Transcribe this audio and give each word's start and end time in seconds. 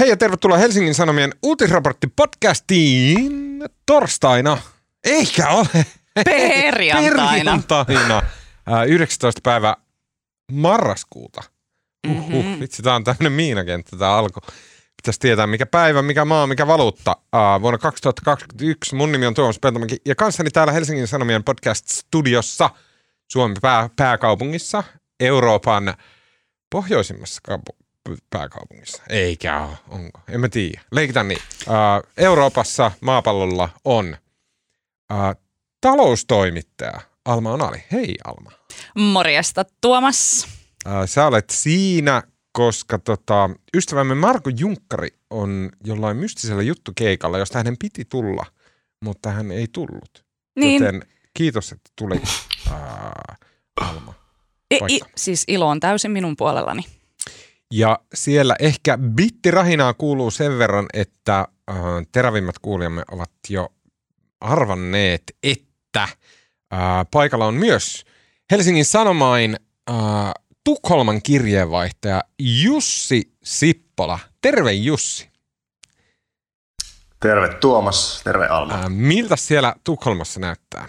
Hei 0.00 0.08
ja 0.08 0.16
tervetuloa 0.16 0.58
Helsingin 0.58 0.94
Sanomien 0.94 1.34
uutisraportti 1.42 2.06
podcastiin 2.06 3.64
torstaina. 3.86 4.58
Eikä 5.04 5.48
ole. 5.48 5.86
Perjantaina. 6.24 7.62
Perjantaina. 7.86 8.22
Äh, 8.72 8.86
19. 8.86 9.40
päivä 9.42 9.76
marraskuuta. 10.52 11.42
Uhuh, 12.10 12.30
mm-hmm. 12.30 12.60
Vitsi, 12.60 12.82
tää 12.82 12.94
on 12.94 13.04
tämmönen 13.04 13.32
miinakenttä 13.32 13.96
tää 13.96 14.16
alku. 14.16 14.40
Pitäisi 14.96 15.20
tietää 15.20 15.46
mikä 15.46 15.66
päivä, 15.66 16.02
mikä 16.02 16.24
maa, 16.24 16.46
mikä 16.46 16.66
valuutta. 16.66 17.16
Uh, 17.16 17.62
vuonna 17.62 17.78
2021 17.78 18.94
mun 18.94 19.12
nimi 19.12 19.26
on 19.26 19.34
Tuomas 19.34 19.58
Peltomäki 19.58 19.96
ja 20.06 20.14
kanssani 20.14 20.50
täällä 20.50 20.72
Helsingin 20.72 21.08
Sanomien 21.08 21.44
podcast-studiossa 21.44 22.70
Suomen 23.32 23.56
pää, 23.62 23.90
pääkaupungissa, 23.96 24.84
Euroopan 25.20 25.94
pohjoisimmassa 26.70 27.40
kaupu- 27.48 27.85
pääkaupungissa. 28.30 29.02
Eikä 29.08 29.60
ole, 29.60 29.76
onko? 29.88 30.20
En 30.28 30.40
mä 30.40 30.48
tiedä. 30.48 30.80
Leikitään 30.92 31.28
niin. 31.28 31.40
Uh, 31.66 32.10
Euroopassa 32.16 32.92
maapallolla 33.00 33.68
on 33.84 34.16
uh, 35.12 35.42
taloustoimittaja 35.80 37.00
Alma 37.24 37.52
Onali. 37.52 37.84
Hei 37.92 38.14
Alma. 38.24 38.50
Morjesta 38.94 39.64
Tuomas. 39.80 40.48
Uh, 40.86 40.92
sä 41.06 41.26
olet 41.26 41.50
siinä, 41.50 42.22
koska 42.52 42.98
tota, 42.98 43.50
ystävämme 43.76 44.14
Marko 44.14 44.50
Junkkari 44.58 45.08
on 45.30 45.70
jollain 45.84 46.16
mystisellä 46.16 46.62
juttukeikalla, 46.62 47.38
josta 47.38 47.58
hänen 47.58 47.76
piti 47.78 48.04
tulla, 48.04 48.46
mutta 49.00 49.30
hän 49.30 49.50
ei 49.50 49.66
tullut. 49.72 50.24
Niin. 50.56 50.82
Joten 50.82 51.02
kiitos, 51.34 51.72
että 51.72 51.90
tulit, 51.98 52.22
Alma. 53.80 54.14
I, 54.74 54.96
i, 54.96 55.00
siis 55.16 55.44
ilo 55.48 55.68
on 55.68 55.80
täysin 55.80 56.10
minun 56.10 56.36
puolellani. 56.36 56.84
Ja 57.72 57.98
siellä 58.14 58.56
ehkä 58.58 58.98
bittirahinaa 58.98 59.94
kuuluu 59.94 60.30
sen 60.30 60.58
verran, 60.58 60.86
että 60.92 61.38
äh, 61.70 61.76
terävimmät 62.12 62.58
kuulijamme 62.58 63.02
ovat 63.10 63.30
jo 63.48 63.68
arvanneet, 64.40 65.22
että 65.42 66.02
äh, 66.02 66.10
paikalla 67.10 67.46
on 67.46 67.54
myös 67.54 68.04
Helsingin 68.50 68.84
Sanomain 68.84 69.56
äh, 69.90 69.96
Tukholman 70.64 71.22
kirjeenvaihtaja 71.22 72.22
Jussi 72.38 73.32
Sippola. 73.44 74.18
Terve 74.40 74.72
Jussi. 74.72 75.30
Terve 77.20 77.54
Tuomas, 77.54 78.20
terve 78.24 78.46
Alma. 78.46 78.74
Äh, 78.74 78.84
miltä 78.88 79.36
siellä 79.36 79.74
Tukholmassa 79.84 80.40
näyttää? 80.40 80.88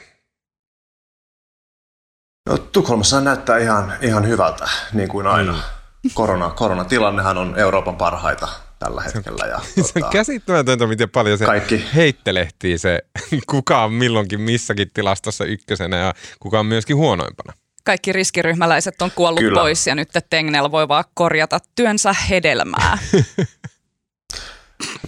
No, 2.49 2.57
Tukholmassa 2.57 3.21
näyttää 3.21 3.57
ihan, 3.57 3.93
ihan 4.01 4.27
hyvältä, 4.27 4.69
niin 4.93 5.09
kuin 5.09 5.27
aina. 5.27 5.51
Mm. 5.51 5.76
Korona, 6.13 6.49
koronatilannehan 6.49 7.37
on 7.37 7.59
Euroopan 7.59 7.95
parhaita 7.95 8.47
tällä 8.79 9.01
hetkellä. 9.01 9.45
Ja, 9.45 9.59
Se 9.83 9.91
on 10.03 10.09
käsittämätöntä, 10.11 10.87
miten 10.87 11.09
paljon 11.09 11.37
se 11.37 11.45
Kaikki. 11.45 11.85
heittelehtii 11.95 12.77
se, 12.77 13.01
kuka 13.51 13.83
on 13.83 13.93
milloinkin 13.93 14.41
missäkin 14.41 14.87
tilastossa 14.93 15.45
ykkösenä 15.45 15.97
ja 15.97 16.13
kuka 16.39 16.59
on 16.59 16.65
myöskin 16.65 16.95
huonoimpana. 16.95 17.53
Kaikki 17.83 18.11
riskiryhmäläiset 18.11 19.01
on 19.01 19.11
kuollut 19.15 19.39
Kyllä. 19.39 19.59
pois 19.59 19.87
ja 19.87 19.95
nyt 19.95 20.09
Tengnel 20.29 20.71
voi 20.71 20.87
vaan 20.87 21.03
korjata 21.13 21.59
työnsä 21.75 22.15
hedelmää. 22.29 22.97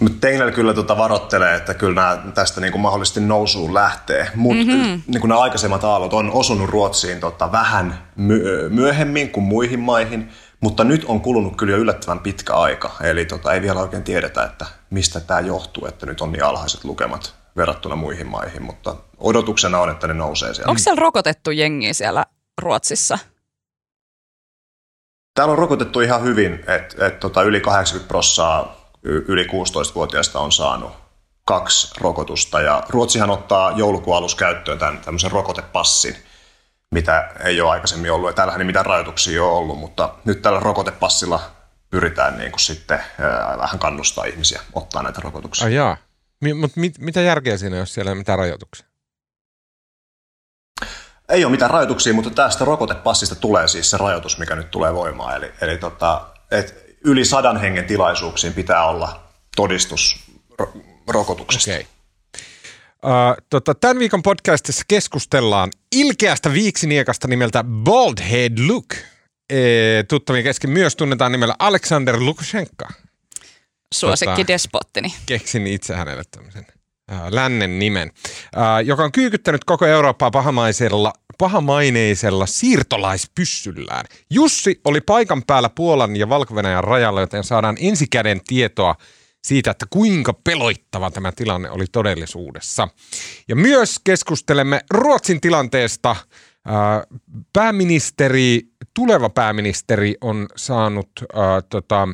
Mutta 0.00 0.18
Tegnell 0.20 0.50
kyllä 0.50 0.74
tota 0.74 0.96
varoittelee, 0.96 1.54
että 1.54 1.74
kyllä 1.74 1.94
nämä 1.94 2.32
tästä 2.34 2.60
niinku 2.60 2.78
mahdollisesti 2.78 3.20
nousuun 3.20 3.74
lähtee. 3.74 4.30
Mutta 4.34 4.64
mm-hmm. 4.64 5.02
niinku 5.06 5.26
nämä 5.26 5.40
aikaisemmat 5.40 5.84
aallot 5.84 6.12
on 6.12 6.30
osunut 6.30 6.70
Ruotsiin 6.70 7.20
tota 7.20 7.52
vähän 7.52 7.98
my- 8.16 8.68
myöhemmin 8.68 9.30
kuin 9.30 9.44
muihin 9.44 9.80
maihin, 9.80 10.30
mutta 10.60 10.84
nyt 10.84 11.04
on 11.04 11.20
kulunut 11.20 11.56
kyllä 11.56 11.72
jo 11.72 11.78
yllättävän 11.78 12.20
pitkä 12.20 12.54
aika. 12.54 12.92
Eli 13.02 13.24
tota, 13.24 13.52
ei 13.52 13.62
vielä 13.62 13.80
oikein 13.80 14.04
tiedetä, 14.04 14.44
että 14.44 14.66
mistä 14.90 15.20
tämä 15.20 15.40
johtuu, 15.40 15.86
että 15.86 16.06
nyt 16.06 16.20
on 16.20 16.32
niin 16.32 16.44
alhaiset 16.44 16.84
lukemat 16.84 17.34
verrattuna 17.56 17.96
muihin 17.96 18.26
maihin, 18.26 18.62
mutta 18.62 18.96
odotuksena 19.18 19.80
on, 19.80 19.90
että 19.90 20.06
ne 20.06 20.14
nousee 20.14 20.54
siellä. 20.54 20.70
Onko 20.70 20.78
siellä 20.78 21.00
rokotettu 21.00 21.50
jengi 21.50 21.94
siellä 21.94 22.26
Ruotsissa? 22.62 23.18
Täällä 25.34 25.52
on 25.52 25.58
rokotettu 25.58 26.00
ihan 26.00 26.22
hyvin, 26.22 26.64
että 26.66 27.06
et, 27.06 27.20
tota, 27.20 27.42
yli 27.42 27.60
80 27.60 28.08
prossaa 28.08 28.76
y- 29.02 29.24
yli 29.28 29.44
16-vuotiaista 29.44 30.40
on 30.40 30.52
saanut 30.52 30.92
kaksi 31.44 31.94
rokotusta. 32.00 32.60
Ja 32.60 32.82
Ruotsihan 32.88 33.30
ottaa 33.30 33.70
joulukuun 33.70 34.16
alussa 34.16 34.36
käyttöön 34.36 34.78
tämän 34.78 34.98
tämmöisen 34.98 35.30
rokotepassin, 35.30 36.16
mitä 36.94 37.30
ei 37.44 37.60
ole 37.60 37.70
aikaisemmin 37.70 38.12
ollut. 38.12 38.30
Ja 38.30 38.34
täällähän 38.34 38.60
ei 38.60 38.66
mitään 38.66 38.86
rajoituksia 38.86 39.44
ole 39.44 39.52
ollut, 39.52 39.78
mutta 39.78 40.14
nyt 40.24 40.42
tällä 40.42 40.60
rokotepassilla 40.60 41.40
pyritään 41.90 42.38
niin 42.38 42.50
kuin 42.50 42.60
sitten 42.60 43.00
vähän 43.58 43.78
kannustaa 43.78 44.24
ihmisiä 44.24 44.60
ottaa 44.72 45.02
näitä 45.02 45.20
rokotuksia. 45.20 45.64
Ai 45.64 45.74
jaa. 45.74 45.96
Mi- 46.40 46.54
Mutta 46.54 46.80
mit, 46.80 46.98
mitä 46.98 47.20
järkeä 47.20 47.56
siinä, 47.56 47.76
jos 47.76 47.94
siellä 47.94 48.08
ei 48.08 48.12
ole 48.12 48.18
mitään 48.18 48.38
rajoituksia? 48.38 48.86
Ei 51.28 51.44
ole 51.44 51.50
mitään 51.50 51.70
rajoituksia, 51.70 52.14
mutta 52.14 52.30
tästä 52.30 52.64
rokotepassista 52.64 53.34
tulee 53.34 53.68
siis 53.68 53.90
se 53.90 53.96
rajoitus, 53.96 54.38
mikä 54.38 54.56
nyt 54.56 54.70
tulee 54.70 54.94
voimaan. 54.94 55.36
Eli, 55.36 55.52
eli 55.60 55.78
tota, 55.78 56.26
et 56.50 56.96
yli 57.04 57.24
sadan 57.24 57.56
hengen 57.60 57.84
tilaisuuksiin 57.84 58.54
pitää 58.54 58.84
olla 58.84 59.22
todistus 59.56 60.30
ro- 60.62 60.80
rokotuksesta. 61.08 61.70
Okei. 61.70 61.86
Uh, 63.04 63.46
tota, 63.50 63.74
tämän 63.74 63.98
viikon 63.98 64.22
podcastissa 64.22 64.84
keskustellaan 64.88 65.70
ilkeästä 65.92 66.52
viiksiniekasta 66.52 67.28
nimeltä 67.28 67.64
Bald 67.64 68.20
Head 68.30 68.52
Look. 68.66 68.94
E, 69.50 70.02
tuttavien 70.08 70.44
kesken 70.44 70.70
myös 70.70 70.96
tunnetaan 70.96 71.32
nimellä 71.32 71.54
Alexander 71.58 72.16
Lukashenka. 72.18 72.88
Suosikki 73.94 74.42
Tota- 74.42 74.46
despottini. 74.46 75.14
Keksin 75.26 75.66
itse 75.66 75.94
hänelle 75.94 76.22
tämmöisen 76.30 76.66
uh, 77.12 77.18
lännen 77.30 77.78
nimen, 77.78 78.10
uh, 78.56 78.86
joka 78.86 79.04
on 79.04 79.12
kyykyttänyt 79.12 79.64
koko 79.64 79.86
Eurooppaa 79.86 80.30
pahamaisella, 80.30 81.12
pahamaineisella 81.38 82.46
siirtolaispyssyllään. 82.46 84.04
Jussi 84.30 84.80
oli 84.84 85.00
paikan 85.00 85.42
päällä 85.46 85.68
Puolan 85.68 86.16
ja 86.16 86.28
valko 86.28 86.54
rajalla, 86.80 87.20
joten 87.20 87.44
saadaan 87.44 87.76
ensikäden 87.80 88.40
tietoa 88.46 88.94
siitä, 89.44 89.70
että 89.70 89.86
kuinka 89.90 90.32
peloittava 90.32 91.10
tämä 91.10 91.32
tilanne 91.32 91.70
oli 91.70 91.84
todellisuudessa. 91.92 92.88
Ja 93.48 93.56
myös 93.56 94.00
keskustelemme 94.04 94.80
Ruotsin 94.90 95.40
tilanteesta. 95.40 96.16
Ää, 96.64 97.04
Pääministeri, 97.52 98.60
tuleva 98.94 99.28
pääministeri 99.28 100.14
on 100.20 100.48
saanut 100.56 101.10
ää, 101.34 101.62
tota, 101.62 102.08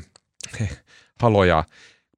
haloja. 1.23 1.65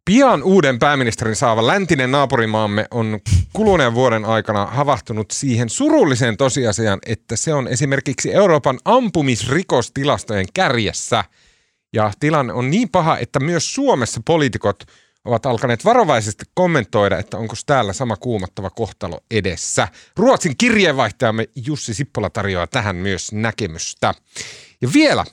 Pian 0.04 0.42
uuden 0.42 0.78
pääministerin 0.78 1.36
saava 1.36 1.66
läntinen 1.66 2.10
naapurimaamme 2.10 2.86
on 2.90 3.20
kuluneen 3.52 3.94
vuoden 3.94 4.24
aikana 4.24 4.66
havahtunut 4.66 5.30
siihen 5.30 5.68
surulliseen 5.68 6.36
tosiasiaan, 6.36 6.98
että 7.06 7.36
se 7.36 7.54
on 7.54 7.68
esimerkiksi 7.68 8.34
Euroopan 8.34 8.78
ampumisrikostilastojen 8.84 10.46
kärjessä. 10.54 11.24
Ja 11.92 12.12
tilanne 12.20 12.52
on 12.52 12.70
niin 12.70 12.88
paha, 12.88 13.18
että 13.18 13.40
myös 13.40 13.74
Suomessa 13.74 14.20
poliitikot 14.24 14.84
ovat 15.24 15.46
alkaneet 15.46 15.84
varovaisesti 15.84 16.44
kommentoida, 16.54 17.18
että 17.18 17.36
onko 17.36 17.54
täällä 17.66 17.92
sama 17.92 18.16
kuumottava 18.16 18.70
kohtalo 18.70 19.20
edessä. 19.30 19.88
Ruotsin 20.16 20.56
kirjeenvaihtajamme 20.56 21.48
Jussi 21.66 21.94
Sippola 21.94 22.30
tarjoaa 22.30 22.66
tähän 22.66 22.96
myös 22.96 23.32
näkemystä. 23.32 24.14
Ja 24.80 24.88
vielä 24.94 25.24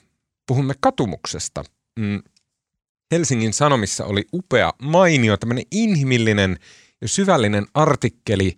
puhumme 0.48 0.74
katumuksesta. 0.80 1.64
Mm, 2.00 2.22
Helsingin 3.12 3.54
Sanomissa 3.54 4.06
oli 4.06 4.26
upea, 4.34 4.74
mainio, 4.82 5.38
tämmöinen 5.38 5.66
inhimillinen 5.72 6.60
ja 7.02 7.08
syvällinen 7.08 7.66
artikkeli, 7.74 8.56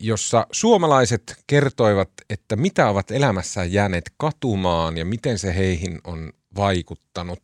jossa 0.00 0.46
suomalaiset 0.52 1.42
kertoivat, 1.46 2.10
että 2.30 2.56
mitä 2.56 2.88
ovat 2.88 3.10
elämässään 3.10 3.72
jääneet 3.72 4.12
katumaan 4.16 4.96
ja 4.96 5.04
miten 5.04 5.38
se 5.38 5.54
heihin 5.54 6.00
on 6.04 6.32
vaikuttanut. 6.56 7.40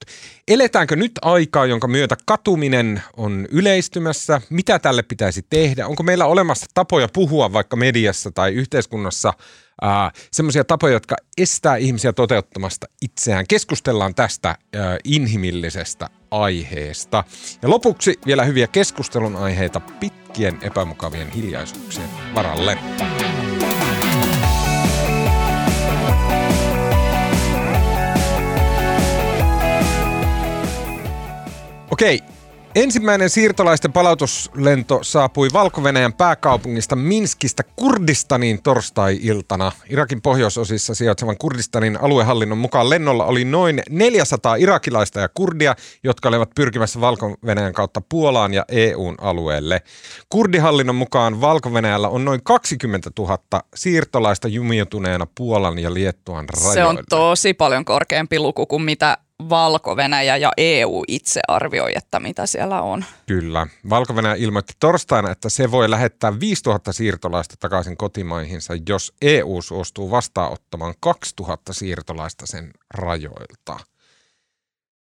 Eletäänkö 0.48 0.97
nyt 0.97 1.12
aikaa, 1.22 1.66
jonka 1.66 1.88
myötä 1.88 2.16
katuminen 2.26 3.03
on 3.16 3.47
yleistymässä? 3.51 4.41
Mitä 4.51 4.78
tälle 4.78 5.03
pitäisi 5.03 5.47
tehdä? 5.51 5.86
Onko 5.86 6.03
meillä 6.03 6.27
olemassa 6.27 6.66
tapoja 6.74 7.09
puhua 7.12 7.53
vaikka 7.53 7.77
mediassa 7.77 8.30
tai 8.30 8.53
yhteiskunnassa 8.53 9.33
semmoisia 10.33 10.65
tapoja, 10.65 10.92
jotka 10.92 11.16
estää 11.39 11.77
ihmisiä 11.77 12.12
toteuttamasta 12.12 12.86
itseään? 13.03 13.47
Keskustellaan 13.48 14.15
tästä 14.15 14.48
ää, 14.48 14.98
inhimillisestä 15.04 16.09
aiheesta. 16.30 17.24
Ja 17.63 17.71
lopuksi 17.71 18.18
vielä 18.27 18.45
hyviä 18.45 18.66
keskustelun 18.66 19.36
aiheita 19.36 19.80
pitkien 19.80 20.59
epämukavien 20.63 21.30
hiljaisuuksien 21.30 22.09
varalle. 22.34 22.78
Okei, 31.91 32.21
Ensimmäinen 32.75 33.31
siirtolaisten 33.31 33.92
palautuslento 33.92 34.98
saapui 35.03 35.48
valko 35.53 35.81
pääkaupungista 36.13 36.97
Minskistä 36.97 37.63
Kurdistaniin 37.77 38.63
torstai-iltana. 38.63 39.72
Irakin 39.89 40.22
pohjoisosissa 40.22 40.95
sijaitsevan 40.95 41.39
Kurdistanin 41.39 42.01
aluehallinnon 42.01 42.59
mukaan 42.59 42.91
lennolla 42.91 43.25
oli 43.25 43.45
noin 43.45 43.83
400 43.91 44.57
irakilaista 44.57 45.21
ja 45.21 45.28
kurdia, 45.28 45.75
jotka 46.04 46.28
olivat 46.28 46.51
pyrkimässä 46.54 47.01
valko 47.01 47.37
kautta 47.72 48.01
Puolaan 48.09 48.54
ja 48.54 48.65
EUn 48.69 49.15
alueelle. 49.21 49.83
Kurdihallinnon 50.28 50.97
mukaan 50.97 51.41
valko 51.41 51.72
on 52.09 52.25
noin 52.25 52.41
20 52.45 53.10
000 53.19 53.39
siirtolaista 53.75 54.48
jumiutuneena 54.48 55.27
Puolan 55.34 55.78
ja 55.78 55.95
Liettuan 55.95 56.48
rajoille. 56.48 56.75
Se 56.75 56.84
on 56.84 56.98
tosi 57.09 57.54
paljon 57.54 57.84
korkeampi 57.84 58.39
luku 58.39 58.66
kuin 58.66 58.83
mitä 58.83 59.19
valko 59.48 59.97
ja 60.37 60.53
EU 60.57 61.04
itse 61.09 61.41
arvioi, 61.48 61.92
että 61.95 62.21
mitä 62.21 62.47
siellä 62.47 62.83
on. 62.83 63.04
Kyllä. 63.27 63.66
valko 63.91 64.15
ilmoitti 64.39 64.72
torstaina, 64.81 65.31
että 65.31 65.48
se 65.48 65.71
voi 65.71 65.91
lähettää 65.91 66.41
5000 66.41 66.92
siirtolaista 66.92 67.54
takaisin 67.60 67.97
kotimaihinsa, 67.97 68.75
jos 68.89 69.13
EU 69.22 69.63
suostuu 69.63 70.10
vastaanottamaan 70.10 70.95
2000 71.01 71.72
siirtolaista 71.72 72.47
sen 72.47 72.71
rajoilta. 72.95 73.77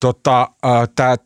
Tota, 0.00 0.48
äh, 0.66 0.88
Tämä 0.94 1.16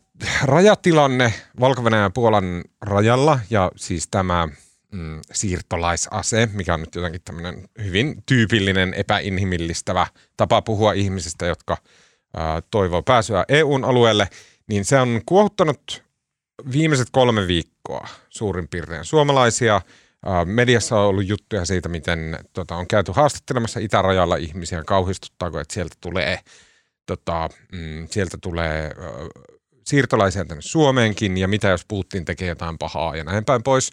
rajatilanne 0.43 1.33
valko 1.59 1.81
ja 1.89 2.09
Puolan 2.09 2.63
rajalla 2.81 3.39
ja 3.49 3.71
siis 3.75 4.07
tämä 4.07 4.47
mm, 4.91 5.21
siirtolaisase, 5.31 6.49
mikä 6.53 6.73
on 6.73 6.79
nyt 6.79 6.95
jotenkin 6.95 7.21
tämmöinen 7.25 7.69
hyvin 7.83 8.23
tyypillinen 8.25 8.93
epäinhimillistävä 8.93 10.07
tapa 10.37 10.61
puhua 10.61 10.93
ihmisistä, 10.93 11.45
jotka– 11.45 11.77
toivoo 12.71 13.01
pääsyä 13.01 13.45
EUn 13.47 13.83
alueelle, 13.83 14.29
niin 14.67 14.85
se 14.85 14.99
on 14.99 15.21
kuohuttanut 15.25 16.03
viimeiset 16.71 17.07
kolme 17.11 17.47
viikkoa 17.47 18.07
suurin 18.29 18.67
piirtein 18.67 19.05
suomalaisia. 19.05 19.81
Mediassa 20.45 20.99
on 20.99 21.07
ollut 21.07 21.27
juttuja 21.27 21.65
siitä, 21.65 21.89
miten 21.89 22.39
tota, 22.53 22.75
on 22.75 22.87
käyty 22.87 23.11
haastattelemassa 23.15 23.79
itärajalla 23.79 24.35
ihmisiä, 24.35 24.83
kauhistuttaako, 24.83 25.59
että 25.59 25.73
sieltä 25.73 25.95
tulee, 26.01 26.39
tota, 27.05 27.49
mm, 27.71 28.07
sieltä 28.11 28.37
tulee 28.41 28.85
äh, 28.85 29.45
siirtolaisia 29.85 30.45
tänne 30.45 30.61
Suomeenkin 30.61 31.37
ja 31.37 31.47
mitä 31.47 31.67
jos 31.67 31.85
Putin 31.87 32.25
tekee 32.25 32.47
jotain 32.47 32.77
pahaa 32.77 33.15
ja 33.15 33.23
näin 33.23 33.45
päin 33.45 33.63
pois. 33.63 33.91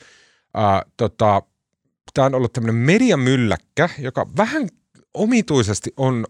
Tota, 0.97 1.43
Tämä 2.15 2.27
on 2.27 2.35
ollut 2.35 2.53
tämmöinen 2.53 2.75
mediamylläkkä, 2.75 3.89
joka 3.99 4.27
vähän 4.37 4.69
omituisesti 5.15 5.93
on 5.97 6.27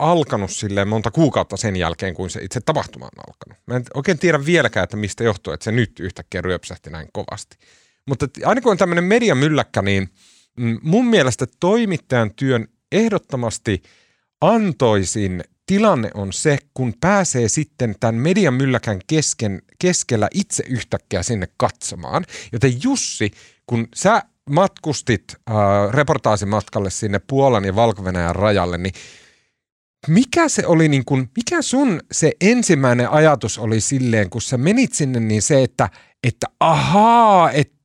alkanut 0.00 0.50
silleen 0.50 0.88
monta 0.88 1.10
kuukautta 1.10 1.56
sen 1.56 1.76
jälkeen, 1.76 2.14
kun 2.14 2.30
se 2.30 2.42
itse 2.42 2.60
tapahtuma 2.60 3.04
on 3.04 3.24
alkanut. 3.28 3.62
Mä 3.66 3.76
en 3.76 3.84
oikein 3.94 4.18
tiedä 4.18 4.46
vieläkään, 4.46 4.84
että 4.84 4.96
mistä 4.96 5.24
johtuu, 5.24 5.52
että 5.52 5.64
se 5.64 5.72
nyt 5.72 6.00
yhtäkkiä 6.00 6.40
ryöpsähti 6.40 6.90
näin 6.90 7.08
kovasti. 7.12 7.56
Mutta 8.06 8.26
aina 8.44 8.60
kun 8.60 8.72
on 8.72 8.78
tämmöinen 8.78 9.04
mediamylläkkä, 9.04 9.82
niin 9.82 10.08
mm, 10.56 10.78
mun 10.82 11.06
mielestä 11.06 11.46
toimittajan 11.60 12.34
työn 12.34 12.68
ehdottomasti 12.92 13.82
antoisin 14.40 15.44
tilanne 15.66 16.10
on 16.14 16.32
se, 16.32 16.58
kun 16.74 16.94
pääsee 17.00 17.48
sitten 17.48 17.94
tämän 18.00 18.14
median 18.14 18.54
mylläkän 18.54 19.00
kesken, 19.06 19.62
keskellä 19.78 20.28
itse 20.34 20.64
yhtäkkiä 20.68 21.22
sinne 21.22 21.48
katsomaan. 21.56 22.24
Joten 22.52 22.72
Jussi, 22.82 23.30
kun 23.66 23.88
sä 23.94 24.22
matkustit 24.50 25.24
äh, 25.50 25.54
reportaasimatkalle 25.90 26.90
sinne 26.90 27.18
Puolan 27.18 27.64
ja 27.64 27.76
valko 27.76 28.02
rajalle, 28.32 28.78
niin 28.78 28.94
mikä 30.08 30.48
se 30.48 30.66
oli 30.66 30.88
niin 30.88 31.04
kuin, 31.04 31.30
mikä 31.36 31.62
sun 31.62 32.00
se 32.12 32.32
ensimmäinen 32.40 33.10
ajatus 33.10 33.58
oli 33.58 33.80
silleen, 33.80 34.30
kun 34.30 34.42
sä 34.42 34.58
menit 34.58 34.92
sinne, 34.92 35.20
niin 35.20 35.42
se, 35.42 35.62
että, 35.62 35.88
että 36.22 36.46
ahaa, 36.60 37.50
että 37.50 37.80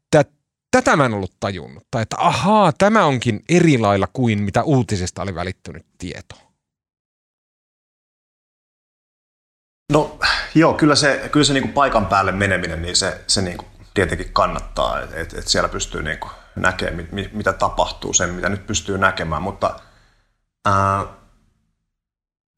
tätä 0.71 0.95
mä 0.95 1.06
en 1.06 1.13
ollut 1.13 1.35
tajunnut. 1.39 1.83
Tai 1.91 2.01
että 2.01 2.15
ahaa, 2.19 2.73
tämä 2.73 3.06
onkin 3.06 3.44
eri 3.50 3.77
lailla 3.77 4.07
kuin 4.13 4.41
mitä 4.41 4.63
uutisesta 4.63 5.21
oli 5.21 5.35
välittynyt 5.35 5.85
tieto. 5.97 6.35
No 9.91 10.19
joo, 10.56 10.73
kyllä 10.73 10.95
se, 10.95 11.29
kyllä 11.31 11.44
se 11.44 11.53
niin 11.53 11.73
paikan 11.73 12.06
päälle 12.06 12.31
meneminen, 12.31 12.81
niin 12.81 12.95
se, 12.95 13.21
se 13.27 13.41
niin 13.41 13.57
tietenkin 13.94 14.33
kannattaa, 14.33 15.01
että 15.01 15.19
et, 15.19 15.33
et 15.33 15.47
siellä 15.47 15.69
pystyy 15.69 16.03
niin 16.03 16.19
näkemään, 16.56 17.07
mit, 17.12 17.33
mitä 17.33 17.53
tapahtuu, 17.53 18.13
sen 18.13 18.33
mitä 18.33 18.50
nyt 18.50 18.67
pystyy 18.67 18.97
näkemään, 18.97 19.41
mutta 19.41 19.79
ää, 20.65 21.06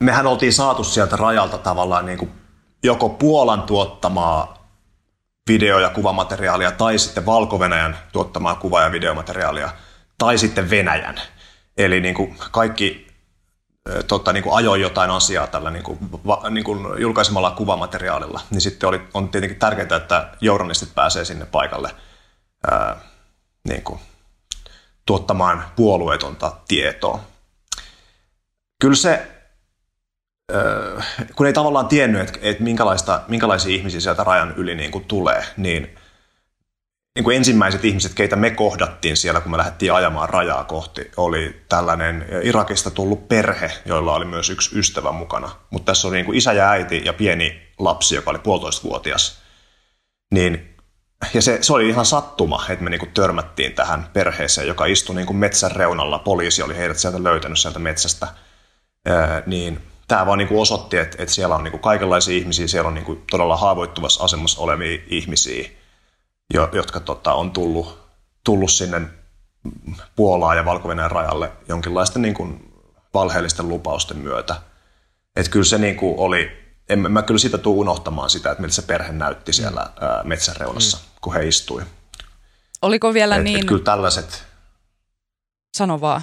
mehän 0.03 0.27
oltiin 0.27 0.53
saatu 0.53 0.83
sieltä 0.83 1.15
rajalta 1.15 1.57
tavallaan 1.57 2.05
niin 2.05 2.17
kuin 2.17 2.31
joko 2.83 3.09
Puolan 3.09 3.61
tuottamaa 3.63 4.57
video- 5.49 5.79
ja 5.79 5.89
kuvamateriaalia 5.89 6.71
tai 6.71 6.99
sitten 6.99 7.25
valko 7.25 7.59
tuottamaa 8.11 8.55
kuva- 8.55 8.81
ja 8.81 8.91
videomateriaalia 8.91 9.69
tai 10.17 10.37
sitten 10.37 10.69
Venäjän. 10.69 11.21
Eli 11.77 12.01
niin 12.01 12.15
kuin 12.15 12.37
kaikki 12.51 13.07
tota, 14.07 14.33
niin 14.33 14.43
kuin 14.43 14.55
ajoi 14.55 14.81
jotain 14.81 15.11
asiaa 15.11 15.47
tällä 15.47 15.71
niin 15.71 15.83
kuin, 15.83 15.97
va, 16.11 16.43
niin 16.49 16.63
kuin 16.63 17.01
julkaisemalla 17.01 17.51
kuvamateriaalilla, 17.51 18.41
niin 18.49 18.61
sitten 18.61 18.89
oli, 18.89 19.01
on 19.13 19.29
tietenkin 19.29 19.59
tärkeää, 19.59 19.97
että 19.97 20.29
journalistit 20.41 20.95
pääsee 20.95 21.25
sinne 21.25 21.45
paikalle 21.45 21.95
ää, 22.71 22.95
niin 23.67 23.83
kuin, 23.83 23.99
tuottamaan 25.05 25.65
puolueetonta 25.75 26.51
tietoa. 26.67 27.19
Kyllä 28.81 28.95
se 28.95 29.36
kun 31.35 31.47
ei 31.47 31.53
tavallaan 31.53 31.87
tiennyt, 31.87 32.21
että, 32.21 32.39
että 32.41 32.63
minkälaista, 32.63 33.21
minkälaisia 33.27 33.75
ihmisiä 33.75 33.99
sieltä 33.99 34.23
rajan 34.23 34.53
yli 34.57 34.75
niin 34.75 34.91
kuin 34.91 35.05
tulee, 35.05 35.45
niin, 35.57 35.95
niin 37.15 37.23
kuin 37.23 37.37
ensimmäiset 37.37 37.85
ihmiset, 37.85 38.13
keitä 38.13 38.35
me 38.35 38.49
kohdattiin 38.49 39.17
siellä, 39.17 39.41
kun 39.41 39.51
me 39.51 39.57
lähdettiin 39.57 39.93
ajamaan 39.93 40.29
rajaa 40.29 40.63
kohti, 40.63 41.11
oli 41.17 41.61
tällainen 41.69 42.25
Irakista 42.43 42.91
tullut 42.91 43.27
perhe, 43.27 43.71
joilla 43.85 44.13
oli 44.13 44.25
myös 44.25 44.49
yksi 44.49 44.79
ystävä 44.79 45.11
mukana. 45.11 45.51
Mutta 45.69 45.91
tässä 45.91 46.07
oli 46.07 46.15
niin 46.15 46.25
kuin 46.25 46.37
isä 46.37 46.53
ja 46.53 46.69
äiti 46.69 47.01
ja 47.05 47.13
pieni 47.13 47.61
lapsi, 47.79 48.15
joka 48.15 48.29
oli 48.29 48.39
puolitoistavuotias. 48.39 49.41
Niin, 50.31 50.75
ja 51.33 51.41
se, 51.41 51.57
se 51.61 51.73
oli 51.73 51.89
ihan 51.89 52.05
sattuma, 52.05 52.65
että 52.69 52.83
me 52.83 52.89
niin 52.89 52.99
kuin 52.99 53.11
törmättiin 53.13 53.73
tähän 53.73 54.09
perheeseen, 54.13 54.67
joka 54.67 54.85
istui 54.85 55.15
niin 55.15 55.27
kuin 55.27 55.37
metsän 55.37 55.71
reunalla. 55.71 56.19
Poliisi 56.19 56.61
oli 56.61 56.77
heidät 56.77 56.97
sieltä 56.97 57.23
löytänyt 57.23 57.59
sieltä 57.59 57.79
metsästä. 57.79 58.27
Ää, 59.05 59.43
niin 59.45 59.81
tämä 60.07 60.25
vaan 60.25 60.37
niin 60.37 60.47
kuin 60.47 60.61
osoitti, 60.61 60.97
että, 60.97 61.23
että 61.23 61.35
siellä 61.35 61.55
on 61.55 61.63
niin 61.63 61.71
kuin 61.71 61.81
kaikenlaisia 61.81 62.37
ihmisiä, 62.37 62.67
siellä 62.67 62.87
on 62.87 62.93
niin 62.93 63.05
kuin 63.05 63.23
todella 63.31 63.57
haavoittuvassa 63.57 64.23
asemassa 64.23 64.61
olevia 64.61 64.99
ihmisiä, 65.07 65.69
jotka 66.71 66.99
tota, 66.99 67.33
on 67.33 67.51
tullut, 67.51 67.99
tullut 68.43 68.71
sinne 68.71 69.01
Puolaan 70.15 70.57
ja 70.57 70.65
valko 70.65 70.89
rajalle 70.93 71.51
jonkinlaisten 71.67 72.21
niin 72.21 72.33
kuin 72.33 72.73
valheellisten 73.13 73.69
lupausten 73.69 74.17
myötä. 74.17 74.61
Että 75.35 75.51
kyllä 75.51 75.65
se 75.65 75.77
niin 75.77 75.95
kuin 75.95 76.19
oli, 76.19 76.51
en 76.89 77.11
mä 77.11 77.21
kyllä 77.21 77.39
sitä 77.39 77.57
tule 77.57 77.77
unohtamaan 77.77 78.29
sitä, 78.29 78.51
että 78.51 78.61
miltä 78.61 78.75
se 78.75 78.81
perhe 78.81 79.11
näytti 79.11 79.53
siellä 79.53 79.81
ää, 79.81 80.23
metsän 80.23 80.55
reunassa, 80.55 80.97
mm. 80.97 81.03
kun 81.21 81.33
he 81.33 81.47
istui. 81.47 81.83
Oliko 82.81 83.13
vielä 83.13 83.35
et, 83.35 83.43
niin... 83.43 83.59
Et 83.59 83.65
kyllä 83.65 83.83
tällaiset... 83.83 84.43
Sano 85.77 86.01
vaan. 86.01 86.21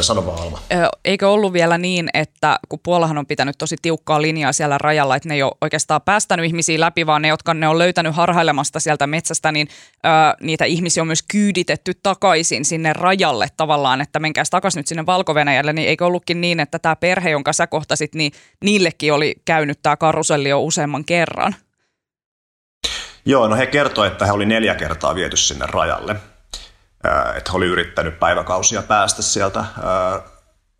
Sano 0.00 0.26
vaan 0.26 0.42
Alma. 0.42 0.58
Eikö 1.04 1.30
ollut 1.30 1.52
vielä 1.52 1.78
niin, 1.78 2.08
että 2.14 2.58
kun 2.68 2.80
Puolahan 2.82 3.18
on 3.18 3.26
pitänyt 3.26 3.58
tosi 3.58 3.76
tiukkaa 3.82 4.22
linjaa 4.22 4.52
siellä 4.52 4.78
rajalla, 4.78 5.16
että 5.16 5.28
ne 5.28 5.34
ei 5.34 5.42
ole 5.42 5.52
oikeastaan 5.60 6.02
päästänyt 6.02 6.46
ihmisiä 6.46 6.80
läpi, 6.80 7.06
vaan 7.06 7.22
ne, 7.22 7.28
jotka 7.28 7.54
ne 7.54 7.68
on 7.68 7.78
löytänyt 7.78 8.14
harhailemasta 8.14 8.80
sieltä 8.80 9.06
metsästä, 9.06 9.52
niin 9.52 9.68
ö, 10.06 10.08
niitä 10.40 10.64
ihmisiä 10.64 11.02
on 11.02 11.06
myös 11.06 11.24
kyyditetty 11.30 11.92
takaisin 12.02 12.64
sinne 12.64 12.92
rajalle 12.92 13.48
tavallaan, 13.56 14.00
että 14.00 14.18
menkääs 14.18 14.50
takaisin 14.50 14.78
nyt 14.78 14.86
sinne 14.86 15.06
valko 15.06 15.34
niin 15.72 15.88
eikö 15.88 16.06
ollutkin 16.06 16.40
niin, 16.40 16.60
että 16.60 16.78
tämä 16.78 16.96
perhe, 16.96 17.30
jonka 17.30 17.52
sä 17.52 17.66
kohtasit, 17.66 18.14
niin 18.14 18.32
niillekin 18.64 19.12
oli 19.12 19.34
käynyt 19.44 19.78
tämä 19.82 19.96
karuselli 19.96 20.48
jo 20.48 20.62
useamman 20.62 21.04
kerran? 21.04 21.54
Joo, 23.24 23.48
no 23.48 23.56
he 23.56 23.66
kertoivat, 23.66 24.12
että 24.12 24.26
he 24.26 24.32
oli 24.32 24.46
neljä 24.46 24.74
kertaa 24.74 25.14
viety 25.14 25.36
sinne 25.36 25.66
rajalle 25.66 26.16
että 27.36 27.50
he 27.52 27.56
oli 27.56 27.66
yrittänyt 27.66 28.20
päiväkausia 28.20 28.82
päästä 28.82 29.22
sieltä 29.22 29.64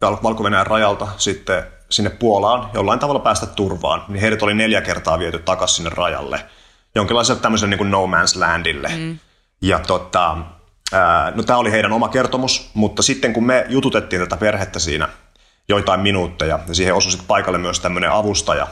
valko 0.01 0.45
rajalta 0.65 1.09
sitten 1.17 1.65
sinne 1.91 2.11
Puolaan, 2.11 2.71
jollain 2.75 2.99
tavalla 2.99 3.21
päästä 3.21 3.47
turvaan, 3.47 4.05
niin 4.09 4.21
heidät 4.21 4.43
oli 4.43 4.55
neljä 4.55 4.81
kertaa 4.81 5.19
viety 5.19 5.39
takaisin 5.39 5.77
sinne 5.77 5.91
rajalle, 5.91 6.47
jonkinlaiselle 6.95 7.41
tämmöiselle 7.41 7.71
niin 7.71 7.79
kuin 7.79 7.91
no 7.91 8.07
man's 8.07 8.39
landille. 8.41 8.89
Mm. 8.97 9.19
Ja 9.63 9.79
tota, 9.79 10.37
no 11.35 11.43
tämä 11.43 11.59
oli 11.59 11.73
heidän 11.73 11.93
oma 11.93 12.09
kertomus, 12.09 12.71
mutta 12.75 13.03
sitten 13.03 13.33
kun 13.33 13.47
me 13.47 13.67
jututettiin 13.69 14.23
tätä 14.23 14.37
perhettä 14.37 14.79
siinä 14.79 15.09
joitain 15.69 16.01
minuutteja, 16.01 16.59
ja 16.69 16.75
siihen 16.75 16.95
osui 16.95 17.11
sitten 17.11 17.27
paikalle 17.27 17.59
myös 17.59 17.81
tämmöinen 17.81 18.13
avustaja, 18.13 18.67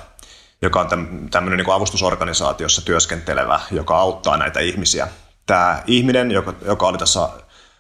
joka 0.63 0.81
on 0.81 0.89
tämmöinen 1.31 1.57
niin 1.57 1.75
avustusorganisaatiossa 1.75 2.85
työskentelevä, 2.85 3.61
joka 3.71 3.97
auttaa 3.97 4.37
näitä 4.37 4.61
ihmisiä 4.61 5.09
tämä 5.49 5.83
ihminen, 5.87 6.31
joka, 6.31 6.55
joka 6.65 6.87
oli 6.87 6.99
tässä 6.99 7.29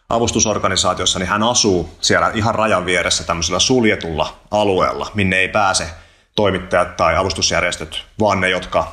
avustusorganisaatiossa, 0.08 1.18
niin 1.18 1.28
hän 1.28 1.42
asuu 1.42 1.96
siellä 2.00 2.30
ihan 2.34 2.54
rajan 2.54 2.86
vieressä 2.86 3.24
tämmöisellä 3.24 3.58
suljetulla 3.58 4.36
alueella, 4.50 5.10
minne 5.14 5.36
ei 5.36 5.48
pääse 5.48 5.90
toimittajat 6.34 6.96
tai 6.96 7.16
avustusjärjestöt, 7.16 8.04
vaan 8.20 8.40
ne, 8.40 8.48
jotka 8.48 8.92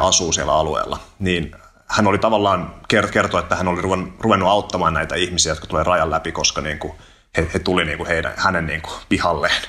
asuu 0.00 0.32
siellä 0.32 0.54
alueella. 0.54 0.98
Niin 1.18 1.56
hän 1.86 2.06
oli 2.06 2.18
tavallaan 2.18 2.74
kertoa, 3.12 3.40
että 3.40 3.56
hän 3.56 3.68
oli 3.68 3.82
ruvennut 4.20 4.48
auttamaan 4.48 4.94
näitä 4.94 5.14
ihmisiä, 5.14 5.52
jotka 5.52 5.66
tulee 5.66 5.84
rajan 5.84 6.10
läpi, 6.10 6.32
koska 6.32 6.60
niin 6.60 6.78
kuin 6.78 6.92
he, 7.36 7.48
he 7.54 7.58
tuli 7.58 7.84
niin 7.84 7.98
kuin 7.98 8.08
heidän, 8.08 8.32
hänen 8.36 8.66
niin 8.66 8.82
kuin 8.82 8.94
pihalleen. 9.08 9.62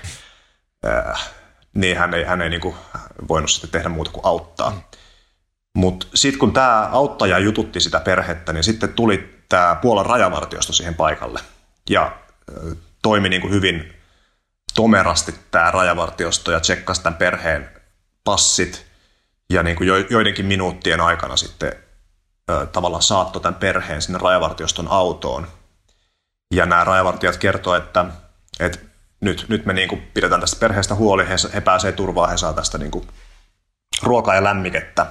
niin 1.73 1.97
hän 1.97 2.13
ei, 2.13 2.23
hän 2.23 2.41
ei 2.41 2.49
niin 2.49 2.61
kuin 2.61 2.75
voinut 3.27 3.51
sitten 3.51 3.69
tehdä 3.69 3.89
muuta 3.89 4.11
kuin 4.11 4.25
auttaa. 4.25 4.86
Mutta 5.75 6.07
sitten 6.13 6.39
kun 6.39 6.53
tämä 6.53 6.89
auttaja 6.91 7.39
jututti 7.39 7.79
sitä 7.79 7.99
perhettä, 7.99 8.53
niin 8.53 8.63
sitten 8.63 8.93
tuli 8.93 9.43
tämä 9.49 9.75
Puolan 9.81 10.05
rajavartiosto 10.05 10.73
siihen 10.73 10.95
paikalle. 10.95 11.39
Ja 11.89 12.17
toimi 13.01 13.29
niin 13.29 13.41
kuin 13.41 13.53
hyvin 13.53 13.93
tomerasti 14.75 15.35
tämä 15.51 15.71
rajavartiosto 15.71 16.51
ja 16.51 16.59
tsekkasi 16.59 17.03
tämän 17.03 17.17
perheen 17.17 17.69
passit. 18.23 18.85
Ja 19.49 19.63
niin 19.63 19.75
kuin 19.75 19.89
joidenkin 20.09 20.45
minuuttien 20.45 21.01
aikana 21.01 21.37
sitten 21.37 21.73
tavallaan 22.71 23.03
saattoi 23.03 23.41
tämän 23.41 23.59
perheen 23.59 24.01
sinne 24.01 24.19
rajavartioston 24.19 24.87
autoon. 24.87 25.47
Ja 26.53 26.65
nämä 26.65 26.83
rajavartijat 26.83 27.37
kertoi, 27.37 27.77
että, 27.77 28.05
että 28.59 28.79
nyt, 29.21 29.45
nyt 29.49 29.65
me 29.65 29.73
niin 29.73 29.89
kuin 29.89 30.01
pidetään 30.13 30.41
tästä 30.41 30.59
perheestä 30.59 30.95
huoli, 30.95 31.27
he, 31.27 31.35
he 31.53 31.61
pääsee 31.61 31.91
turvaan, 31.91 32.29
he 32.29 32.37
saa 32.37 32.53
tästä 32.53 32.77
niin 32.77 32.91
kuin 32.91 33.07
ruokaa 34.03 34.35
ja 34.35 34.43
lämmikettä. 34.43 35.05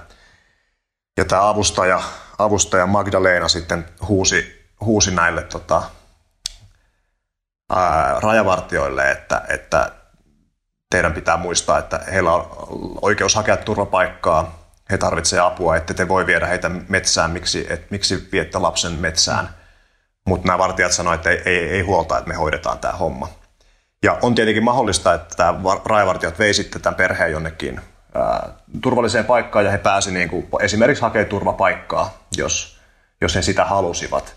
Ja 1.16 1.24
tämä 1.24 1.48
avustaja, 1.48 2.02
avustaja 2.38 2.86
Magdalena 2.86 3.48
sitten 3.48 3.86
huusi, 4.08 4.66
huusi 4.80 5.10
näille 5.10 5.42
tota, 5.42 5.82
ää, 7.70 8.20
rajavartioille, 8.20 9.10
että, 9.10 9.42
että 9.48 9.92
teidän 10.90 11.12
pitää 11.12 11.36
muistaa, 11.36 11.78
että 11.78 12.00
heillä 12.12 12.32
on 12.32 12.48
oikeus 13.02 13.34
hakea 13.34 13.56
turvapaikkaa, 13.56 14.66
he 14.90 14.98
tarvitsevat 14.98 15.52
apua, 15.52 15.76
että 15.76 15.94
te 15.94 16.08
voi 16.08 16.26
viedä 16.26 16.46
heitä 16.46 16.68
metsään, 16.68 17.30
miksi, 17.30 17.66
et, 17.70 17.90
miksi 17.90 18.28
viette 18.32 18.58
lapsen 18.58 18.92
metsään. 18.92 19.48
Mutta 20.26 20.46
nämä 20.46 20.58
vartijat 20.58 20.92
sanoivat, 20.92 21.26
että 21.26 21.50
ei, 21.50 21.56
ei, 21.56 21.68
ei 21.68 21.80
huolta, 21.80 22.18
että 22.18 22.28
me 22.28 22.34
hoidetaan 22.34 22.78
tämä 22.78 22.94
homma. 22.94 23.28
Ja 24.02 24.18
on 24.22 24.34
tietenkin 24.34 24.64
mahdollista, 24.64 25.14
että 25.14 25.36
tämä 25.36 25.54
rajavartijat 25.84 26.38
vei 26.38 26.54
sitten 26.54 26.82
tämän 26.82 26.96
perheen 26.96 27.32
jonnekin 27.32 27.80
turvalliseen 28.82 29.24
paikkaan 29.24 29.64
ja 29.64 29.70
he 29.70 29.78
pääsivät 29.78 30.14
niin 30.14 30.28
kuin, 30.28 30.46
esimerkiksi 30.60 31.02
hakemaan 31.02 31.28
turvapaikkaa, 31.28 32.18
jos, 32.36 32.80
jos 33.20 33.34
he 33.34 33.42
sitä 33.42 33.64
halusivat. 33.64 34.34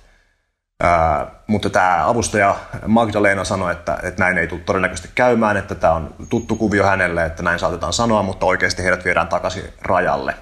Ää, 0.83 1.27
mutta 1.47 1.69
tämä 1.69 2.09
avustaja 2.09 2.55
Magdalena 2.87 3.43
sanoi, 3.43 3.71
että, 3.71 3.99
että 4.03 4.23
näin 4.23 4.37
ei 4.37 4.47
tule 4.47 4.59
todennäköisesti 4.59 5.09
käymään, 5.15 5.57
että 5.57 5.75
tämä 5.75 5.93
on 5.93 6.15
tuttu 6.29 6.55
kuvio 6.55 6.85
hänelle, 6.85 7.25
että 7.25 7.43
näin 7.43 7.59
saatetaan 7.59 7.93
sanoa, 7.93 8.23
mutta 8.23 8.45
oikeasti 8.45 8.83
heidät 8.83 9.05
viedään 9.05 9.27
takaisin 9.27 9.63
rajalle. 9.81 10.35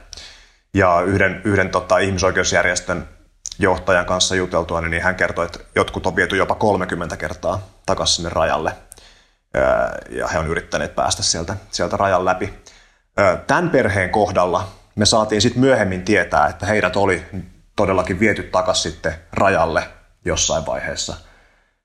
Ja 0.74 1.02
yhden, 1.02 1.42
yhden 1.44 1.70
tota, 1.70 1.98
ihmisoikeusjärjestön 1.98 3.08
johtajan 3.60 4.06
kanssa 4.06 4.36
juteltua, 4.36 4.82
niin 4.82 5.04
hän 5.04 5.16
kertoi, 5.16 5.46
että 5.46 5.60
jotkut 5.76 6.06
on 6.08 6.16
viety 6.16 6.38
jopa 6.38 6.56
30 6.56 7.18
kertaa 7.18 7.68
takaisin 7.86 8.16
sinne 8.16 8.30
rajalle. 8.30 8.74
Ja 10.10 10.28
he 10.28 10.40
on 10.40 10.48
yrittäneet 10.48 10.96
päästä 10.96 11.24
sieltä, 11.24 11.56
sieltä 11.72 11.98
rajan 11.98 12.26
läpi. 12.26 12.54
Tämän 13.48 13.70
perheen 13.70 14.10
kohdalla 14.10 14.68
me 14.96 15.06
saatiin 15.06 15.42
sitten 15.42 15.62
myöhemmin 15.62 16.06
tietää, 16.06 16.48
että 16.48 16.66
heidät 16.66 16.96
oli 16.96 17.26
todellakin 17.76 18.20
viety 18.20 18.44
takaisin 18.44 18.92
sitten 18.92 19.14
rajalle– 19.34 19.84
jossain 20.28 20.66
vaiheessa. 20.66 21.16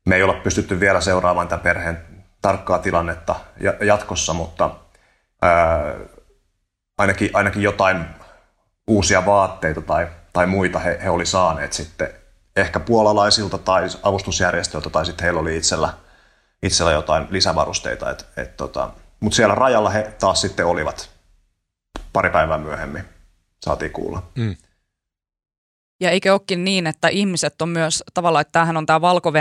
Me 0.06 0.16
ei 0.16 0.22
olla 0.22 0.34
pystytty 0.34 0.80
vielä 0.80 1.00
seuraamaan 1.00 1.48
tämän 1.48 1.62
perheen 1.62 1.98
tarkkaa 2.42 2.78
tilannetta 2.78 3.34
jatkossa, 3.80 4.32
mutta 4.32 4.70
ää, 5.42 5.94
ainakin, 6.98 7.30
ainakin 7.32 7.62
jotain 7.62 8.04
uusia 8.86 9.26
vaatteita 9.26 9.80
tai, 9.80 10.08
tai 10.32 10.46
muita 10.46 10.78
he, 10.78 10.98
he 11.02 11.10
oli 11.10 11.26
saaneet 11.26 11.72
sitten 11.72 12.08
ehkä 12.56 12.80
puolalaisilta 12.80 13.58
tai 13.58 13.88
avustusjärjestöiltä 14.02 14.90
tai 14.90 15.06
sitten 15.06 15.24
heillä 15.24 15.40
oli 15.40 15.56
itsellä, 15.56 15.92
itsellä 16.62 16.92
jotain 16.92 17.26
lisävarusteita. 17.30 18.10
Et, 18.10 18.26
et 18.36 18.56
tota, 18.56 18.90
mutta 19.20 19.36
siellä 19.36 19.54
rajalla 19.54 19.90
he 19.90 20.12
taas 20.20 20.40
sitten 20.40 20.66
olivat 20.66 21.10
pari 22.12 22.30
päivää 22.30 22.58
myöhemmin, 22.58 23.04
saatiin 23.60 23.92
kuulla. 23.92 24.22
Mm. 24.34 24.56
Ja 26.00 26.10
eikö 26.10 26.32
olekin 26.32 26.64
niin, 26.64 26.86
että 26.86 27.08
ihmiset 27.08 27.62
on 27.62 27.68
myös 27.68 28.04
tavallaan, 28.14 28.40
että 28.40 28.52
tämähän 28.52 28.76
on 28.76 28.86
tämä 28.86 29.00
valko 29.00 29.32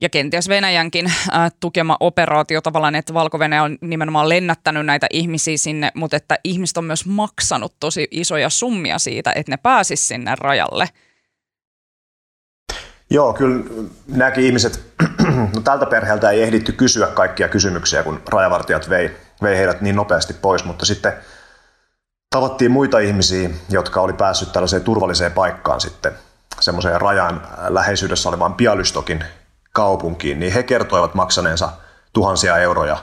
ja 0.00 0.08
kenties 0.08 0.48
Venäjänkin 0.48 1.06
äh, 1.06 1.52
tukema 1.60 1.96
operaatio 2.00 2.60
tavallaan, 2.60 2.94
että 2.94 3.14
valko 3.14 3.38
on 3.62 3.78
nimenomaan 3.80 4.28
lennättänyt 4.28 4.86
näitä 4.86 5.06
ihmisiä 5.12 5.56
sinne, 5.56 5.90
mutta 5.94 6.16
että 6.16 6.38
ihmiset 6.44 6.76
on 6.76 6.84
myös 6.84 7.06
maksanut 7.06 7.74
tosi 7.80 8.08
isoja 8.10 8.50
summia 8.50 8.98
siitä, 8.98 9.32
että 9.34 9.52
ne 9.52 9.56
pääsis 9.56 10.08
sinne 10.08 10.34
rajalle. 10.34 10.88
Joo, 13.10 13.32
kyllä 13.32 13.64
nämäkin 14.06 14.44
ihmiset, 14.44 14.80
no 15.54 15.60
tältä 15.60 15.86
perheeltä 15.86 16.30
ei 16.30 16.42
ehditty 16.42 16.72
kysyä 16.72 17.06
kaikkia 17.06 17.48
kysymyksiä, 17.48 18.02
kun 18.02 18.22
rajavartijat 18.28 18.88
vei, 18.88 19.10
vei 19.42 19.56
heidät 19.56 19.80
niin 19.80 19.96
nopeasti 19.96 20.34
pois, 20.34 20.64
mutta 20.64 20.86
sitten– 20.86 21.12
tavattiin 22.30 22.70
muita 22.70 22.98
ihmisiä, 22.98 23.50
jotka 23.68 24.00
oli 24.00 24.12
päässyt 24.12 24.52
tällaiseen 24.52 24.82
turvalliseen 24.82 25.32
paikkaan 25.32 25.80
sitten, 25.80 26.12
semmoiseen 26.60 27.00
rajan 27.00 27.46
läheisyydessä 27.68 28.28
olevaan 28.28 28.54
Bialystokin 28.54 29.24
kaupunkiin, 29.72 30.40
niin 30.40 30.52
he 30.52 30.62
kertoivat 30.62 31.14
maksaneensa 31.14 31.68
tuhansia 32.12 32.58
euroja. 32.58 32.96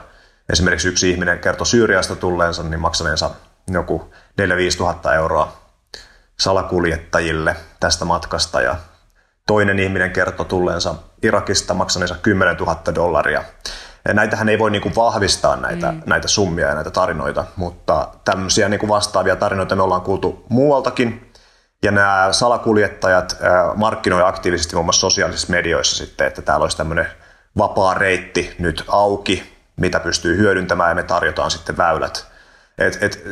Esimerkiksi 0.52 0.88
yksi 0.88 1.10
ihminen 1.10 1.38
kertoi 1.38 1.66
Syyriasta 1.66 2.16
tulleensa, 2.16 2.62
niin 2.62 2.80
maksaneensa 2.80 3.30
joku 3.68 4.14
4-5 4.74 4.76
tuhatta 4.78 5.14
euroa 5.14 5.52
salakuljettajille 6.38 7.56
tästä 7.80 8.04
matkasta 8.04 8.60
ja 8.60 8.76
toinen 9.46 9.78
ihminen 9.78 10.10
kertoi 10.10 10.46
tulleensa 10.46 10.94
Irakista 11.22 11.74
maksaneensa 11.74 12.14
10 12.22 12.56
000 12.56 12.82
dollaria 12.94 13.44
näitähän 14.12 14.48
ei 14.48 14.58
voi 14.58 14.70
niin 14.70 14.82
kuin 14.82 14.94
vahvistaa 14.94 15.56
näitä, 15.56 15.92
mm. 15.92 16.02
näitä 16.06 16.28
summia 16.28 16.68
ja 16.68 16.74
näitä 16.74 16.90
tarinoita, 16.90 17.44
mutta 17.56 18.08
tämmöisiä 18.24 18.68
niin 18.68 18.80
kuin 18.80 18.90
vastaavia 18.90 19.36
tarinoita 19.36 19.76
me 19.76 19.82
ollaan 19.82 20.00
kuultu 20.00 20.44
muualtakin. 20.48 21.32
Ja 21.82 21.90
nämä 21.90 22.28
salakuljettajat 22.30 23.36
markkinoi 23.74 24.22
aktiivisesti 24.22 24.74
muun 24.74 24.86
muassa 24.86 25.00
sosiaalisissa 25.00 25.50
medioissa 25.50 25.96
sitten, 25.96 26.26
että 26.26 26.42
täällä 26.42 26.64
olisi 26.64 26.76
tämmöinen 26.76 27.06
vapaa 27.58 27.94
reitti 27.94 28.56
nyt 28.58 28.84
auki, 28.88 29.56
mitä 29.76 30.00
pystyy 30.00 30.36
hyödyntämään 30.36 30.90
ja 30.90 30.94
me 30.94 31.02
tarjotaan 31.02 31.50
sitten 31.50 31.76
väylät. 31.76 32.26
Et, 32.78 32.98
et, 33.02 33.24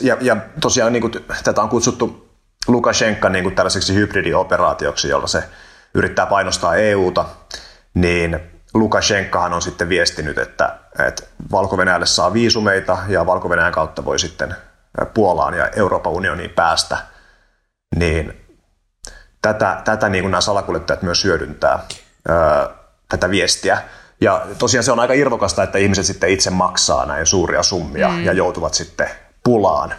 ja, 0.00 0.16
ja 0.20 0.36
tosiaan 0.60 0.92
niin 0.92 1.00
kuin, 1.00 1.12
tätä 1.44 1.62
on 1.62 1.68
kutsuttu 1.68 2.28
Lukashenka 2.68 3.28
niin 3.28 3.44
kuin 3.44 3.54
tällaiseksi 3.54 3.94
hybridioperaatioksi, 3.94 5.08
jolla 5.08 5.26
se 5.26 5.44
yrittää 5.94 6.26
painostaa 6.26 6.76
EUta, 6.76 7.24
niin 7.94 8.51
Lukashenkahan 8.74 9.52
on 9.52 9.62
sitten 9.62 9.88
viestinyt, 9.88 10.38
että, 10.38 10.78
että 11.08 11.22
valko 11.52 11.76
saa 12.04 12.32
viisumeita 12.32 12.98
ja 13.08 13.26
valko 13.26 13.48
kautta 13.72 14.04
voi 14.04 14.18
sitten 14.18 14.54
Puolaan 15.14 15.54
ja 15.54 15.68
Euroopan 15.68 16.12
unioniin 16.12 16.50
päästä, 16.50 16.98
niin 17.96 18.40
tätä, 19.42 19.82
tätä 19.84 20.08
niin 20.08 20.24
kuin 20.24 20.30
nämä 20.30 20.40
salakuljettajat 20.40 21.02
myös 21.02 21.24
hyödyntää, 21.24 21.84
ää, 22.28 22.68
tätä 23.08 23.30
viestiä. 23.30 23.82
Ja 24.20 24.46
tosiaan 24.58 24.84
se 24.84 24.92
on 24.92 25.00
aika 25.00 25.14
irvokasta, 25.14 25.62
että 25.62 25.78
ihmiset 25.78 26.06
sitten 26.06 26.30
itse 26.30 26.50
maksaa 26.50 27.06
näin 27.06 27.26
suuria 27.26 27.62
summia 27.62 28.08
mm. 28.08 28.24
ja 28.24 28.32
joutuvat 28.32 28.74
sitten 28.74 29.10
pulaan. 29.44 29.94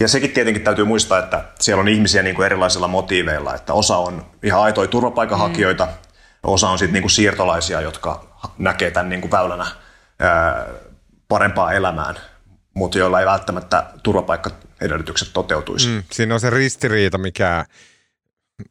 Ja 0.00 0.08
sekin 0.08 0.30
tietenkin 0.30 0.64
täytyy 0.64 0.84
muistaa, 0.84 1.18
että 1.18 1.44
siellä 1.60 1.80
on 1.80 1.88
ihmisiä 1.88 2.22
niin 2.22 2.36
kuin 2.36 2.46
erilaisilla 2.46 2.88
motiiveilla, 2.88 3.54
että 3.54 3.72
osa 3.72 3.96
on 3.96 4.26
ihan 4.42 4.62
aitoja 4.62 4.88
turvapaikanhakijoita, 4.88 5.84
mm 5.84 6.07
Osa 6.42 6.68
on 6.68 6.78
sitten 6.78 6.92
niinku 6.92 7.08
siirtolaisia, 7.08 7.80
jotka 7.80 8.38
näkee 8.58 8.90
tämän 8.90 9.08
niinku 9.08 9.30
väylänä 9.30 9.66
ää, 10.18 10.66
parempaa 11.28 11.72
elämään, 11.72 12.16
mutta 12.74 12.98
joilla 12.98 13.20
ei 13.20 13.26
välttämättä 13.26 13.86
turvapaikkaedellytykset 14.02 15.28
toteutuisi. 15.32 15.88
Mm, 15.88 16.02
siinä 16.12 16.34
on 16.34 16.40
se 16.40 16.50
ristiriita, 16.50 17.18
mikä 17.18 17.64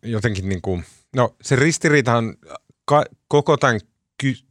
jotenkin 0.04 0.50
niin 0.50 0.62
kuin, 0.62 0.86
no 1.16 1.36
se 1.42 1.56
ristiriita 1.56 2.18
on 2.18 2.36
ka- 2.86 3.06
koko 3.28 3.58
tämän 3.58 3.80
ky- 4.22 4.48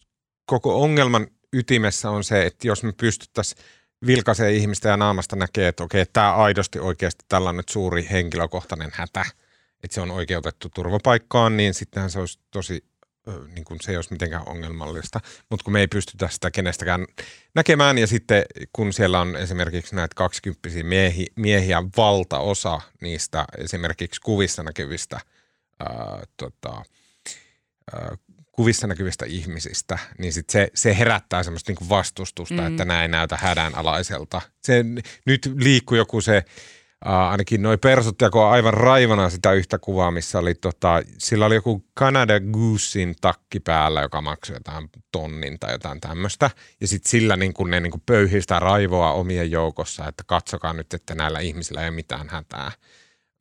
koko 0.47 0.83
ongelman 0.83 1.27
ytimessä 1.53 2.11
on 2.11 2.25
se, 2.25 2.47
että 2.47 2.69
jos 2.69 2.83
me 2.83 2.93
pystyttäisiin 2.93 3.65
vilkaisee 4.07 4.53
ihmistä 4.53 4.89
ja 4.89 4.97
naamasta 4.97 5.37
näkee, 5.37 5.69
että 5.69 5.85
okei, 5.85 6.07
tämä 6.13 6.35
aidosti 6.35 6.79
oikeasti 6.79 7.25
tällainen 7.29 7.65
suuri 7.71 8.09
henkilökohtainen 8.11 8.91
hätä, 8.95 9.25
että 9.85 9.95
se 9.95 10.01
on 10.01 10.11
oikeutettu 10.11 10.69
turvapaikkaan, 10.75 11.57
niin 11.57 11.75
sittenhän 11.75 12.11
se 12.11 12.19
olisi 12.19 12.39
tosi 12.51 12.85
niin 13.55 13.65
kuin 13.65 13.79
se 13.83 13.93
ei 13.93 13.97
olisi 13.97 14.13
mitenkään 14.13 14.49
ongelmallista, 14.49 15.21
mutta 15.51 15.65
kun 15.65 15.73
me 15.73 15.81
ei 15.81 15.89
pystytä 15.89 16.29
sitä 16.29 16.51
kenestäkään 16.51 17.07
näkemään 17.55 17.99
ja 17.99 18.07
sitten 18.07 18.43
kun 18.73 18.93
siellä 18.93 19.21
on 19.21 19.37
esimerkiksi 19.37 19.95
näitä 19.95 20.15
kaksikymppisiä 20.15 20.85
miehi, 20.85 21.27
miehiä 21.37 21.83
valtaosa 21.97 22.81
niistä 23.01 23.45
esimerkiksi 23.59 24.21
kuvissa 24.21 24.63
näkyvistä 24.63 25.21
ää, 25.81 26.23
tota, 26.37 26.83
ää, 27.93 28.17
kuvissa 28.53 28.87
näkyvistä 28.87 29.27
ihmisistä, 29.27 29.99
niin 30.19 30.33
sit 30.33 30.51
se, 30.51 30.69
se 30.75 30.99
herättää 30.99 31.43
semmoista 31.43 31.73
niin 31.73 31.89
vastustusta, 31.89 32.55
mm. 32.55 32.67
että 32.67 32.85
näin 32.85 33.11
näytä 33.11 33.39
hädänalaiselta. 33.41 34.43
Se, 34.63 34.85
nyt 35.27 35.53
liikkuu 35.57 35.97
joku 35.97 36.21
se 36.21 36.45
Ainakin 37.05 37.63
noi 37.63 37.79
persut 37.79 38.21
jakoi 38.21 38.51
aivan 38.51 38.75
raivana 38.75 39.31
sitä 39.31 39.53
yhtä 39.53 39.79
kuvaa, 39.79 40.11
missä 40.11 40.39
oli 40.39 40.55
tota, 40.55 41.03
sillä 41.19 41.47
oli 41.47 41.55
joku 41.55 41.85
Canada 41.99 42.41
Goosein 42.41 43.15
takki 43.21 43.61
päällä, 43.61 44.01
joka 44.01 44.21
maksoi 44.21 44.57
jotain 44.57 44.89
tonnin 45.13 45.59
tai 45.59 45.73
jotain 45.73 46.01
tämmöistä. 46.01 46.51
Ja 46.81 46.89
sitten 46.89 47.11
sillä 47.11 47.37
niin 47.37 47.55
kun 47.55 47.71
ne 47.71 47.81
niin 47.81 47.91
kun 47.91 48.03
pöyhii 48.07 48.41
sitä 48.41 48.59
raivoa 48.59 49.13
omien 49.13 49.51
joukossa, 49.51 50.09
että 50.09 50.25
katsokaa 50.27 50.73
nyt, 50.73 50.95
että 50.95 51.15
näillä 51.15 51.41
ihmisillä 51.41 51.81
ei 51.81 51.89
ole 51.89 51.95
mitään 51.95 52.29
hätää. 52.29 52.73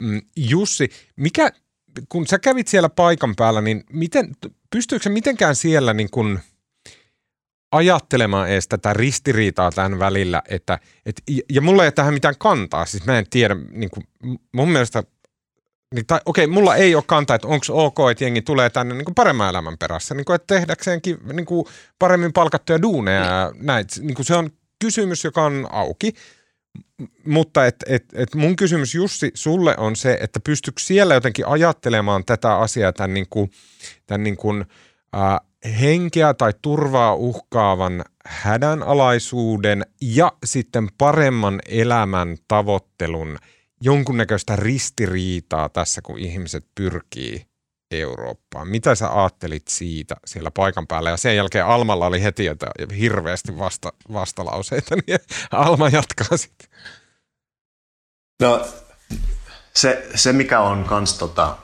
Mm, 0.03 0.21
Jussi, 0.35 0.89
mikä, 1.15 1.49
kun 2.09 2.27
sä 2.27 2.39
kävit 2.39 2.67
siellä 2.67 2.89
paikan 2.89 3.35
päällä, 3.35 3.61
niin 3.61 3.83
miten, 3.89 4.35
pystyykö 4.69 5.03
se 5.03 5.09
mitenkään 5.09 5.55
siellä 5.55 5.93
niin 5.93 6.09
kun– 6.09 6.39
ajattelemaan 7.75 8.49
edes 8.49 8.67
tätä 8.67 8.93
ristiriitaa 8.93 9.71
tämän 9.71 9.99
välillä, 9.99 10.41
että, 10.49 10.79
et, 11.05 11.21
ja 11.49 11.61
mulla 11.61 11.83
ei 11.83 11.87
ole 11.87 11.91
tähän 11.91 12.13
mitään 12.13 12.35
kantaa, 12.39 12.85
siis 12.85 13.05
mä 13.05 13.19
en 13.19 13.25
tiedä, 13.29 13.55
niin 13.71 13.89
kuin, 13.89 14.07
mun 14.51 14.69
mielestä, 14.69 15.03
niin, 15.95 16.05
tai, 16.05 16.19
okei, 16.25 16.47
mulla 16.47 16.75
ei 16.75 16.95
ole 16.95 17.03
kantaa, 17.07 17.35
että 17.35 17.47
onko 17.47 17.65
ok, 17.69 17.97
että 18.11 18.23
jengi 18.23 18.41
tulee 18.41 18.69
tänne 18.69 18.95
niin 18.95 19.05
kuin 19.05 19.15
paremman 19.15 19.49
elämän 19.49 19.77
perässä, 19.77 20.15
niin 20.15 20.25
kuin, 20.25 20.35
että 20.35 20.55
tehdäkseenkin 20.55 21.17
niin 21.33 21.45
kuin 21.45 21.65
paremmin 21.99 22.33
palkattuja 22.33 22.81
duuneja 22.81 23.25
ja 23.25 23.51
näin, 23.55 23.85
niin 23.99 24.15
kuin 24.15 24.25
se 24.25 24.35
on 24.35 24.49
kysymys, 24.79 25.23
joka 25.23 25.43
on 25.43 25.67
auki, 25.71 26.13
mutta 27.25 27.65
et, 27.65 27.75
et, 27.87 28.05
et 28.13 28.35
mun 28.35 28.55
kysymys 28.55 28.95
Jussi 28.95 29.31
sulle 29.33 29.75
on 29.77 29.95
se, 29.95 30.17
että 30.21 30.39
pystyykö 30.39 30.81
siellä 30.81 31.13
jotenkin 31.13 31.47
ajattelemaan 31.47 32.25
tätä 32.25 32.55
asiaa 32.55 32.93
tämän, 32.93 33.13
niin 33.13 33.27
kuin, 33.29 33.51
tämän 34.05 34.23
niin 34.23 34.37
kuin, 34.37 34.65
äh, 35.15 35.39
henkeä 35.65 36.33
tai 36.33 36.53
turvaa 36.61 37.15
uhkaavan 37.15 38.05
hädänalaisuuden 38.25 39.85
ja 40.01 40.31
sitten 40.45 40.89
paremman 40.97 41.59
elämän 41.69 42.37
tavoittelun 42.47 43.37
jonkunnäköistä 43.81 44.55
ristiriitaa 44.55 45.69
tässä, 45.69 46.01
kun 46.01 46.19
ihmiset 46.19 46.65
pyrkii 46.75 47.45
Eurooppaan. 47.91 48.67
Mitä 48.67 48.95
sä 48.95 49.19
ajattelit 49.19 49.67
siitä 49.67 50.15
siellä 50.25 50.51
paikan 50.51 50.87
päällä? 50.87 51.09
Ja 51.09 51.17
sen 51.17 51.35
jälkeen 51.35 51.65
Almalla 51.65 52.05
oli 52.05 52.23
heti 52.23 52.45
jotain 52.45 52.91
hirveästi 52.99 53.57
vasta, 53.57 53.93
vastalauseita, 54.13 54.95
niin 55.07 55.19
Alma 55.51 55.89
jatkaa 55.89 56.37
sitten. 56.37 56.69
No 58.41 58.67
se, 59.73 60.07
se 60.15 60.33
mikä 60.33 60.59
on 60.59 60.83
kans 60.83 61.17
tota, 61.17 61.57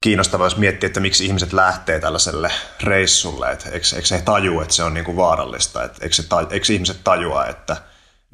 kiinnostavaa, 0.00 0.46
jos 0.46 0.56
miettii, 0.56 0.86
että 0.86 1.00
miksi 1.00 1.26
ihmiset 1.26 1.52
lähtee 1.52 2.00
tällaiselle 2.00 2.50
reissulle, 2.82 3.50
että 3.50 3.70
eikö, 3.70 3.86
eikö 3.96 4.08
he 4.10 4.22
tajua, 4.22 4.62
että 4.62 4.74
se 4.74 4.82
on 4.82 4.94
niin 4.94 5.04
kuin 5.04 5.16
vaarallista, 5.16 5.84
että 5.84 5.98
eikö, 6.02 6.14
se, 6.14 6.22
eikö 6.50 6.72
ihmiset 6.72 7.04
tajua, 7.04 7.46
että 7.46 7.76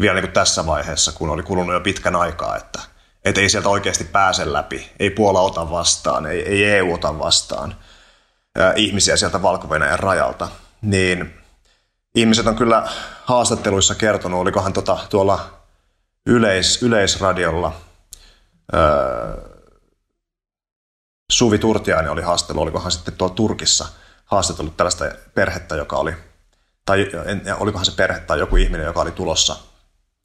vielä 0.01 0.15
niin 0.15 0.25
kuin 0.25 0.33
tässä 0.33 0.67
vaiheessa, 0.67 1.13
kun 1.13 1.31
oli 1.31 1.43
kulunut 1.43 1.75
jo 1.75 1.81
pitkän 1.81 2.17
aikaa, 2.17 2.57
että, 2.57 2.81
että 3.25 3.41
ei 3.41 3.49
sieltä 3.49 3.69
oikeasti 3.69 4.05
pääse 4.05 4.53
läpi, 4.53 4.93
ei 4.99 5.11
Puola 5.11 5.41
ota 5.41 5.71
vastaan, 5.71 6.27
ei, 6.27 6.49
ei 6.49 6.65
EU 6.65 6.95
ota 6.95 7.19
vastaan 7.19 7.77
ää, 8.59 8.73
ihmisiä 8.77 9.17
sieltä 9.17 9.43
valko 9.43 9.69
rajalta, 9.97 10.49
niin 10.83 11.35
ihmiset 12.15 12.47
on 12.47 12.57
kyllä 12.57 12.89
haastatteluissa 13.25 13.95
kertonut, 13.95 14.41
olikohan 14.41 14.73
tota, 14.73 14.99
tuolla 15.11 15.51
yleis, 16.27 16.83
yleisradiolla, 16.83 17.73
ää, 18.73 19.52
Suvi 21.33 21.59
Turtiainen 21.59 22.13
oli 22.13 22.23
haastelu, 22.23 22.61
olikohan 22.61 22.93
sitten 22.93 23.15
tuo 23.15 23.29
Turkissa 23.29 23.87
haastatellut 24.25 24.77
tällaista 24.77 25.05
perhettä, 25.35 25.77
joka 25.77 25.97
oli, 25.97 26.15
tai 26.85 27.11
en, 27.25 27.43
olikohan 27.61 27.87
se 27.87 27.93
perhe 27.93 28.21
tai 28.21 28.39
joku 28.39 28.57
ihminen, 28.57 28.87
joka 28.87 29.01
oli 29.01 29.11
tulossa 29.11 29.57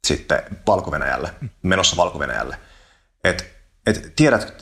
sitten 0.06 0.42
valko 0.66 0.90
menossa 1.62 1.96
valko 1.96 2.20
Et, 3.24 3.56
et 3.86 4.12
tiedät, 4.16 4.54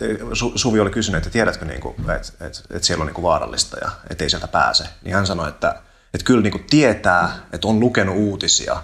Suvi 0.54 0.80
oli 0.80 0.90
kysynyt, 0.90 1.18
että 1.18 1.30
tiedätkö, 1.30 1.64
niin 1.64 1.80
että 2.16 2.46
et, 2.46 2.62
et 2.70 2.84
siellä 2.84 3.02
on 3.02 3.06
niin 3.06 3.14
kuin 3.14 3.22
vaarallista 3.22 3.76
ja 3.78 3.90
että 4.10 4.24
ei 4.24 4.30
sieltä 4.30 4.48
pääse. 4.48 4.84
Niin 5.02 5.14
hän 5.14 5.26
sanoi, 5.26 5.48
että 5.48 5.82
et 6.14 6.22
kyllä 6.22 6.42
niin 6.42 6.52
kuin 6.52 6.64
tietää, 6.70 7.36
että 7.52 7.68
on 7.68 7.80
lukenut 7.80 8.16
uutisia, 8.16 8.82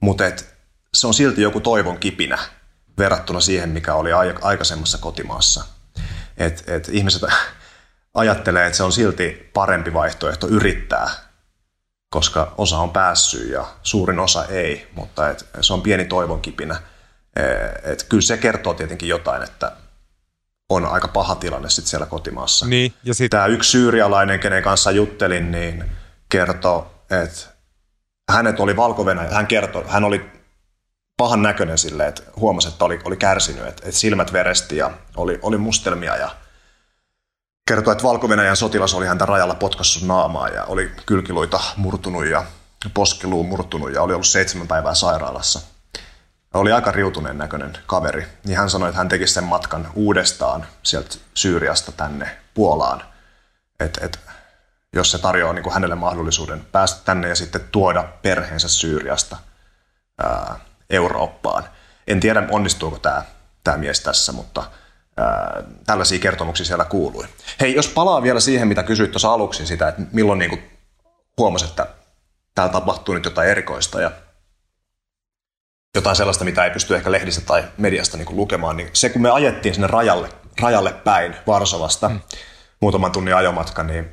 mutta 0.00 0.26
et 0.26 0.54
se 0.94 1.06
on 1.06 1.14
silti 1.14 1.42
joku 1.42 1.60
toivon 1.60 1.98
kipinä 1.98 2.38
verrattuna 2.98 3.40
siihen, 3.40 3.68
mikä 3.68 3.94
oli 3.94 4.12
aikaisemmassa 4.42 4.98
kotimaassa. 4.98 5.64
Et, 6.46 6.64
et 6.66 6.88
ihmiset 6.88 7.22
ajattelee, 8.14 8.66
että 8.66 8.76
se 8.76 8.82
on 8.82 8.92
silti 8.92 9.50
parempi 9.54 9.94
vaihtoehto 9.94 10.48
yrittää, 10.48 11.10
koska 12.10 12.54
osa 12.58 12.78
on 12.78 12.90
päässyt 12.90 13.50
ja 13.50 13.66
suurin 13.82 14.18
osa 14.18 14.44
ei, 14.44 14.90
mutta 14.94 15.30
et, 15.30 15.48
se 15.60 15.72
on 15.72 15.82
pieni 15.82 16.04
toivonkipinä. 16.04 16.82
E, 17.36 17.42
et 17.92 18.02
kyllä 18.02 18.22
se 18.22 18.36
kertoo 18.36 18.74
tietenkin 18.74 19.08
jotain, 19.08 19.42
että 19.42 19.72
on 20.68 20.86
aika 20.86 21.08
paha 21.08 21.34
tilanne 21.34 21.70
sit 21.70 21.86
siellä 21.86 22.06
kotimaassa. 22.06 22.66
Niin, 22.66 22.94
ja 23.04 23.14
sit... 23.14 23.30
Tämä 23.30 23.46
yksi 23.46 23.70
syyrialainen, 23.70 24.40
kenen 24.40 24.62
kanssa 24.62 24.90
juttelin, 24.90 25.52
niin 25.52 25.84
kertoi, 26.28 26.86
että 27.10 27.40
hänet 28.30 28.60
oli 28.60 28.76
valko 28.76 29.04
hän 29.30 29.46
kertoi, 29.46 29.84
hän 29.88 30.04
oli 30.04 30.30
pahan 31.16 31.42
näköinen 31.42 31.78
sille, 31.78 32.06
että 32.06 32.22
huomasi, 32.36 32.68
että 32.68 32.84
oli, 32.84 33.00
oli 33.04 33.16
kärsinyt, 33.16 33.66
että, 33.66 33.82
että 33.88 34.00
silmät 34.00 34.32
veresti 34.32 34.76
ja 34.76 34.90
oli, 35.16 35.38
oli 35.42 35.58
mustelmia 35.58 36.16
ja 36.16 36.30
kertoi, 37.66 37.92
että 37.92 38.04
valko 38.04 38.28
sotilas 38.54 38.94
oli 38.94 39.06
häntä 39.06 39.26
rajalla 39.26 39.54
potkassut 39.54 40.02
naamaa 40.02 40.48
ja 40.48 40.64
oli 40.64 40.92
kylkiluita 41.06 41.60
murtunut 41.76 42.26
ja 42.26 42.44
poskiluu 42.94 43.44
murtunut 43.44 43.92
ja 43.92 44.02
oli 44.02 44.12
ollut 44.12 44.26
seitsemän 44.26 44.68
päivää 44.68 44.94
sairaalassa. 44.94 45.60
Oli 46.54 46.72
aika 46.72 46.90
riutuneen 46.90 47.38
näköinen 47.38 47.78
kaveri. 47.86 48.26
Niin 48.44 48.58
hän 48.58 48.70
sanoi, 48.70 48.88
että 48.88 48.98
hän 48.98 49.08
teki 49.08 49.26
sen 49.26 49.44
matkan 49.44 49.88
uudestaan 49.94 50.66
sieltä 50.82 51.16
Syyriasta 51.34 51.92
tänne 51.92 52.38
Puolaan. 52.54 53.02
Että 53.80 54.06
et, 54.06 54.20
jos 54.92 55.10
se 55.10 55.18
tarjoaa 55.18 55.52
niin 55.52 55.62
kuin 55.62 55.72
hänelle 55.72 55.94
mahdollisuuden 55.94 56.64
päästä 56.72 57.00
tänne 57.04 57.28
ja 57.28 57.34
sitten 57.34 57.60
tuoda 57.72 58.04
perheensä 58.22 58.68
Syyriasta 58.68 59.36
ää, 60.22 60.60
Eurooppaan. 60.90 61.64
En 62.06 62.20
tiedä, 62.20 62.42
onnistuuko 62.50 62.98
tämä, 62.98 63.22
tämä 63.64 63.76
mies 63.76 64.00
tässä, 64.00 64.32
mutta 64.32 64.64
ää, 65.16 65.62
tällaisia 65.86 66.18
kertomuksia 66.18 66.66
siellä 66.66 66.84
kuului. 66.84 67.24
Hei, 67.60 67.74
jos 67.74 67.88
palaa 67.88 68.22
vielä 68.22 68.40
siihen, 68.40 68.68
mitä 68.68 68.82
kysyit 68.82 69.10
tuossa 69.10 69.32
aluksi 69.32 69.66
sitä, 69.66 69.88
että 69.88 70.02
milloin 70.12 70.38
niin 70.38 70.50
kuin 70.50 70.62
huomasit, 71.38 71.68
että 71.68 71.86
täällä 72.54 72.72
tapahtuu 72.72 73.14
nyt 73.14 73.24
jotain 73.24 73.48
erikoista 73.48 74.00
ja 74.00 74.10
jotain 75.94 76.16
sellaista, 76.16 76.44
mitä 76.44 76.64
ei 76.64 76.70
pysty 76.70 76.96
ehkä 76.96 77.12
lehdistä 77.12 77.40
tai 77.40 77.64
mediasta 77.78 78.16
niin 78.16 78.26
kuin 78.26 78.36
lukemaan, 78.36 78.76
niin 78.76 78.90
se 78.92 79.08
kun 79.08 79.22
me 79.22 79.30
ajettiin 79.30 79.74
sinne 79.74 79.86
rajalle, 79.86 80.28
rajalle 80.60 80.92
päin 80.92 81.36
Varsovasta, 81.46 82.08
mm. 82.08 82.20
muutaman 82.80 83.12
tunnin 83.12 83.36
ajomatka, 83.36 83.82
niin 83.82 84.08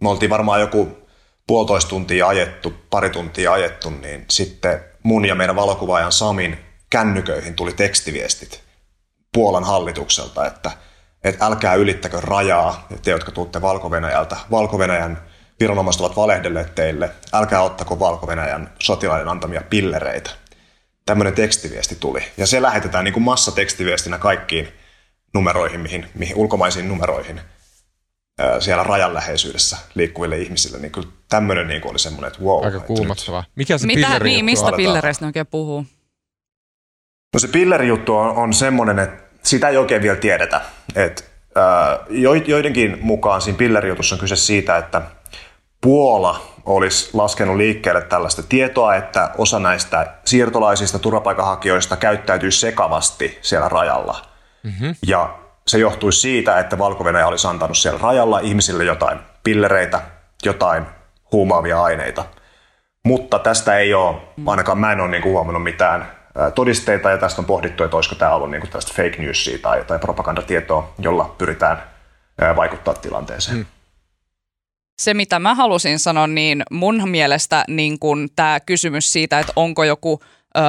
me 0.00 0.08
oltiin 0.08 0.30
varmaan 0.30 0.60
joku 0.60 0.98
puolitoista 1.46 1.88
tuntia 1.88 2.28
ajettu, 2.28 2.74
pari 2.90 3.10
tuntia 3.10 3.52
ajettu, 3.52 3.90
niin 3.90 4.24
sitten 4.30 4.84
mun 5.02 5.24
ja 5.24 5.34
meidän 5.34 5.56
valokuvaajan 5.56 6.12
Samin 6.12 6.58
kännyköihin 6.90 7.54
tuli 7.54 7.72
tekstiviestit 7.72 8.62
Puolan 9.32 9.64
hallitukselta, 9.64 10.46
että, 10.46 10.70
että 11.24 11.46
älkää 11.46 11.74
ylittäkö 11.74 12.20
rajaa, 12.20 12.86
te 13.02 13.10
jotka 13.10 13.32
tuutte 13.32 13.62
Valko-Venäjältä. 13.62 14.36
valko 14.50 14.78
viranomaiset 15.60 16.00
ovat 16.00 16.16
valehdelleet 16.16 16.74
teille, 16.74 17.10
älkää 17.32 17.62
ottako 17.62 17.98
Valko-Venäjän 17.98 18.72
sotilaiden 18.78 19.28
antamia 19.28 19.62
pillereitä. 19.70 20.30
Tämmöinen 21.06 21.34
tekstiviesti 21.34 21.96
tuli. 22.00 22.24
Ja 22.36 22.46
se 22.46 22.62
lähetetään 22.62 23.04
niin 23.04 23.12
kuin 23.12 23.24
massatekstiviestinä 23.24 24.18
kaikkiin 24.18 24.68
numeroihin, 25.34 25.80
mihin, 25.80 26.06
mihin 26.14 26.36
ulkomaisiin 26.36 26.88
numeroihin– 26.88 27.40
siellä 28.60 28.82
rajan 28.82 29.14
läheisyydessä 29.14 29.76
liikkuville 29.94 30.38
ihmisille, 30.38 30.78
niin 30.78 30.92
kyllä 30.92 31.08
tämmöinen 31.28 31.68
niin 31.68 31.86
oli 31.86 31.98
semmoinen, 31.98 32.28
että 32.28 32.42
wow. 32.42 32.64
Aika 32.64 32.80
kuumottavaa. 32.80 33.44
Mikä 33.54 33.78
se 33.78 33.86
Mitä, 33.86 34.06
pilleri 34.06 34.30
niin, 34.30 34.44
mistä 34.44 34.72
pillereistä 34.76 35.24
ne 35.24 35.26
oikein 35.26 35.46
puhuu? 35.46 35.86
No 37.32 37.38
se 37.38 37.48
pillerijuttu 37.48 38.16
on, 38.16 38.36
on 38.36 38.52
semmoinen, 38.52 38.98
että 38.98 39.22
sitä 39.42 39.68
ei 39.68 39.76
oikein 39.76 40.02
vielä 40.02 40.16
tiedetä. 40.16 40.60
Et, 40.94 41.32
ää, 41.54 41.98
joidenkin 42.46 42.98
mukaan 43.00 43.40
siinä 43.40 43.58
pillerijutussa 43.58 44.14
on 44.14 44.20
kyse 44.20 44.36
siitä, 44.36 44.76
että 44.76 45.02
Puola 45.80 46.40
olisi 46.64 47.10
laskenut 47.12 47.56
liikkeelle 47.56 48.02
tällaista 48.02 48.42
tietoa, 48.42 48.94
että 48.94 49.30
osa 49.38 49.58
näistä 49.58 50.06
siirtolaisista 50.24 50.98
turvapaikanhakijoista 50.98 51.96
käyttäytyy 51.96 52.50
sekavasti 52.50 53.38
siellä 53.42 53.68
rajalla. 53.68 54.22
Mm-hmm. 54.62 54.94
Ja 55.06 55.38
se 55.66 55.78
johtuisi 55.78 56.20
siitä, 56.20 56.58
että 56.58 56.78
valko 56.78 57.04
olisi 57.26 57.46
antanut 57.46 57.78
siellä 57.78 58.00
rajalla 58.02 58.38
ihmisille 58.38 58.84
jotain 58.84 59.18
pillereitä, 59.44 60.00
jotain 60.44 60.86
huumaavia 61.32 61.82
aineita. 61.82 62.24
Mutta 63.04 63.38
tästä 63.38 63.78
ei 63.78 63.94
ole, 63.94 64.16
ainakaan 64.46 64.78
mä 64.78 64.92
en 64.92 65.00
ole 65.00 65.10
niin 65.10 65.24
huomannut 65.24 65.62
mitään 65.62 66.21
todisteita, 66.54 67.10
ja 67.10 67.18
tästä 67.18 67.42
on 67.42 67.46
pohdittu, 67.46 67.84
että 67.84 67.96
olisiko 67.96 68.14
tämä 68.14 68.34
ollut 68.34 68.50
niin 68.50 68.60
kuin 68.60 68.70
tästä 68.70 68.92
fake 68.94 69.16
newsia 69.18 69.58
tai, 69.58 69.84
tai 69.84 69.98
propagandatietoa, 69.98 70.94
jolla 70.98 71.34
pyritään 71.38 71.82
vaikuttaa 72.56 72.94
tilanteeseen. 72.94 73.56
Hmm. 73.56 73.66
Se, 75.00 75.14
mitä 75.14 75.38
mä 75.38 75.54
halusin 75.54 75.98
sanoa, 75.98 76.26
niin 76.26 76.62
mun 76.70 77.02
mielestä 77.08 77.64
niin 77.68 77.98
kun 77.98 78.28
tämä 78.36 78.60
kysymys 78.60 79.12
siitä, 79.12 79.38
että 79.38 79.52
onko 79.56 79.84
joku 79.84 80.20
ö, 80.56 80.60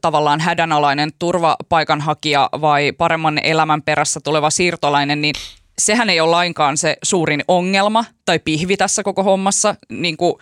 tavallaan 0.00 0.40
hädänalainen 0.40 1.10
turvapaikanhakija 1.18 2.48
vai 2.60 2.92
paremman 2.92 3.38
elämän 3.44 3.82
perässä 3.82 4.20
tuleva 4.24 4.50
siirtolainen, 4.50 5.20
niin 5.20 5.34
sehän 5.78 6.10
ei 6.10 6.20
ole 6.20 6.30
lainkaan 6.30 6.76
se 6.76 6.96
suurin 7.02 7.44
ongelma 7.48 8.04
tai 8.24 8.38
pihvi 8.38 8.76
tässä 8.76 9.02
koko 9.02 9.22
hommassa. 9.22 9.74
Niin 9.88 10.16
kuin, 10.16 10.34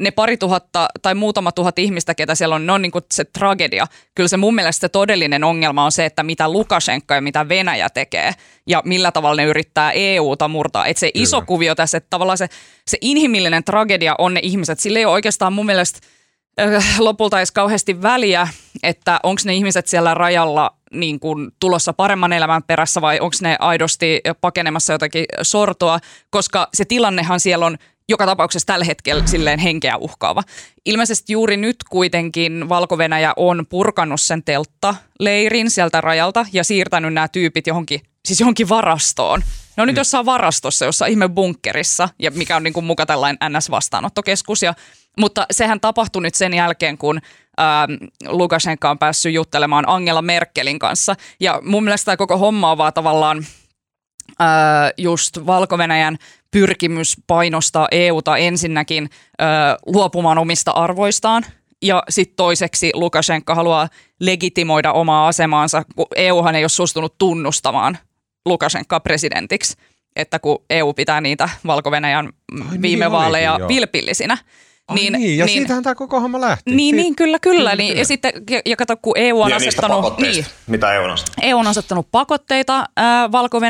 ne 0.00 0.10
pari 0.10 0.36
tuhatta 0.36 0.88
tai 1.02 1.14
muutama 1.14 1.52
tuhat 1.52 1.78
ihmistä, 1.78 2.14
ketä 2.14 2.34
siellä 2.34 2.54
on, 2.54 2.66
ne 2.66 2.72
on 2.72 2.82
niin 2.82 2.92
kuin 2.92 3.04
se 3.14 3.24
tragedia. 3.24 3.86
Kyllä 4.14 4.28
se 4.28 4.36
mun 4.36 4.54
mielestä 4.54 4.80
se 4.80 4.88
todellinen 4.88 5.44
ongelma 5.44 5.84
on 5.84 5.92
se, 5.92 6.04
että 6.04 6.22
mitä 6.22 6.48
Lukashenka 6.48 7.14
ja 7.14 7.20
mitä 7.20 7.48
Venäjä 7.48 7.90
tekee 7.90 8.32
ja 8.66 8.82
millä 8.84 9.12
tavalla 9.12 9.42
ne 9.42 9.48
yrittää 9.48 9.92
EUta 9.92 10.48
murtaa. 10.48 10.86
Että 10.86 11.00
se 11.00 11.12
Kyllä. 11.12 11.22
iso 11.22 11.42
kuvio 11.42 11.74
tässä, 11.74 11.98
että 11.98 12.10
tavallaan 12.10 12.38
se, 12.38 12.48
se 12.86 12.98
inhimillinen 13.00 13.64
tragedia 13.64 14.14
on 14.18 14.34
ne 14.34 14.40
ihmiset. 14.42 14.78
Sillä 14.78 14.98
ei 14.98 15.04
ole 15.04 15.12
oikeastaan 15.12 15.52
mun 15.52 15.66
mielestä 15.66 16.00
lopulta 16.98 17.38
edes 17.38 17.52
kauheasti 17.52 18.02
väliä, 18.02 18.48
että 18.82 19.20
onko 19.22 19.42
ne 19.44 19.54
ihmiset 19.54 19.86
siellä 19.86 20.14
rajalla 20.14 20.74
niin 20.92 21.20
kuin 21.20 21.50
tulossa 21.60 21.92
paremman 21.92 22.32
elämän 22.32 22.62
perässä 22.62 23.00
vai 23.00 23.20
onko 23.20 23.36
ne 23.42 23.56
aidosti 23.60 24.20
pakenemassa 24.40 24.92
jotakin 24.92 25.24
sortoa, 25.42 25.98
koska 26.30 26.68
se 26.74 26.84
tilannehan 26.84 27.40
siellä 27.40 27.66
on 27.66 27.78
joka 28.08 28.26
tapauksessa 28.26 28.66
tällä 28.66 28.84
hetkellä 28.84 29.26
silleen 29.26 29.58
henkeä 29.58 29.96
uhkaava. 29.96 30.42
Ilmeisesti 30.84 31.32
juuri 31.32 31.56
nyt 31.56 31.76
kuitenkin 31.90 32.68
valko 32.68 32.98
on 33.36 33.66
purkanut 33.68 34.20
sen 34.20 34.44
teltta-leirin 34.44 35.70
sieltä 35.70 36.00
rajalta 36.00 36.46
ja 36.52 36.64
siirtänyt 36.64 37.14
nämä 37.14 37.28
tyypit 37.28 37.66
johonkin, 37.66 38.00
siis 38.24 38.40
johonkin 38.40 38.68
varastoon. 38.68 39.42
Ne 39.76 39.82
on 39.82 39.86
nyt 39.86 39.96
mm. 39.96 40.00
jossain 40.00 40.26
varastossa, 40.26 40.84
jossa 40.84 41.06
ihme 41.06 41.28
bunkkerissa, 41.28 42.08
ja 42.18 42.30
mikä 42.30 42.56
on 42.56 42.62
niin 42.62 42.72
kuin 42.72 42.86
muka 42.86 43.06
tällainen 43.06 43.38
NS-vastaanottokeskus. 43.52 44.62
Ja, 44.62 44.74
mutta 45.18 45.46
sehän 45.50 45.80
tapahtui 45.80 46.22
nyt 46.22 46.34
sen 46.34 46.54
jälkeen, 46.54 46.98
kun 46.98 47.20
ähm, 47.60 47.92
Lukashenka 48.26 48.90
on 48.90 48.98
päässyt 48.98 49.34
juttelemaan 49.34 49.88
Angela 49.88 50.22
Merkelin 50.22 50.78
kanssa. 50.78 51.16
Ja 51.40 51.60
mun 51.64 51.84
mielestä 51.84 52.04
tämä 52.04 52.16
koko 52.16 52.38
homma 52.38 52.70
on 52.70 52.78
vaan 52.78 52.92
tavallaan 52.92 53.46
äh, 54.40 54.46
just 54.96 55.46
valko 55.46 55.76
pyrkimys 56.50 57.16
painostaa 57.26 57.88
EUta 57.90 58.36
ensinnäkin 58.36 59.10
ö, 59.40 59.44
luopumaan 59.86 60.38
omista 60.38 60.70
arvoistaan 60.70 61.44
ja 61.82 62.02
sitten 62.08 62.36
toiseksi 62.36 62.90
Lukashenka 62.94 63.54
haluaa 63.54 63.88
legitimoida 64.20 64.92
omaa 64.92 65.28
asemaansa, 65.28 65.82
kun 65.96 66.06
EUhan 66.16 66.54
ei 66.54 66.62
ole 66.62 66.68
suostunut 66.68 67.18
tunnustamaan 67.18 67.98
Lukashenka 68.46 69.00
presidentiksi, 69.00 69.76
että 70.16 70.38
kun 70.38 70.64
EU 70.70 70.92
pitää 70.92 71.20
niitä 71.20 71.48
valko 71.66 71.90
viime 71.90 72.24
niin 72.80 73.12
vaaleja 73.12 73.58
vilpillisinä. 73.68 74.32
Ai 74.32 74.67
niin, 74.94 75.12
niin, 75.12 75.38
ja 75.38 75.44
niin, 75.44 75.58
siitähän 75.58 75.82
tämä 75.82 75.94
koko 75.94 76.20
homma 76.20 76.40
lähti. 76.40 76.74
Niin, 76.74 76.96
niin 76.96 77.16
kyllä, 77.16 77.38
kyllä. 77.38 77.76
niin, 77.76 77.88
kyllä. 77.88 78.00
Ja, 78.00 78.04
sitten, 78.04 78.32
ja 78.66 78.76
kato, 78.76 78.96
kun 78.96 79.12
EU 79.16 79.40
on 79.40 79.50
ja 79.50 79.56
asettanut... 79.56 80.18
Niin, 80.18 80.46
mitä 80.66 80.94
EU 80.94 81.02
on 81.02 81.10
asettanut. 81.10 81.50
EU 81.50 81.58
on 81.58 81.66
asettanut 81.66 82.08
pakotteita 82.10 82.78
äh, 82.78 83.32
valko 83.32 83.60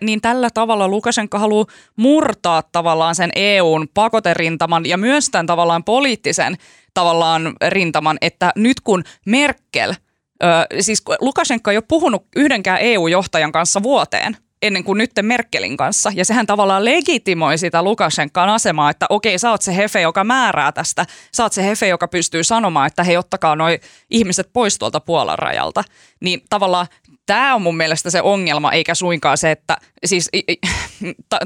niin 0.00 0.20
tällä 0.20 0.48
tavalla 0.54 0.88
Lukashenka 0.88 1.38
haluaa 1.38 1.66
murtaa 1.96 2.62
tavallaan 2.62 3.14
sen 3.14 3.30
EUn 3.34 3.88
pakoterintaman 3.94 4.86
ja 4.86 4.96
myös 4.96 5.30
tämän 5.30 5.46
tavallaan 5.46 5.84
poliittisen 5.84 6.56
tavallaan 6.94 7.52
rintaman, 7.68 8.18
että 8.20 8.52
nyt 8.56 8.80
kun 8.80 9.04
Merkel, 9.26 9.90
äh, 9.90 10.66
siis 10.80 11.02
Lukashenka 11.20 11.70
ei 11.70 11.76
ole 11.76 11.84
puhunut 11.88 12.26
yhdenkään 12.36 12.78
EU-johtajan 12.80 13.52
kanssa 13.52 13.82
vuoteen– 13.82 14.36
ennen 14.62 14.84
kuin 14.84 14.98
nyt 14.98 15.10
Merkelin 15.22 15.76
kanssa. 15.76 16.12
Ja 16.14 16.24
sehän 16.24 16.46
tavallaan 16.46 16.84
legitimoi 16.84 17.58
sitä 17.58 17.82
Lukashenkan 17.82 18.48
asemaa, 18.48 18.90
että 18.90 19.06
okei, 19.08 19.38
sä 19.38 19.50
oot 19.50 19.62
se 19.62 19.76
hefe, 19.76 20.00
joka 20.00 20.24
määrää 20.24 20.72
tästä. 20.72 21.06
Sä 21.36 21.42
oot 21.42 21.52
se 21.52 21.64
hefe, 21.64 21.88
joka 21.88 22.08
pystyy 22.08 22.44
sanomaan, 22.44 22.86
että 22.86 23.04
hei, 23.04 23.16
ottakaa 23.16 23.56
noi 23.56 23.80
ihmiset 24.10 24.50
pois 24.52 24.78
tuolta 24.78 25.00
Puolan 25.00 25.38
rajalta. 25.38 25.84
Niin 26.20 26.42
tavallaan 26.50 26.86
tämä 27.26 27.54
on 27.54 27.62
mun 27.62 27.76
mielestä 27.76 28.10
se 28.10 28.22
ongelma, 28.22 28.72
eikä 28.72 28.94
suinkaan 28.94 29.38
se, 29.38 29.50
että 29.50 29.76
siis 30.04 30.30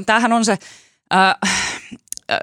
tämähän 0.05 0.33
on 0.33 0.45
se... 0.45 0.57
Äh, 1.13 1.29
äh, 2.31 2.39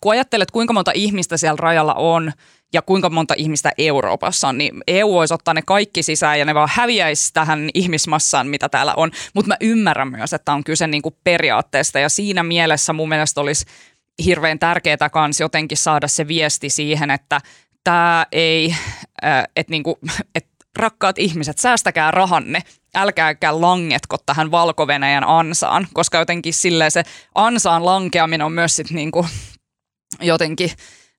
kun 0.00 0.12
ajattelet, 0.12 0.50
kuinka 0.50 0.72
monta 0.72 0.92
ihmistä 0.94 1.36
siellä 1.36 1.56
rajalla 1.56 1.94
on– 1.94 2.32
ja 2.72 2.82
kuinka 2.82 3.10
monta 3.10 3.34
ihmistä 3.36 3.72
Euroopassa 3.78 4.48
on, 4.48 4.58
niin 4.58 4.82
EU 4.86 5.12
voisi 5.12 5.34
ottaa 5.34 5.54
ne 5.54 5.62
kaikki 5.62 6.02
sisään 6.02 6.38
ja 6.38 6.44
ne 6.44 6.54
vaan 6.54 6.68
häviäisi 6.72 7.32
tähän 7.32 7.70
ihmismassaan, 7.74 8.48
mitä 8.48 8.68
täällä 8.68 8.94
on. 8.94 9.10
Mutta 9.34 9.48
mä 9.48 9.56
ymmärrän 9.60 10.08
myös, 10.08 10.32
että 10.32 10.52
on 10.52 10.64
kyse 10.64 10.86
niinku 10.86 11.16
periaatteesta 11.24 11.98
ja 11.98 12.08
siinä 12.08 12.42
mielessä 12.42 12.92
mun 12.92 13.08
mielestä 13.08 13.40
olisi 13.40 13.66
hirveän 14.24 14.58
tärkeää 14.58 15.10
kans 15.12 15.40
jotenkin 15.40 15.78
saada 15.78 16.08
se 16.08 16.28
viesti 16.28 16.70
siihen, 16.70 17.10
että 17.10 17.40
tämä 17.84 18.26
ei, 18.32 18.74
äh, 19.24 19.44
että 19.56 19.70
niinku, 19.70 19.98
et 20.34 20.46
rakkaat 20.76 21.18
ihmiset, 21.18 21.58
säästäkää 21.58 22.10
rahanne, 22.10 22.62
älkääkä 22.94 23.60
langetko 23.60 24.16
tähän 24.26 24.50
valko 24.50 24.86
ansaan, 25.26 25.86
koska 25.92 26.18
jotenkin 26.18 26.54
silleen 26.54 26.90
se 26.90 27.02
ansaan 27.34 27.84
lankeaminen 27.84 28.44
on 28.44 28.52
myös 28.52 28.76
sitten 28.76 28.94
niinku 28.94 29.26
jotenkin, 30.20 30.70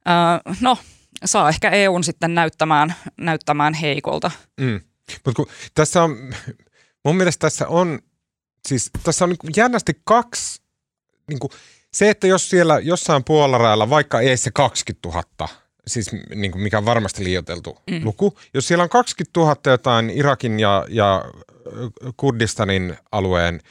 äh, 0.08 0.58
no 0.62 0.78
saa 1.25 1.49
ehkä 1.49 1.69
EUn 1.69 2.03
sitten 2.03 2.36
näyttämään, 2.36 2.95
näyttämään 3.17 3.73
heikolta. 3.73 4.32
Mm. 4.62 4.82
Mutta 5.25 5.43
tässä 5.73 6.03
on, 6.03 6.34
mun 7.05 7.17
mielestä 7.17 7.39
tässä 7.41 7.67
on, 7.67 7.99
siis 8.67 8.91
tässä 9.03 9.25
on 9.25 9.29
niin 9.29 9.53
jännästi 9.55 10.01
kaksi, 10.03 10.62
niin 11.29 11.39
kuin, 11.39 11.51
se, 11.93 12.10
että 12.10 12.27
jos 12.27 12.49
siellä 12.49 12.79
jossain 12.79 13.23
puolarailla, 13.23 13.89
vaikka 13.89 14.19
ei 14.19 14.38
se 14.38 14.51
20 14.51 15.10
000, 15.10 15.49
siis 15.88 16.12
niin 16.36 16.51
kuin 16.51 16.62
mikä 16.62 16.77
on 16.77 16.86
varmasti 16.86 17.23
liioiteltu 17.23 17.77
mm. 17.91 18.01
luku, 18.03 18.38
jos 18.53 18.67
siellä 18.67 18.84
on 18.84 18.89
20 18.89 19.39
000 19.39 19.55
jotain 19.65 20.10
Irakin 20.10 20.60
ja, 20.60 20.86
ja 20.89 21.25
Kurdistanin 22.17 22.97
alueen 23.12 23.62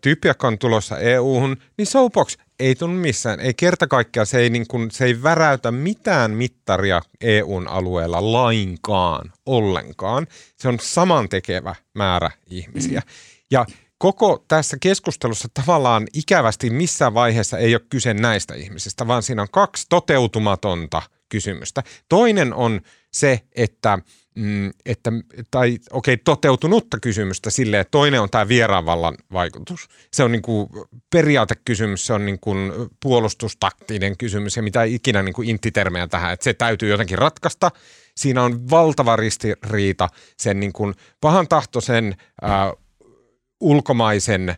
tyyppiä, 0.00 0.30
jotka 0.30 0.48
on 0.48 0.58
tulossa 0.58 0.98
EU-hun, 0.98 1.56
niin 1.78 1.86
soapbox 1.86 2.36
ei 2.60 2.74
tunnu 2.74 3.00
missään. 3.00 3.40
Ei 3.40 3.54
kerta 3.54 3.86
kaikkiaan, 3.86 4.26
se 4.26 4.38
ei, 4.38 4.50
niin 4.50 4.66
kuin, 4.66 4.90
se 4.90 5.04
ei 5.04 5.22
väräytä 5.22 5.70
mitään 5.70 6.30
mittaria 6.30 7.02
EUn 7.20 7.68
alueella 7.68 8.32
lainkaan, 8.32 9.32
ollenkaan. 9.46 10.26
Se 10.56 10.68
on 10.68 10.78
samantekevä 10.80 11.74
määrä 11.94 12.30
ihmisiä. 12.50 13.00
Mm. 13.00 13.10
Ja 13.50 13.66
koko 13.98 14.44
tässä 14.48 14.76
keskustelussa 14.80 15.48
tavallaan 15.54 16.06
ikävästi 16.12 16.70
missään 16.70 17.14
vaiheessa 17.14 17.58
ei 17.58 17.74
ole 17.74 17.82
kyse 17.90 18.14
näistä 18.14 18.54
ihmisistä, 18.54 19.06
vaan 19.06 19.22
siinä 19.22 19.42
on 19.42 19.48
kaksi 19.52 19.86
toteutumatonta 19.88 21.02
kysymystä. 21.28 21.82
Toinen 22.08 22.54
on 22.54 22.80
se, 23.12 23.40
että– 23.56 23.98
mm, 24.36 24.70
että, 24.86 25.12
tai 25.50 25.78
okei, 25.90 26.14
okay, 26.14 26.22
toteutunutta 26.24 27.00
kysymystä 27.00 27.50
silleen, 27.50 27.80
että 27.80 27.90
toinen 27.90 28.20
on 28.20 28.30
tämä 28.30 28.48
vieraanvallan 28.48 29.14
vaikutus. 29.32 29.88
Se 30.12 30.22
on 30.22 30.32
niin 30.32 30.42
kuin 30.42 30.68
periaatekysymys, 31.10 32.06
se 32.06 32.12
on 32.12 32.26
niin 32.26 32.40
kuin 32.40 32.72
puolustustaktinen 33.02 34.16
kysymys 34.16 34.56
ja 34.56 34.62
mitä 34.62 34.84
ikinä 34.84 35.22
niin 35.22 35.34
kuin 35.34 35.48
intitermejä 35.48 36.06
tähän, 36.06 36.32
että 36.32 36.44
se 36.44 36.54
täytyy 36.54 36.88
jotenkin 36.88 37.18
ratkaista. 37.18 37.70
Siinä 38.16 38.42
on 38.42 38.70
valtava 38.70 39.16
ristiriita 39.16 40.08
sen 40.36 40.60
niin 40.60 40.72
kuin 40.72 40.94
pahan 41.20 41.48
tahtoisen 41.48 42.16
äh, 42.44 42.72
ulkomaisen– 43.60 44.54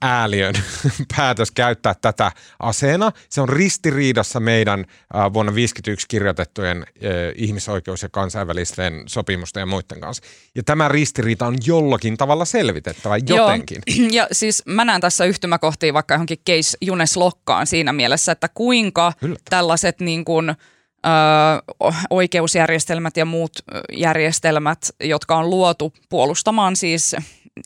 ääliön 0.00 0.54
päätös 1.16 1.50
käyttää 1.50 1.94
tätä 2.00 2.32
aseena. 2.58 3.12
Se 3.28 3.40
on 3.40 3.48
ristiriidassa 3.48 4.40
meidän 4.40 4.78
vuonna 5.12 5.52
1951 5.52 6.06
kirjoitettujen 6.08 6.86
ihmisoikeus- 7.34 8.02
ja 8.02 8.08
kansainvälisten 8.08 9.02
sopimusten 9.06 9.60
ja 9.60 9.66
muiden 9.66 10.00
kanssa. 10.00 10.22
Ja 10.54 10.62
tämä 10.62 10.88
ristiriita 10.88 11.46
on 11.46 11.56
jollakin 11.66 12.16
tavalla 12.16 12.44
selvitettävä 12.44 13.16
jotenkin. 13.16 13.82
Joo. 13.96 14.08
Ja 14.20 14.28
siis 14.32 14.62
mä 14.66 14.84
näen 14.84 15.00
tässä 15.00 15.24
yhtymäkohtia 15.24 15.94
vaikka 15.94 16.14
johonkin 16.14 16.38
case 16.46 16.76
Junes 16.80 17.16
Lokkaan 17.16 17.66
siinä 17.66 17.92
mielessä, 17.92 18.32
että 18.32 18.48
kuinka 18.48 19.12
Yllättä. 19.22 19.50
tällaiset 19.50 20.00
niin 20.00 20.24
kuin– 20.24 20.54
Ö, 21.06 21.74
oikeusjärjestelmät 22.10 23.16
ja 23.16 23.24
muut 23.24 23.52
järjestelmät, 23.92 24.78
jotka 25.00 25.36
on 25.36 25.50
luotu 25.50 25.92
puolustamaan 26.08 26.76
siis 26.76 27.16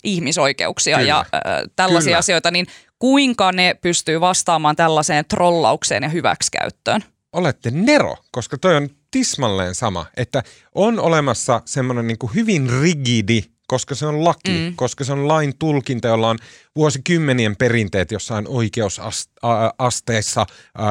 ihmisoikeuksia 0.05 0.97
Kyllä. 0.97 1.09
ja 1.09 1.19
äh, 1.19 1.43
tällaisia 1.77 2.11
Kyllä. 2.11 2.19
asioita, 2.19 2.51
niin 2.51 2.67
kuinka 2.99 3.53
ne 3.53 3.75
pystyy 3.81 4.21
vastaamaan 4.21 4.77
tällaiseen 4.77 5.25
trollaukseen 5.25 6.03
ja 6.03 6.09
hyväksikäyttöön? 6.09 7.05
Olette 7.33 7.71
Nero, 7.71 8.17
koska 8.31 8.59
toi 8.59 8.77
on 8.77 8.89
tismalleen 9.11 9.75
sama, 9.75 10.07
että 10.17 10.43
on 10.75 11.01
olemassa 11.01 11.63
semmoinen 11.65 12.07
niin 12.07 12.19
hyvin 12.35 12.71
rigidi 12.81 13.43
koska 13.67 13.95
se 13.95 14.07
on 14.07 14.25
laki, 14.25 14.51
mm. 14.51 14.77
koska 14.77 15.05
se 15.05 15.13
on 15.13 15.29
lain 15.29 15.59
tulkinta, 15.59 16.09
jolla 16.09 16.31
on 16.31 16.39
vuosikymmenien 16.77 17.57
perinteet 17.57 18.11
jossain 18.11 18.49
oikeusasteissa, 18.49 20.47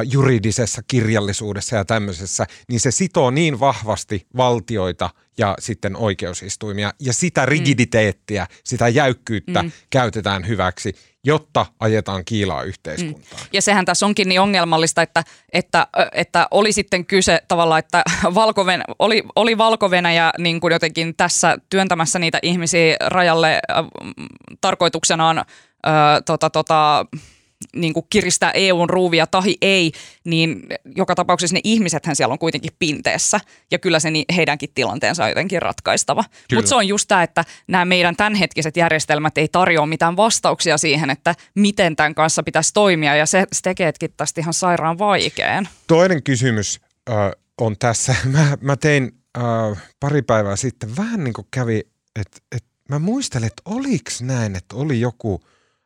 juridisessa 0.06 0.82
kirjallisuudessa 0.88 1.76
ja 1.76 1.86
tämmöisessä, 1.86 2.46
niin 2.70 2.80
se 2.80 2.92
sitoo 2.92 3.32
niin 3.32 3.60
vahvasti 3.60 4.28
valtioita 4.38 5.10
ja 5.38 5.56
sitten 5.60 5.96
oikeusistuimia. 5.96 6.94
Ja 7.00 7.14
sitä 7.14 7.42
mm. 7.42 7.50
rigiditeettiä, 7.50 8.44
mm. 8.44 8.56
sitä 8.64 8.88
jäykkyyttä 8.88 9.64
mm. 9.64 9.72
käytetään 9.90 10.48
hyväksi. 10.48 10.96
Jotta 11.24 11.66
ajetaan 11.80 12.26
kiilaa 12.26 12.64
yhteiskuntaan. 12.64 13.42
Mm. 13.42 13.48
Ja 13.54 13.62
sehän 13.62 13.86
tässä 13.86 14.06
onkin 14.06 14.30
niin 14.30 14.42
ongelmallista, 14.42 15.02
että, 15.02 15.24
että, 15.54 15.88
että 16.12 16.48
oli 16.52 16.72
sitten 16.72 17.06
kyse 17.06 17.42
tavallaan, 17.48 17.80
että 17.80 18.04
valko 18.34 18.66
oli, 19.00 19.24
oli 19.36 19.58
valko 19.58 19.92
niin 20.38 20.60
kuin 20.60 20.74
jotenkin 20.74 21.16
tässä 21.16 21.58
työntämässä 21.70 22.20
niitä 22.20 22.40
ihmisiä 22.42 22.96
rajalle 23.06 23.54
äh, 23.54 23.86
tarkoituksenaan 24.62 25.38
äh, 25.38 25.46
tota, 26.26 26.50
tota, 26.50 27.06
niin 27.76 27.93
kuin 27.93 28.06
kiristää 28.10 28.52
EUn 28.52 28.89
ruuvia 28.89 29.28
tahi 29.28 29.58
ei, 29.62 29.91
niin 30.23 30.67
joka 30.95 31.15
tapauksessa 31.15 31.54
ne 31.54 31.62
ihmisethän 31.63 32.15
siellä 32.15 32.34
on 32.34 32.39
kuitenkin 32.39 32.71
pinteessä 32.80 33.39
ja 33.71 33.80
kyllä 33.80 33.99
se 33.99 34.12
niin 34.12 34.26
heidänkin 34.36 34.69
tilanteensa 34.76 35.23
on 35.23 35.30
jotenkin 35.30 35.62
ratkaistava. 35.62 36.23
Mutta 36.56 36.69
se 36.69 36.76
on 36.76 36.88
just 36.88 37.08
tämä, 37.08 37.23
että 37.23 37.45
nämä 37.67 37.86
meidän 37.86 38.15
tämänhetkiset 38.15 38.78
järjestelmät 38.78 39.38
ei 39.38 39.47
tarjoa 39.47 39.86
mitään 39.86 40.17
vastauksia 40.17 40.78
siihen, 40.78 41.10
että 41.10 41.36
miten 41.56 41.95
tämän 41.95 42.15
kanssa 42.15 42.43
pitäisi 42.43 42.73
toimia 42.73 43.15
ja 43.15 43.26
se, 43.26 43.45
se 43.52 43.62
tekeekin 43.62 44.13
tästä 44.17 44.41
ihan 44.41 44.54
sairaan 44.54 44.99
vaikean. 44.99 45.67
Toinen 45.88 46.23
kysymys 46.23 46.80
äh, 47.10 47.15
on 47.62 47.76
tässä. 47.80 48.15
Mä, 48.34 48.58
mä 48.62 48.76
tein 48.76 49.12
äh, 49.38 49.84
pari 49.99 50.21
päivää 50.21 50.56
sitten 50.56 50.97
vähän 50.97 51.23
niin 51.23 51.34
kuin 51.34 51.47
kävi, 51.52 51.82
että 52.19 52.38
et, 52.56 52.63
mä 52.89 52.99
muistelen, 52.99 53.47
että 53.47 53.62
oliko 53.65 54.12
näin, 54.21 54.56
että 54.56 54.76
oli 54.76 54.99
joku– 54.99 55.41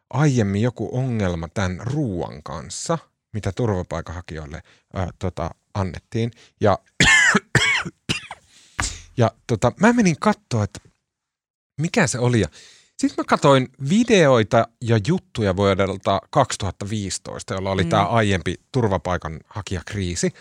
aiemmin 0.09 0.61
joku 0.61 0.89
ongelma 0.97 1.47
tämän 1.47 1.79
ruuan 1.79 2.43
kanssa, 2.43 2.97
mitä 3.33 3.51
turvapaikanhakijoille 3.51 4.63
ää, 4.93 5.09
tota, 5.19 5.49
annettiin. 5.73 6.31
Ja, 6.61 6.79
ja 9.17 9.31
tota, 9.47 9.71
mä 9.79 9.93
menin 9.93 10.19
katsoa, 10.19 10.63
että 10.63 10.79
mikä 11.81 12.07
se 12.07 12.19
oli. 12.19 12.43
sitten 12.97 13.23
mä 13.23 13.27
katsoin 13.27 13.67
videoita 13.89 14.67
ja 14.81 14.99
juttuja 15.07 15.55
vuodelta 15.55 16.21
2015, 16.29 17.53
jolla 17.53 17.71
oli 17.71 17.83
mm. 17.83 17.89
tämä 17.89 18.05
aiempi 18.05 18.55
turvapaikanhakijakriisi. 18.71 20.31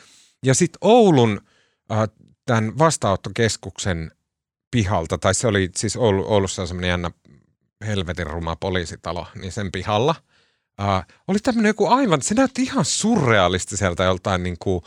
Ja 0.44 0.54
sitten 0.54 0.78
Oulun 0.80 1.40
äh, 1.92 1.98
tämän 2.46 2.78
vastaanottokeskuksen 2.78 4.10
pihalta, 4.70 5.18
tai 5.18 5.34
se 5.34 5.46
oli 5.46 5.70
siis 5.76 5.96
Oulussa 5.96 6.66
semmoinen 6.66 6.88
jännä 6.88 7.10
helvetin 7.86 8.26
ruma 8.26 8.56
poliisitalo, 8.56 9.26
niin 9.34 9.52
sen 9.52 9.72
pihalla 9.72 10.14
uh, 10.80 11.14
oli 11.28 11.38
tämmöinen 11.38 11.70
joku 11.70 11.86
aivan, 11.86 12.22
se 12.22 12.34
näytti 12.34 12.62
ihan 12.62 12.84
surrealistiselta 12.84 14.04
joltain 14.04 14.42
niin 14.42 14.56
kuin, 14.58 14.82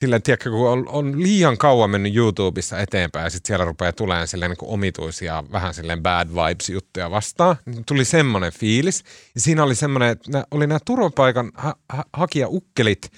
silleen, 0.00 0.22
tiedätkö, 0.22 0.50
kun 0.50 0.68
on, 0.68 0.88
on 0.88 1.22
liian 1.22 1.58
kauan 1.58 1.90
mennyt 1.90 2.16
YouTubessa 2.16 2.78
eteenpäin 2.78 3.24
ja 3.24 3.30
sitten 3.30 3.48
siellä 3.48 3.64
rupeaa 3.64 3.92
tulemaan 3.92 4.28
silleen 4.28 4.50
niin 4.50 4.70
omituisia, 4.70 5.44
vähän 5.52 5.74
silleen 5.74 6.02
bad 6.02 6.28
vibes 6.28 6.68
juttuja 6.68 7.10
vastaan, 7.10 7.56
niin 7.66 7.84
tuli 7.84 8.04
semmoinen 8.04 8.52
fiilis. 8.52 9.04
Ja 9.34 9.40
siinä 9.40 9.62
oli 9.62 9.74
semmoinen, 9.74 10.08
että 10.08 10.30
nämä, 10.30 10.44
oli 10.50 10.66
nämä 10.66 10.80
turvapaikan 10.84 11.50
ha- 11.54 11.76
ha- 11.88 12.04
hakija-ukkelit, 12.12 13.10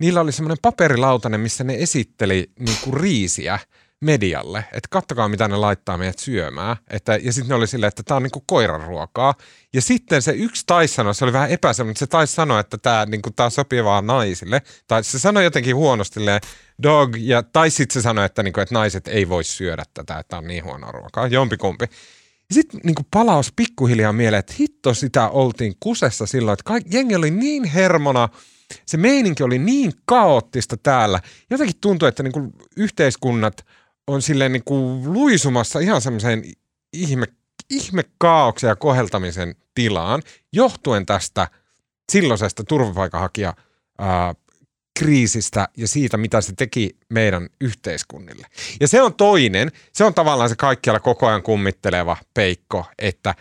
niillä 0.00 0.20
oli 0.20 0.32
semmoinen 0.32 0.58
paperilautanen, 0.62 1.40
missä 1.40 1.64
ne 1.64 1.74
esitteli 1.74 2.50
niin 2.58 2.78
kuin 2.84 2.94
riisiä– 2.94 3.58
medialle, 4.00 4.58
että 4.58 4.88
kattokaa 4.90 5.28
mitä 5.28 5.48
ne 5.48 5.56
laittaa 5.56 5.98
meidät 5.98 6.18
syömään. 6.18 6.76
Että, 6.90 7.16
ja 7.16 7.32
sitten 7.32 7.48
ne 7.48 7.54
oli 7.54 7.66
silleen, 7.66 7.88
että 7.88 8.02
tämä 8.02 8.16
on 8.16 8.22
niinku 8.22 8.42
koiran 8.46 8.80
ruokaa. 8.80 9.34
Ja 9.74 9.82
sitten 9.82 10.22
se 10.22 10.32
yksi 10.32 10.62
taisi 10.66 10.94
sanoa, 10.94 11.12
se 11.12 11.24
oli 11.24 11.32
vähän 11.32 11.50
epäselvä, 11.50 11.88
mutta 11.88 11.98
se 11.98 12.06
taisi 12.06 12.34
sanoa, 12.34 12.60
että 12.60 12.78
tämä 12.78 13.06
niinku, 13.06 13.30
tää 13.30 13.50
sopii 13.50 13.84
vaan 13.84 14.06
naisille. 14.06 14.62
Tai 14.86 15.04
se 15.04 15.18
sanoi 15.18 15.44
jotenkin 15.44 15.76
huonosti 15.76 16.20
dog, 16.82 17.16
ja, 17.18 17.42
tai 17.42 17.70
sitten 17.70 17.94
se 17.94 18.02
sanoi, 18.02 18.24
että, 18.24 18.42
niinku, 18.42 18.60
että 18.60 18.74
naiset 18.74 19.08
ei 19.08 19.28
voi 19.28 19.44
syödä 19.44 19.84
tätä, 19.94 20.18
että 20.18 20.28
tämä 20.28 20.38
on 20.38 20.48
niin 20.48 20.64
huono 20.64 20.92
ruokaa. 20.92 21.26
Jompikumpi. 21.26 21.86
Sitten 22.50 22.80
niinku 22.84 23.02
palaus 23.10 23.52
pikkuhiljaa 23.56 24.12
mieleen, 24.12 24.40
että 24.40 24.54
hitto 24.60 24.94
sitä 24.94 25.28
oltiin 25.28 25.74
kusessa 25.80 26.26
silloin, 26.26 26.52
että 26.52 26.64
kaik, 26.64 26.84
jengi 26.90 27.14
oli 27.14 27.30
niin 27.30 27.64
hermona, 27.64 28.28
se 28.86 28.96
meininki 28.96 29.42
oli 29.42 29.58
niin 29.58 29.92
kaoottista 30.04 30.76
täällä. 30.76 31.20
Jotenkin 31.50 31.76
tuntui, 31.80 32.08
että 32.08 32.22
niinku 32.22 32.52
yhteiskunnat– 32.76 33.54
on 34.06 34.22
silleen 34.22 34.52
niin 34.52 34.64
kuin 34.64 35.12
luisumassa 35.12 35.78
ihan 35.78 36.00
semmoiseen 36.00 36.44
ihme, 36.92 37.26
ihme 37.70 38.04
kaauksen 38.18 38.68
ja 38.68 38.76
koheltamisen 38.76 39.54
tilaan 39.74 40.22
johtuen 40.52 41.06
tästä 41.06 41.48
silloisesta 42.12 42.64
turvapaikanhakija 42.64 43.54
ää, 43.98 44.34
kriisistä 44.98 45.68
ja 45.76 45.88
siitä, 45.88 46.16
mitä 46.16 46.40
se 46.40 46.52
teki 46.56 46.96
meidän 47.08 47.48
yhteiskunnille. 47.60 48.46
Ja 48.80 48.88
se 48.88 49.02
on 49.02 49.14
toinen, 49.14 49.72
se 49.92 50.04
on 50.04 50.14
tavallaan 50.14 50.48
se 50.48 50.56
kaikkialla 50.56 51.00
koko 51.00 51.26
ajan 51.26 51.42
kummitteleva 51.42 52.16
peikko, 52.34 52.84
että 52.98 53.34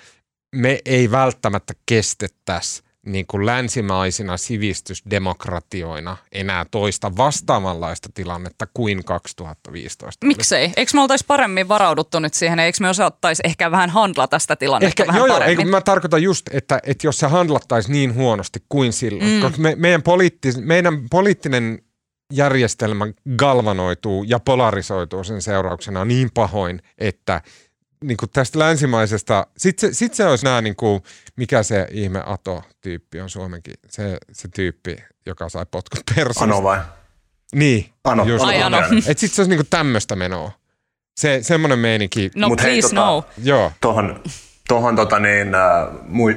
me 0.56 0.80
ei 0.86 1.12
välttämättä 1.12 1.74
kestettäisi 1.86 2.85
niin 3.06 3.28
kuin 3.28 3.46
länsimaisina 3.46 4.38
sivistysdemokratioina 4.38 6.18
enää 6.32 6.66
toista 6.72 7.18
vastaavanlaista 7.18 8.10
tilannetta 8.14 8.68
kuin 8.74 9.06
2015. 9.06 10.26
Miksei? 10.26 10.74
Eikö 10.78 10.92
me 10.94 11.02
oltaisi 11.02 11.26
paremmin 11.28 11.68
varauduttu 11.68 12.20
nyt 12.20 12.34
siihen? 12.34 12.60
Eikö 12.60 12.78
me 12.82 12.90
osattaisi 12.90 13.42
ehkä 13.46 13.72
vähän 13.72 13.90
handla 13.90 14.28
tästä 14.28 14.56
tilannetta 14.56 14.88
ehkä, 14.88 15.08
vähän 15.08 15.20
joo, 15.20 15.28
paremmin? 15.28 15.68
Joo, 15.68 15.72
mä 15.72 15.82
tarkoitan 15.82 16.24
just, 16.24 16.46
että, 16.52 16.80
että 16.84 17.08
jos 17.08 17.18
se 17.18 17.28
handlattaisi 17.28 17.92
niin 17.92 18.16
huonosti 18.16 18.60
kuin 18.70 18.94
silloin. 18.94 19.30
Mm. 19.30 19.42
Koska 19.42 19.62
me, 19.62 19.76
meidän, 19.76 20.04
poliittis, 20.04 20.58
meidän 20.58 21.10
poliittinen 21.10 21.80
järjestelmä 22.34 23.08
galvanoituu 23.38 24.24
ja 24.24 24.40
polarisoituu 24.40 25.24
sen 25.24 25.42
seurauksena 25.42 26.06
niin 26.06 26.30
pahoin, 26.34 26.82
että 26.98 27.42
niin 28.08 28.18
kuin 28.18 28.30
tästä 28.30 28.60
länsimaisesta, 28.60 29.48
sitten 29.58 29.90
se, 29.90 29.98
sit 29.98 30.14
se 30.14 30.26
olisi 30.26 30.46
nämä, 30.46 30.62
niin 30.62 30.76
kuin, 30.76 31.02
mikä 31.36 31.64
se 31.64 31.88
ihme 31.92 32.24
Ato-tyyppi 32.26 33.22
on 33.22 33.30
Suomenkin, 33.30 33.74
se, 33.90 34.18
se 34.32 34.48
tyyppi, 34.48 34.96
joka 35.26 35.50
sai 35.50 35.66
potkut 35.72 36.00
persoonasta. 36.16 36.44
Ano 36.44 36.64
vai? 36.64 36.80
Niin. 37.56 37.90
Ano. 38.04 38.24
Just, 38.24 38.46
Ai 38.46 38.62
ano. 38.62 38.78
Et 39.08 39.18
sit 39.18 39.32
se 39.32 39.42
olisi 39.42 39.50
niinku 39.50 39.68
tämmöistä 39.70 40.16
menoa. 40.16 40.52
Se, 41.18 41.40
semmoinen 41.42 41.80
meininki. 41.80 42.32
No 42.36 42.50
Mut 42.50 42.58
please 42.58 42.72
hei, 42.72 42.82
tota, 42.82 42.96
no. 42.96 43.24
Joo. 43.44 43.72
Tohon, 43.82 44.24
tohon 44.68 44.96
tota 44.96 45.20
niin, 45.20 45.56
äh, 45.56 45.88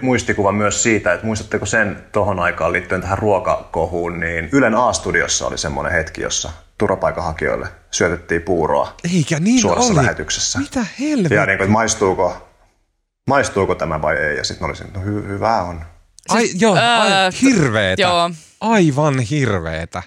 muistikuva 0.03 0.53
myös 0.53 0.83
siitä, 0.83 1.13
että 1.13 1.27
muistatteko 1.27 1.67
sen 1.67 2.05
tohon 2.13 2.41
aikaan 2.41 2.73
liittyen 2.73 3.01
tähän 3.01 3.19
ruokakohuun, 3.19 4.21
niin 4.21 4.49
Ylen 4.53 4.75
A-studiossa 4.75 5.47
oli 5.47 5.59
semmoinen 5.59 5.93
hetki, 5.93 6.23
jossa 6.23 6.51
turvapaikanhakijoille 6.79 7.69
syötettiin 7.91 8.43
puuroa 8.43 8.95
Eikä 9.15 9.41
niin 9.41 9.61
suorassa 9.61 9.93
oli. 9.93 9.97
lähetyksessä. 10.03 10.59
Mitä 10.59 10.87
helvettiä? 11.01 11.41
Ja 11.41 11.47
niin 11.47 11.59
kuin, 11.59 11.65
että 11.65 11.73
maistuuko, 11.73 12.49
maistuuko 13.29 13.75
tämä 13.75 14.03
vai 14.03 14.17
ei, 14.17 14.37
ja 14.37 14.45
sitten 14.45 14.67
olisin, 14.69 14.93
no 14.93 15.01
hy- 15.01 15.29
hyvä 15.29 15.63
on. 15.63 15.85
Ai, 16.29 16.47
siis, 16.47 16.63
joo, 16.63 16.77
ää, 16.77 17.01
ai, 17.25 17.31
hirveetä. 17.43 18.03
Joo. 18.03 18.31
Aivan 18.61 19.21
hirveetä. 19.21 20.03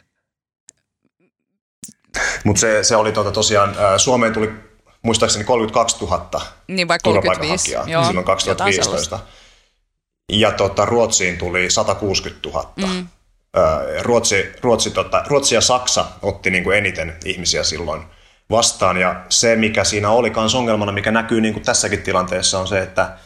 Mutta 2.43 2.59
se, 2.59 2.83
se 2.83 2.95
oli 2.95 3.11
tuota, 3.11 3.31
tosiaan, 3.31 3.75
Suomeen 3.97 4.33
tuli 4.33 4.53
muistaakseni 5.01 5.43
32 5.45 6.05
000 6.05 6.41
niin 6.67 6.87
vai 6.87 6.97
35, 7.03 7.71
joo, 7.87 8.05
silloin 8.05 8.25
2015. 8.25 9.19
Ja 10.31 10.51
tota, 10.51 10.85
Ruotsiin 10.85 11.37
tuli 11.37 11.69
160 11.71 12.49
000. 12.49 12.73
Mm. 12.75 13.07
Ruotsi, 14.01 14.51
Ruotsi, 14.61 14.91
tota, 14.91 15.23
Ruotsi 15.27 15.55
ja 15.55 15.61
Saksa 15.61 16.05
otti 16.21 16.49
niin 16.49 16.63
kuin 16.63 16.77
eniten 16.77 17.17
ihmisiä 17.25 17.63
silloin 17.63 18.03
vastaan. 18.49 18.97
Ja 18.97 19.25
se, 19.29 19.55
mikä 19.55 19.83
siinä 19.83 20.09
oli 20.09 20.29
myös 20.29 20.55
ongelmana, 20.55 20.91
mikä 20.91 21.11
näkyy 21.11 21.41
niin 21.41 21.53
kuin 21.53 21.65
tässäkin 21.65 22.01
tilanteessa, 22.01 22.59
on 22.59 22.67
se, 22.67 22.79
että, 22.79 23.17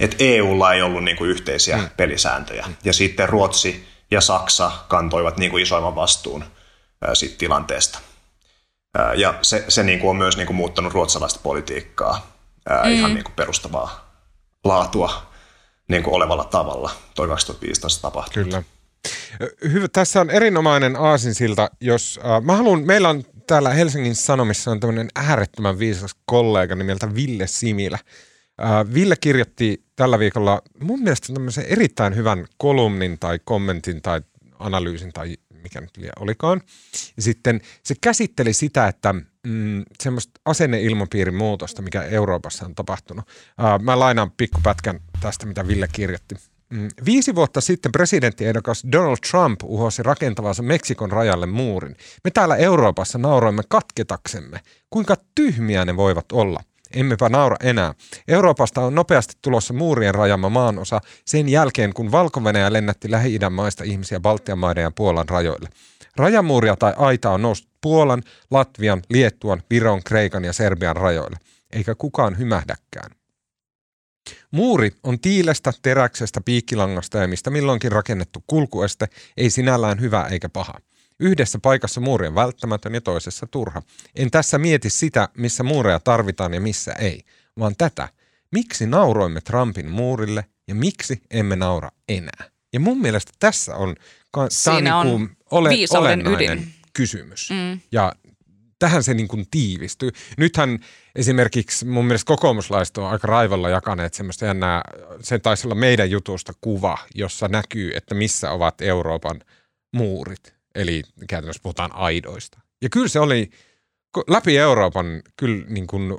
että 0.00 0.16
EUlla 0.18 0.72
ei 0.72 0.82
ollut 0.82 1.04
niin 1.04 1.16
kuin 1.16 1.30
yhteisiä 1.30 1.76
mm. 1.76 1.88
pelisääntöjä. 1.96 2.64
Mm. 2.66 2.74
Ja 2.84 2.92
sitten 2.92 3.28
Ruotsi 3.28 3.88
ja 4.10 4.20
Saksa 4.20 4.70
kantoivat 4.88 5.36
niin 5.36 5.50
kuin 5.50 5.62
isoimman 5.62 5.94
vastuun 5.94 6.44
ää, 7.02 7.14
siitä 7.14 7.38
tilanteesta. 7.38 7.98
Ää, 8.98 9.14
ja 9.14 9.34
se, 9.42 9.64
se 9.68 9.82
niin 9.82 10.00
kuin 10.00 10.10
on 10.10 10.16
myös 10.16 10.36
niin 10.36 10.46
kuin 10.46 10.56
muuttanut 10.56 10.92
ruotsalaista 10.92 11.40
politiikkaa 11.42 12.26
ää, 12.68 12.84
mm. 12.84 12.90
ihan 12.90 13.14
niin 13.14 13.24
kuin 13.24 13.34
perustavaa 13.34 14.10
laatua 14.64 15.22
niin 15.88 16.02
kuin 16.02 16.14
olevalla 16.14 16.44
tavalla. 16.44 16.90
Toi 17.14 17.28
2015 17.28 18.02
tapahtui. 18.02 18.44
Kyllä. 18.44 18.62
Hyvä, 19.72 19.88
tässä 19.88 20.20
on 20.20 20.30
erinomainen 20.30 20.96
aasinsilta, 20.96 21.70
jos 21.80 22.20
äh, 22.24 22.42
mä 22.42 22.56
haluan, 22.56 22.86
meillä 22.86 23.08
on 23.08 23.24
täällä 23.46 23.70
Helsingin 23.70 24.14
Sanomissa 24.14 24.70
on 24.70 24.80
tämmöinen 24.80 25.08
äärettömän 25.14 25.78
viisas 25.78 26.16
kollega 26.24 26.74
nimeltä 26.74 27.14
Ville 27.14 27.46
Similä. 27.46 27.98
Äh, 28.62 28.94
Ville 28.94 29.14
kirjoitti 29.20 29.84
tällä 29.96 30.18
viikolla 30.18 30.62
mun 30.82 31.02
mielestä 31.02 31.32
tämmöisen 31.32 31.64
erittäin 31.64 32.16
hyvän 32.16 32.46
kolumnin 32.56 33.18
tai 33.18 33.38
kommentin 33.44 34.02
tai 34.02 34.20
analyysin 34.58 35.12
tai 35.12 35.36
mikä 35.62 35.80
nyt 35.80 35.90
olikaan. 36.20 36.62
Ja 37.16 37.22
sitten 37.22 37.60
se 37.82 37.94
käsitteli 38.00 38.52
sitä, 38.52 38.88
että 38.88 39.14
mm, 39.46 39.84
semmoista 40.02 40.40
asenneilmapiirin 40.44 41.34
muutosta, 41.34 41.82
mikä 41.82 42.02
Euroopassa 42.02 42.64
on 42.64 42.74
tapahtunut. 42.74 43.24
Äh, 43.64 43.80
mä 43.80 43.98
lainaan 43.98 44.30
pikkupätkän 44.30 45.00
tästä, 45.20 45.46
mitä 45.46 45.68
Ville 45.68 45.88
kirjoitti. 45.92 46.34
Mm, 46.70 46.88
viisi 47.06 47.34
vuotta 47.34 47.60
sitten 47.60 47.92
presidenttiehdokas 47.92 48.84
Donald 48.92 49.16
Trump 49.30 49.60
uhosi 49.64 50.02
rakentavansa 50.02 50.62
Meksikon 50.62 51.12
rajalle 51.12 51.46
muurin. 51.46 51.96
Me 52.24 52.30
täällä 52.30 52.56
Euroopassa 52.56 53.18
nauroimme 53.18 53.62
katketaksemme. 53.68 54.60
Kuinka 54.90 55.16
tyhmiä 55.34 55.84
ne 55.84 55.96
voivat 55.96 56.32
olla? 56.32 56.60
Emmepä 56.94 57.28
naura 57.28 57.56
enää. 57.62 57.94
Euroopasta 58.28 58.80
on 58.80 58.94
nopeasti 58.94 59.34
tulossa 59.42 59.74
muurien 59.74 60.14
rajama 60.14 60.48
maanosa 60.48 61.00
sen 61.24 61.48
jälkeen, 61.48 61.92
kun 61.94 62.12
valko 62.12 62.40
lennätti 62.68 63.10
Lähi-idän 63.10 63.52
maista 63.52 63.84
ihmisiä 63.84 64.20
Baltian 64.20 64.58
maiden 64.58 64.82
ja 64.82 64.90
Puolan 64.90 65.28
rajoille. 65.28 65.68
Rajamuuria 66.16 66.76
tai 66.76 66.92
aita 66.96 67.30
on 67.30 67.42
noussut 67.42 67.68
Puolan, 67.80 68.22
Latvian, 68.50 69.02
Liettuan, 69.10 69.62
Viron, 69.70 70.02
Kreikan 70.04 70.44
ja 70.44 70.52
Serbian 70.52 70.96
rajoille. 70.96 71.36
Eikä 71.72 71.94
kukaan 71.94 72.38
hymähdäkään. 72.38 73.17
Muuri 74.50 74.90
on 75.02 75.20
tiilestä, 75.20 75.72
teräksestä, 75.82 76.40
piikkilangasta 76.40 77.18
ja 77.18 77.28
mistä 77.28 77.50
milloinkin 77.50 77.92
rakennettu 77.92 78.44
kulkueste, 78.46 79.08
ei 79.36 79.50
sinällään 79.50 80.00
hyvä 80.00 80.26
eikä 80.30 80.48
paha. 80.48 80.74
Yhdessä 81.20 81.58
paikassa 81.58 82.00
muuri 82.00 82.26
on 82.26 82.34
välttämätön 82.34 82.94
ja 82.94 83.00
toisessa 83.00 83.46
turha. 83.46 83.82
En 84.14 84.30
tässä 84.30 84.58
mieti 84.58 84.90
sitä, 84.90 85.28
missä 85.36 85.62
muureja 85.62 86.00
tarvitaan 86.00 86.54
ja 86.54 86.60
missä 86.60 86.92
ei, 86.92 87.20
vaan 87.58 87.74
tätä. 87.78 88.08
Miksi 88.52 88.86
nauroimme 88.86 89.40
Trumpin 89.40 89.90
muurille 89.90 90.44
ja 90.68 90.74
miksi 90.74 91.22
emme 91.30 91.56
naura 91.56 91.90
enää? 92.08 92.50
Ja 92.72 92.80
mun 92.80 93.00
mielestä 93.00 93.32
tässä 93.38 93.76
on, 93.76 93.96
Siinä 94.48 94.98
on, 94.98 95.06
niin 95.06 95.36
ole, 95.50 95.70
olennainen 95.90 96.58
ydin. 96.58 96.74
kysymys. 96.92 97.50
Mm. 97.50 97.80
Ja 97.92 98.12
tähän 98.78 99.02
se 99.02 99.14
niin 99.14 99.28
kuin 99.28 99.46
tiivistyy. 99.50 100.10
Nythän 100.38 100.78
esimerkiksi 101.14 101.84
mun 101.84 102.04
mielestä 102.06 102.28
kokoomuslaiset 102.28 102.98
on 102.98 103.06
aika 103.06 103.26
raivalla 103.26 103.68
jakaneet 103.68 104.14
semmoista 104.14 104.44
jännää, 104.44 104.82
se 105.20 105.38
taisi 105.38 105.66
olla 105.66 105.74
meidän 105.74 106.10
jutusta 106.10 106.52
kuva, 106.60 106.98
jossa 107.14 107.48
näkyy, 107.48 107.90
että 107.94 108.14
missä 108.14 108.50
ovat 108.50 108.80
Euroopan 108.80 109.40
muurit. 109.92 110.54
Eli 110.74 111.02
käytännössä 111.28 111.62
puhutaan 111.62 111.94
aidoista. 111.94 112.60
Ja 112.82 112.88
kyllä 112.88 113.08
se 113.08 113.20
oli 113.20 113.50
läpi 114.28 114.58
Euroopan 114.58 115.22
kyllä 115.36 115.64
niin 115.68 115.86
kuin 115.86 116.18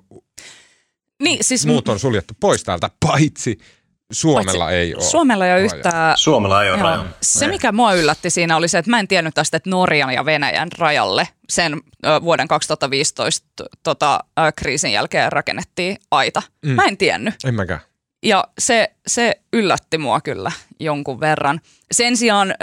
niin, 1.23 1.43
siis 1.43 1.65
muut 1.65 1.87
on 1.87 1.99
suljettu 1.99 2.33
pois 2.39 2.63
täältä, 2.63 2.89
paitsi 2.99 3.57
Suomella 4.11 4.63
Paitsi, 4.63 4.75
ei 4.75 4.95
ole. 4.95 5.03
Suomella 5.03 5.47
ei 5.47 5.53
ole 5.53 5.61
yhtään. 5.61 6.17
Suomella 6.17 6.63
ei 6.63 6.71
ole. 6.71 7.05
Se, 7.21 7.47
mikä 7.47 7.71
mua 7.71 7.93
yllätti 7.93 8.29
siinä, 8.29 8.57
oli 8.57 8.67
se, 8.67 8.77
että 8.77 8.91
mä 8.91 8.99
en 8.99 9.07
tiennyt 9.07 9.33
tästä, 9.33 9.57
että 9.57 9.69
Norjan 9.69 10.13
ja 10.13 10.25
Venäjän 10.25 10.71
rajalle 10.77 11.27
sen 11.49 11.81
vuoden 12.23 12.47
2015 12.47 13.47
tota, 13.83 14.19
kriisin 14.55 14.91
jälkeen 14.91 15.31
rakennettiin 15.31 15.97
aita. 16.11 16.41
Mm. 16.65 16.71
Mä 16.71 16.85
en 16.85 16.97
tiennyt. 16.97 17.33
En 17.45 17.55
mäkään. 17.55 17.79
Ja 18.23 18.43
se, 18.59 18.91
se 19.07 19.41
yllätti 19.53 19.97
mua 19.97 20.21
kyllä 20.21 20.51
jonkun 20.79 21.19
verran. 21.19 21.61
Sen 21.91 22.17
sijaan 22.17 22.55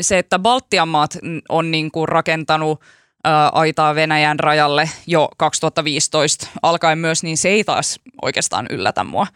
se, 0.00 0.18
että 0.18 0.38
Baltian 0.38 0.88
maat 0.88 1.18
on 1.48 1.70
niin 1.70 1.90
kuin 1.90 2.08
rakentanut 2.08 2.80
aitaa 3.52 3.94
Venäjän 3.94 4.38
rajalle 4.38 4.90
jo 5.06 5.28
2015 5.36 6.46
alkaen 6.62 6.98
myös, 6.98 7.22
niin 7.22 7.36
se 7.36 7.48
ei 7.48 7.64
taas 7.64 8.00
oikeastaan 8.22 8.66
yllätä 8.70 9.04
mua 9.04 9.26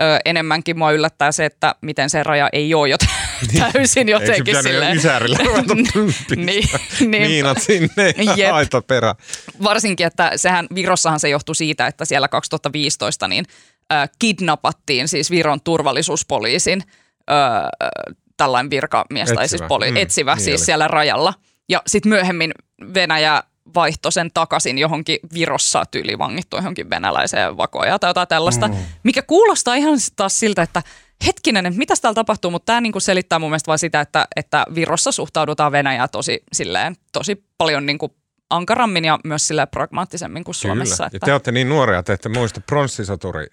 ö, 0.00 0.18
enemmänkin 0.24 0.78
mua 0.78 0.92
yllättää 0.92 1.32
se, 1.32 1.44
että 1.44 1.74
miten 1.80 2.10
se 2.10 2.22
raja 2.22 2.48
ei 2.52 2.74
ole 2.74 2.88
joten 2.88 3.08
niin. 3.52 3.72
täysin 3.72 4.08
jotenkin 4.08 4.56
Eikö 4.56 4.62
silleen. 4.62 4.96
Ysärillä 4.96 5.38
niin, 6.36 6.68
niin, 7.00 7.22
Miinat 7.22 7.62
sinne 7.62 8.14
ja 8.36 8.54
aita 8.54 8.82
perä. 8.82 9.14
Varsinkin, 9.62 10.06
että 10.06 10.32
sehän 10.36 10.66
Virossahan 10.74 11.20
se 11.20 11.28
johtui 11.28 11.54
siitä, 11.54 11.86
että 11.86 12.04
siellä 12.04 12.28
2015 12.28 13.28
niin 13.28 13.44
äh, 13.92 14.10
kidnappattiin 14.18 15.08
siis 15.08 15.30
Viron 15.30 15.60
turvallisuuspoliisin 15.60 16.82
äh, 17.30 17.98
tällainen 18.36 18.70
virkamies 18.70 19.32
tai 19.32 19.48
siis 19.48 19.62
poli, 19.68 19.90
mm, 19.90 19.96
etsivä 19.96 20.34
niin 20.34 20.44
siis 20.44 20.60
oli. 20.60 20.64
siellä 20.64 20.88
rajalla. 20.88 21.34
Ja 21.68 21.82
sitten 21.86 22.10
myöhemmin 22.10 22.52
Venäjä 22.94 23.42
vaihtoi 23.74 24.12
sen 24.12 24.30
takaisin 24.34 24.78
johonkin 24.78 25.18
Virossa 25.34 25.84
tyylivangittu 25.90 26.56
johonkin 26.56 26.90
venäläiseen 26.90 27.56
vakoja 27.56 27.98
tai 27.98 28.10
jotain 28.10 28.28
tällaista, 28.28 28.68
mm. 28.68 28.74
mikä 29.02 29.22
kuulostaa 29.22 29.74
ihan 29.74 29.98
taas 30.16 30.40
siltä, 30.40 30.62
että 30.62 30.82
hetkinen, 31.26 31.66
että 31.66 31.78
mitä 31.78 31.94
täällä 32.02 32.14
tapahtuu, 32.14 32.50
mutta 32.50 32.66
tämä 32.66 32.80
niinku 32.80 33.00
selittää 33.00 33.38
mun 33.38 33.50
mielestä 33.50 33.68
vain 33.68 33.78
sitä, 33.78 34.00
että, 34.00 34.26
että 34.36 34.66
Virossa 34.74 35.12
suhtaudutaan 35.12 35.72
Venäjää 35.72 36.08
tosi, 36.08 36.42
silleen, 36.52 36.96
tosi 37.12 37.44
paljon 37.58 37.86
niinku 37.86 38.16
ankarammin 38.50 39.04
ja 39.04 39.18
myös 39.24 39.48
silleen 39.48 39.68
pragmaattisemmin 39.68 40.44
kuin 40.44 40.54
Kyllä. 40.62 40.74
Suomessa. 40.74 41.06
Että... 41.06 41.16
Ja 41.16 41.20
te 41.20 41.32
olette 41.32 41.52
niin 41.52 41.68
nuoria, 41.68 41.98
että 41.98 42.12
ette 42.12 42.28
muista 42.28 42.60
pronssisoturi 42.60 43.46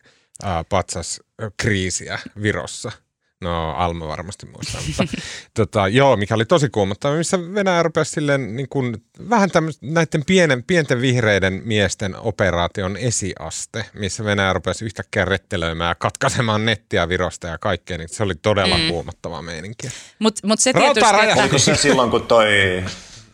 äh, 0.43 0.65
patsas 0.69 1.21
kriisiä 1.57 2.19
Virossa– 2.41 2.91
No 3.41 3.71
Alma 3.71 4.07
varmasti 4.07 4.45
muistaa, 4.45 4.81
mutta 4.87 5.03
tota, 5.53 5.87
joo, 5.87 6.17
mikä 6.17 6.35
oli 6.35 6.45
tosi 6.45 6.69
kuumottava, 6.69 7.15
missä 7.15 7.39
Venäjä 7.53 7.83
rupesi 7.83 8.11
silleen 8.11 8.55
niin 8.55 8.69
kuin, 8.69 9.03
vähän 9.29 9.49
näiden 9.81 10.25
pienen, 10.25 10.63
pienten 10.63 11.01
vihreiden 11.01 11.61
miesten 11.65 12.15
operaation 12.15 12.97
esiaste, 12.97 13.85
missä 13.93 14.23
Venäjä 14.23 14.53
rupesi 14.53 14.85
yhtäkkiä 14.85 15.25
rettelöimään 15.25 15.89
ja 15.89 15.95
katkaisemaan 15.95 16.65
nettiä 16.65 17.09
Virosta 17.09 17.47
ja 17.47 17.57
kaikkea, 17.57 17.97
niin 17.97 18.09
se 18.09 18.23
oli 18.23 18.35
todella 18.35 18.77
mm. 18.77 18.87
kuumottavaa 18.87 19.41
meininkiä. 19.41 19.91
Mutta 20.19 20.47
mut 20.47 20.59
se 20.59 20.73
tietysti, 20.73 21.15
että... 21.23 21.41
Oliko 21.41 21.57
se 21.57 21.75
silloin, 21.75 22.11
kun 22.11 22.27
toi 22.27 22.83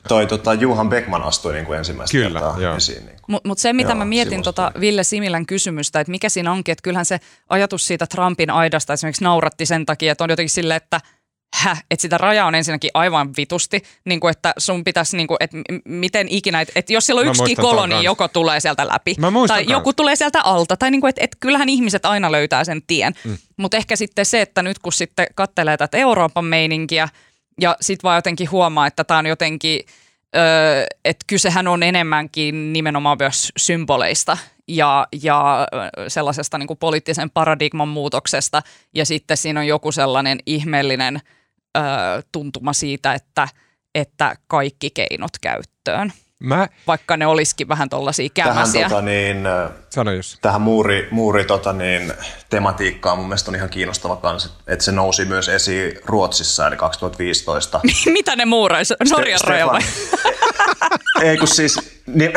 toi 0.08 0.28
tota, 0.28 0.54
Juhan 0.54 0.90
Beckman 0.90 1.24
astui 1.24 1.54
niin 1.54 1.66
kuin 1.66 1.78
ensimmäistä 1.78 2.12
Kyllä, 2.12 2.40
kertaa 2.40 2.60
joo. 2.60 2.76
esiin. 2.76 3.06
Niin 3.06 3.18
Mutta 3.28 3.48
mut 3.48 3.60
se, 3.60 3.74
mitä 3.74 3.90
joo, 3.90 3.98
mä 3.98 4.06
mietin 4.06 4.44
tota 4.44 4.72
Ville 4.80 5.04
Similän 5.04 5.46
kysymystä, 5.46 6.00
että 6.00 6.12
mikä 6.12 6.30
siinä 6.30 6.52
onkin, 6.52 6.72
että 6.72 6.84
kyllähän 6.84 7.06
se 7.06 7.20
ajatus 7.50 7.88
siitä 7.88 8.08
Trumpin 8.08 8.50
aidasta 8.50 8.94
esimerkiksi 8.94 9.24
nauratti 9.24 9.66
sen 9.66 9.86
takia, 9.86 10.12
että 10.12 10.24
on 10.24 10.30
jotenkin 10.30 10.50
silleen, 10.50 10.78
että 10.78 11.00
Häh, 11.56 11.84
että 11.92 12.02
sitä 12.02 12.18
rajaa 12.18 12.48
on 12.48 12.56
ensinnäkin 12.56 12.92
aivan 12.94 13.30
vitusti, 13.38 13.84
niin 14.06 14.20
kuin 14.20 14.32
että 14.32 14.54
sun 14.58 14.84
pitäisi, 14.84 15.18
niin 15.18 15.28
kuin, 15.28 15.38
että 15.40 15.58
miten 15.86 16.28
ikinä, 16.30 16.62
että, 16.62 16.72
että 16.76 16.94
jos 16.94 17.06
siellä 17.06 17.20
on 17.20 17.28
yksi 17.28 17.56
koloni, 17.56 17.94
niin 17.94 18.04
joko 18.04 18.28
tulee 18.28 18.60
sieltä 18.60 18.88
läpi, 18.88 19.16
tai 19.48 19.66
joku 19.68 19.94
tulee 19.94 20.16
sieltä 20.16 20.42
alta, 20.42 20.78
tai 20.78 20.92
niin 20.92 21.02
kuin, 21.02 21.10
että, 21.10 21.24
että 21.24 21.38
kyllähän 21.40 21.70
ihmiset 21.70 22.06
aina 22.06 22.32
löytää 22.32 22.64
sen 22.64 22.82
tien. 22.88 23.14
Mm. 23.24 23.38
Mutta 23.58 23.78
ehkä 23.78 23.96
sitten 23.96 24.26
se, 24.26 24.42
että 24.42 24.64
nyt 24.64 24.80
kun 24.80 24.94
sitten 24.94 25.28
kattelee 25.36 25.78
tätä 25.78 25.98
Euroopan 25.98 26.46
meininkiä, 26.46 27.10
ja 27.62 27.76
sitten 27.82 28.04
vaan 28.04 28.17
jotenkin 28.17 28.52
huomaa, 28.52 28.88
että 28.88 29.04
tämä 29.04 29.17
on 29.17 29.26
jotenkin, 29.26 29.82
öö, 30.36 30.86
että 31.06 31.26
kysehän 31.28 31.67
on 31.67 31.84
enemmänkin 31.84 32.74
nimenomaan 32.74 33.17
myös 33.19 33.52
symboleista 33.58 34.38
ja, 34.67 35.08
ja 35.21 35.67
sellaisesta 36.08 36.58
niin 36.58 36.67
kuin 36.67 36.80
poliittisen 36.80 37.30
paradigman 37.30 37.88
muutoksesta. 37.88 38.62
Ja 38.95 39.06
sitten 39.06 39.38
siinä 39.38 39.60
on 39.60 39.67
joku 39.67 39.91
sellainen 39.91 40.39
ihmeellinen 40.45 41.21
öö, 41.78 41.84
tuntuma 42.32 42.74
siitä, 42.74 43.13
että, 43.13 43.47
että 43.95 44.36
kaikki 44.47 44.89
keinot 44.89 45.32
käyttöön. 45.41 46.13
Mä... 46.41 46.67
Vaikka 46.88 47.17
ne 47.17 47.27
olisikin 47.27 47.67
vähän 47.67 47.89
tuollaisia 47.89 48.30
kämäsiä. 48.34 48.82
Tähän, 48.82 48.89
tota 48.89 49.01
niin, 49.01 49.43
Sano 49.89 50.12
jos. 50.12 50.38
tähän 50.41 50.62
muuri, 50.62 51.08
muuri 51.12 51.45
tota 51.45 51.73
niin, 51.73 52.13
tematiikkaan 52.49 53.17
mun 53.17 53.27
mielestä 53.27 53.51
on 53.51 53.56
ihan 53.56 53.69
kiinnostava 53.69 54.15
kans, 54.15 54.58
että 54.67 54.86
se 54.86 54.91
nousi 54.91 55.25
myös 55.25 55.49
esiin 55.49 55.99
Ruotsissa, 56.06 56.67
eli 56.67 56.77
2015. 56.77 57.80
Mitä 58.06 58.36
ne 58.36 58.45
muurais? 58.45 58.93
Norjan 59.12 59.39
Ste- 59.39 59.49
raja 59.49 59.67
vai? 59.67 59.82
Ei 61.23 61.38
kun 61.38 61.47
siis... 61.47 62.01
Niin, 62.08 62.34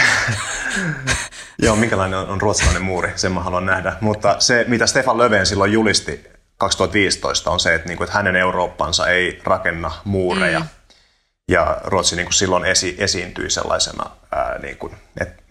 joo, 1.63 1.77
minkälainen 1.77 2.19
on, 2.19 2.29
on 2.29 2.41
ruotsalainen 2.41 2.83
muuri, 2.83 3.13
sen 3.17 3.33
mä 3.33 3.41
haluan 3.41 3.67
nähdä. 3.67 3.97
Mutta 4.01 4.37
se, 4.39 4.65
mitä 4.69 4.87
Stefan 4.87 5.19
Löfven 5.19 5.47
silloin 5.47 5.73
julisti 5.73 6.25
2015, 6.59 7.51
on 7.51 7.61
se, 7.61 7.75
että, 7.75 7.89
niin 7.89 7.99
kuin, 7.99 8.05
että 8.05 8.19
hänen 8.19 8.37
Eurooppansa 8.37 9.09
ei 9.09 9.41
rakenna 9.45 9.93
muureja. 10.05 10.61
Mm 10.61 10.67
ja 11.49 11.81
Ruotsi 11.85 12.17
niin 12.17 12.27
kuin 12.27 12.35
silloin 12.35 12.65
esi, 12.65 12.97
esiintyi 12.99 13.51
sellaisena, 13.51 14.11
ää, 14.33 14.59
niin 14.59 14.77
kuin, 14.77 14.97
että 15.21 15.43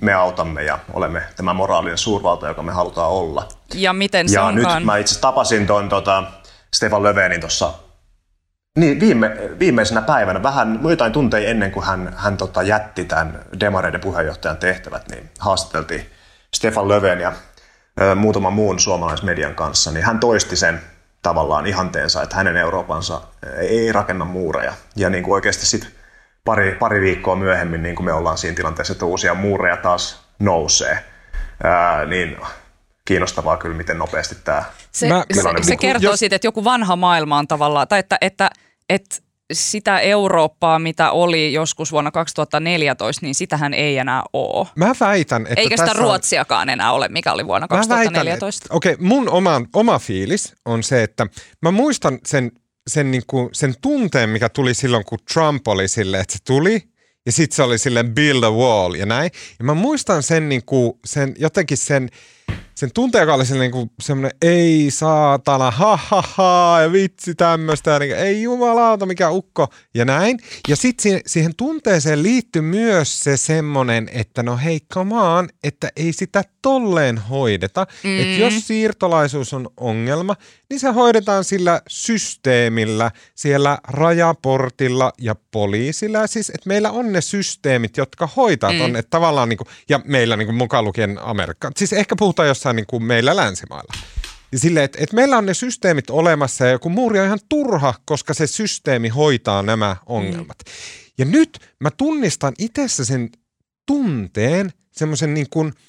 me 0.00 0.14
autamme 0.14 0.62
ja 0.62 0.78
olemme 0.92 1.22
tämä 1.36 1.54
moraalinen 1.54 1.98
suurvalta, 1.98 2.48
joka 2.48 2.62
me 2.62 2.72
halutaan 2.72 3.10
olla. 3.10 3.48
Ja 3.74 3.92
miten 3.92 4.28
se 4.28 4.34
ja 4.34 4.44
onkaan? 4.44 4.76
nyt 4.76 4.86
mä 4.86 4.96
itse 4.96 5.20
tapasin 5.20 5.66
tuon 5.66 5.88
tota, 5.88 6.22
Stefan 6.74 7.02
Löfvenin 7.02 7.40
tuossa 7.40 7.72
niin, 8.78 9.00
viime, 9.00 9.36
viimeisenä 9.58 10.02
päivänä, 10.02 10.42
vähän 10.42 10.80
jotain 10.88 11.12
tunteja 11.12 11.48
ennen 11.48 11.70
kuin 11.70 11.86
hän, 11.86 12.14
hän 12.16 12.36
tota, 12.36 12.62
jätti 12.62 13.04
tämän 13.04 13.44
demareiden 13.60 14.00
puheenjohtajan 14.00 14.56
tehtävät, 14.56 15.08
niin 15.08 15.30
haastateltiin 15.38 16.10
Stefan 16.56 16.88
Löfven 16.88 17.20
ja 17.20 17.32
ö, 18.00 18.14
muutaman 18.14 18.52
muun 18.52 18.80
suomalaismedian 18.80 19.54
kanssa, 19.54 19.90
niin 19.90 20.04
hän 20.04 20.20
toisti 20.20 20.56
sen 20.56 20.80
tavallaan 21.22 21.66
ihanteensa, 21.66 22.22
että 22.22 22.36
hänen 22.36 22.56
Euroopansa 22.56 23.20
ei 23.58 23.92
rakenna 23.92 24.24
muureja. 24.24 24.72
Ja 24.96 25.10
niin 25.10 25.24
kuin 25.24 25.34
oikeasti 25.34 25.66
sitten 25.66 25.90
pari, 26.44 26.72
pari 26.72 27.00
viikkoa 27.00 27.36
myöhemmin 27.36 27.82
niin 27.82 27.96
kuin 27.96 28.04
me 28.04 28.12
ollaan 28.12 28.38
siinä 28.38 28.56
tilanteessa, 28.56 28.92
että 28.92 29.04
uusia 29.04 29.34
muureja 29.34 29.76
taas 29.76 30.22
nousee. 30.38 31.04
Ää, 31.64 32.04
niin 32.04 32.36
kiinnostavaa 33.04 33.56
kyllä, 33.56 33.76
miten 33.76 33.98
nopeasti 33.98 34.34
tämä 34.44 34.64
se, 34.92 35.08
se, 35.32 35.42
se 35.62 35.76
kertoo 35.76 36.10
Jos... 36.10 36.18
siitä, 36.18 36.36
että 36.36 36.46
joku 36.46 36.64
vanha 36.64 36.96
maailma 36.96 37.38
on 37.38 37.48
tavallaan, 37.48 37.88
tai 37.88 37.98
että, 37.98 38.18
että, 38.20 38.50
että 38.88 39.16
sitä 39.52 40.00
Eurooppaa, 40.00 40.78
mitä 40.78 41.10
oli 41.10 41.52
joskus 41.52 41.92
vuonna 41.92 42.10
2014, 42.10 43.26
niin 43.26 43.34
sitähän 43.34 43.74
ei 43.74 43.98
enää 43.98 44.22
ole. 44.32 44.66
Mä 44.76 44.94
väitän, 45.00 45.42
että 45.42 45.60
Eikä 45.60 45.76
sitä 45.76 45.92
Ruotsiakaan 45.92 46.68
enää 46.68 46.92
ole, 46.92 47.08
mikä 47.08 47.32
oli 47.32 47.46
vuonna 47.46 47.68
2014. 47.68 48.66
Okei, 48.70 48.92
okay, 48.92 49.06
mun 49.06 49.28
oma, 49.28 49.62
oma 49.74 49.98
fiilis 49.98 50.54
on 50.64 50.82
se, 50.82 51.02
että 51.02 51.26
mä 51.62 51.70
muistan 51.70 52.18
sen, 52.26 52.52
sen, 52.90 53.10
niin 53.10 53.22
kuin, 53.26 53.48
sen 53.52 53.74
tunteen, 53.80 54.28
mikä 54.28 54.48
tuli 54.48 54.74
silloin, 54.74 55.04
kun 55.04 55.18
Trump 55.32 55.68
oli 55.68 55.88
sille, 55.88 56.20
että 56.20 56.32
se 56.32 56.38
tuli– 56.44 56.82
ja 57.26 57.32
sitten 57.32 57.56
se 57.56 57.62
oli 57.62 57.78
silleen 57.78 58.14
build 58.14 58.42
a 58.42 58.50
wall 58.50 58.94
ja 58.94 59.06
näin. 59.06 59.30
Ja 59.58 59.64
mä 59.64 59.74
muistan 59.74 60.22
sen, 60.22 60.48
niin 60.48 60.64
kuin, 60.66 60.92
sen 61.04 61.34
jotenkin 61.38 61.76
sen 61.76 62.08
sen 62.80 62.90
tunteen, 62.94 63.22
joka 63.22 63.34
oli 63.34 63.58
niin 63.58 63.70
kuin 63.70 63.90
semmoinen 64.02 64.38
ei 64.42 64.90
saatana, 64.90 65.70
ha 65.70 65.96
ha 65.96 66.22
ha, 66.36 66.78
ja 66.82 66.92
vitsi 66.92 67.34
tämmöistä, 67.34 67.98
niin, 67.98 68.16
ei 68.16 68.42
jumalauta, 68.42 69.06
mikä 69.06 69.30
ukko, 69.30 69.68
ja 69.94 70.04
näin. 70.04 70.38
Ja 70.68 70.76
sitten 70.76 71.02
siihen, 71.02 71.20
siihen 71.26 71.54
tunteeseen 71.56 72.22
liittyy 72.22 72.62
myös 72.62 73.24
se 73.24 73.36
semmoinen, 73.36 74.08
että 74.12 74.42
no 74.42 74.56
hei, 74.56 74.80
come 74.94 75.14
on, 75.14 75.48
että 75.64 75.88
ei 75.96 76.12
sitä 76.12 76.44
tolleen 76.62 77.18
hoideta. 77.18 77.86
Mm. 78.04 78.20
Että 78.20 78.40
jos 78.42 78.66
siirtolaisuus 78.66 79.54
on 79.54 79.68
ongelma, 79.76 80.36
niin 80.70 80.80
se 80.80 80.88
hoidetaan 80.88 81.44
sillä 81.44 81.82
systeemillä, 81.88 83.10
siellä 83.34 83.78
rajaportilla 83.88 85.12
ja 85.18 85.34
poliisilla. 85.50 86.26
Siis, 86.26 86.50
että 86.50 86.68
meillä 86.68 86.90
on 86.90 87.12
ne 87.12 87.20
systeemit, 87.20 87.96
jotka 87.96 88.28
hoitaa 88.36 88.72
mm. 88.72 88.94
että 88.94 89.10
tavallaan, 89.10 89.48
niin 89.48 89.56
kuin, 89.56 89.68
ja 89.88 90.00
meillä 90.04 90.36
niin 90.36 90.46
kuin 90.46 90.56
mukaan 90.56 90.84
lukien 90.84 91.18
Amerikka. 91.22 91.70
Siis 91.76 91.92
ehkä 91.92 92.16
puhutaan 92.18 92.48
jossain 92.48 92.69
niin 92.72 92.86
kuin 92.86 93.02
meillä 93.02 93.36
länsimailla. 93.36 93.92
Ja 94.52 94.58
silleen, 94.58 94.84
että, 94.84 94.98
että 95.02 95.16
meillä 95.16 95.38
on 95.38 95.46
ne 95.46 95.54
systeemit 95.54 96.10
olemassa 96.10 96.66
ja 96.66 96.78
kun 96.78 96.92
muuri 96.92 97.20
on 97.20 97.26
ihan 97.26 97.38
turha, 97.48 97.94
koska 98.04 98.34
se 98.34 98.46
systeemi 98.46 99.08
hoitaa 99.08 99.62
nämä 99.62 99.96
ongelmat. 100.06 100.58
Mm. 100.66 100.72
Ja 101.18 101.24
nyt 101.24 101.58
mä 101.80 101.90
tunnistan 101.90 102.52
itsessä 102.58 103.04
sen 103.04 103.28
tunteen, 103.86 104.72
semmoisen 104.92 105.34
niin 105.34 105.46
kuin– 105.50 105.72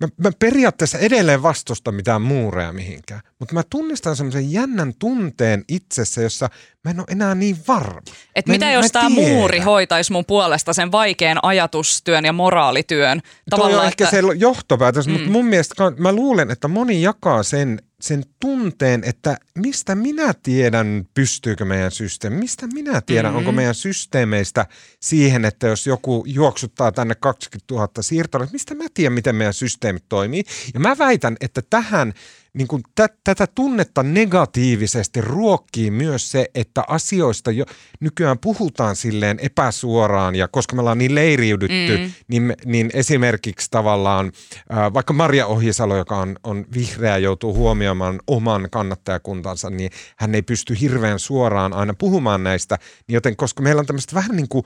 Mä, 0.00 0.08
mä 0.16 0.30
periaatteessa 0.38 0.98
edelleen 0.98 1.42
vastusta 1.42 1.92
mitään 1.92 2.22
muureja 2.22 2.72
mihinkään, 2.72 3.20
mutta 3.38 3.54
mä 3.54 3.62
tunnistan 3.70 4.16
semmoisen 4.16 4.52
jännän 4.52 4.92
tunteen 4.98 5.64
itsessä, 5.68 6.22
jossa 6.22 6.48
mä 6.84 6.90
en 6.90 7.00
ole 7.00 7.06
enää 7.08 7.34
niin 7.34 7.56
varma. 7.68 8.00
Et 8.34 8.46
mitä 8.46 8.70
jos 8.70 8.92
tämä 8.92 9.08
muuri 9.08 9.58
hoitaisi 9.58 10.12
mun 10.12 10.24
puolesta 10.24 10.72
sen 10.72 10.92
vaikean 10.92 11.38
ajatustyön 11.42 12.24
ja 12.24 12.32
moraalityön? 12.32 13.20
Tavallaan, 13.50 13.72
Toi 13.72 13.84
on 13.86 13.88
että... 13.88 14.04
ehkä 14.04 14.16
se 14.16 14.38
johtopäätös, 14.38 15.06
mm. 15.06 15.12
mutta 15.12 15.30
mun 15.30 15.46
mielestä 15.46 15.74
mä 15.98 16.12
luulen, 16.12 16.50
että 16.50 16.68
moni 16.68 17.02
jakaa 17.02 17.42
sen 17.42 17.82
sen 18.06 18.24
tunteen, 18.40 19.04
että 19.04 19.36
mistä 19.54 19.94
minä 19.94 20.34
tiedän, 20.42 21.08
pystyykö 21.14 21.64
meidän 21.64 21.90
systeemi, 21.90 22.36
mistä 22.36 22.66
minä 22.66 23.00
tiedän, 23.00 23.32
mm-hmm. 23.32 23.38
onko 23.38 23.52
meidän 23.52 23.74
systeemeistä 23.74 24.66
siihen, 25.00 25.44
että 25.44 25.66
jos 25.66 25.86
joku 25.86 26.24
juoksuttaa 26.26 26.92
tänne 26.92 27.14
20 27.14 27.74
000 27.74 27.88
siirtolaista, 28.00 28.52
mistä 28.52 28.74
mä 28.74 28.84
tiedän, 28.94 29.12
miten 29.12 29.34
meidän 29.34 29.54
systeemit 29.54 30.04
toimii. 30.08 30.44
Ja 30.74 30.80
mä 30.80 30.98
väitän, 30.98 31.36
että 31.40 31.62
tähän 31.70 32.12
niin 32.56 32.68
kuin 32.68 32.82
t- 32.82 33.24
tätä 33.24 33.46
tunnetta 33.46 34.02
negatiivisesti 34.02 35.20
ruokkii 35.20 35.90
myös 35.90 36.30
se, 36.30 36.46
että 36.54 36.84
asioista 36.88 37.50
jo 37.50 37.64
nykyään 38.00 38.38
puhutaan 38.38 38.96
silleen 38.96 39.38
epäsuoraan 39.42 40.34
ja 40.34 40.48
koska 40.48 40.76
me 40.76 40.80
ollaan 40.80 40.98
niin 40.98 41.14
leiriydytty, 41.14 41.98
mm. 41.98 42.12
niin, 42.28 42.54
niin 42.64 42.90
esimerkiksi 42.94 43.70
tavallaan 43.70 44.32
äh, 44.72 44.94
vaikka 44.94 45.12
Maria 45.12 45.46
Ohisalo, 45.46 45.96
joka 45.96 46.16
on, 46.16 46.36
on 46.44 46.64
vihreä, 46.74 47.18
joutuu 47.18 47.54
huomioimaan 47.54 48.20
oman 48.26 48.68
kannattajakuntansa, 48.70 49.70
niin 49.70 49.90
hän 50.16 50.34
ei 50.34 50.42
pysty 50.42 50.80
hirveän 50.80 51.18
suoraan 51.18 51.72
aina 51.72 51.94
puhumaan 51.98 52.44
näistä, 52.44 52.78
niin 53.08 53.14
joten 53.14 53.36
koska 53.36 53.62
meillä 53.62 53.80
on 53.80 53.86
tämmöistä 53.86 54.14
vähän 54.14 54.36
niin 54.36 54.48
kuin 54.48 54.64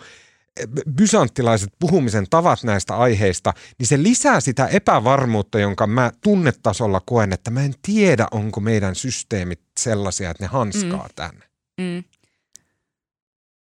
bysanttilaiset 0.96 1.72
puhumisen 1.78 2.26
tavat 2.30 2.62
näistä 2.62 2.96
aiheista, 2.96 3.54
niin 3.78 3.86
se 3.86 4.02
lisää 4.02 4.40
sitä 4.40 4.66
epävarmuutta, 4.66 5.58
jonka 5.58 5.86
mä 5.86 6.12
tunnetasolla 6.22 7.00
koen, 7.06 7.32
että 7.32 7.50
mä 7.50 7.62
en 7.62 7.74
tiedä, 7.82 8.26
onko 8.30 8.60
meidän 8.60 8.94
systeemit 8.94 9.60
sellaisia, 9.80 10.30
että 10.30 10.44
ne 10.44 10.48
hanskaa 10.48 11.02
mm. 11.02 11.14
tänne. 11.16 11.44
Mm. 11.80 12.04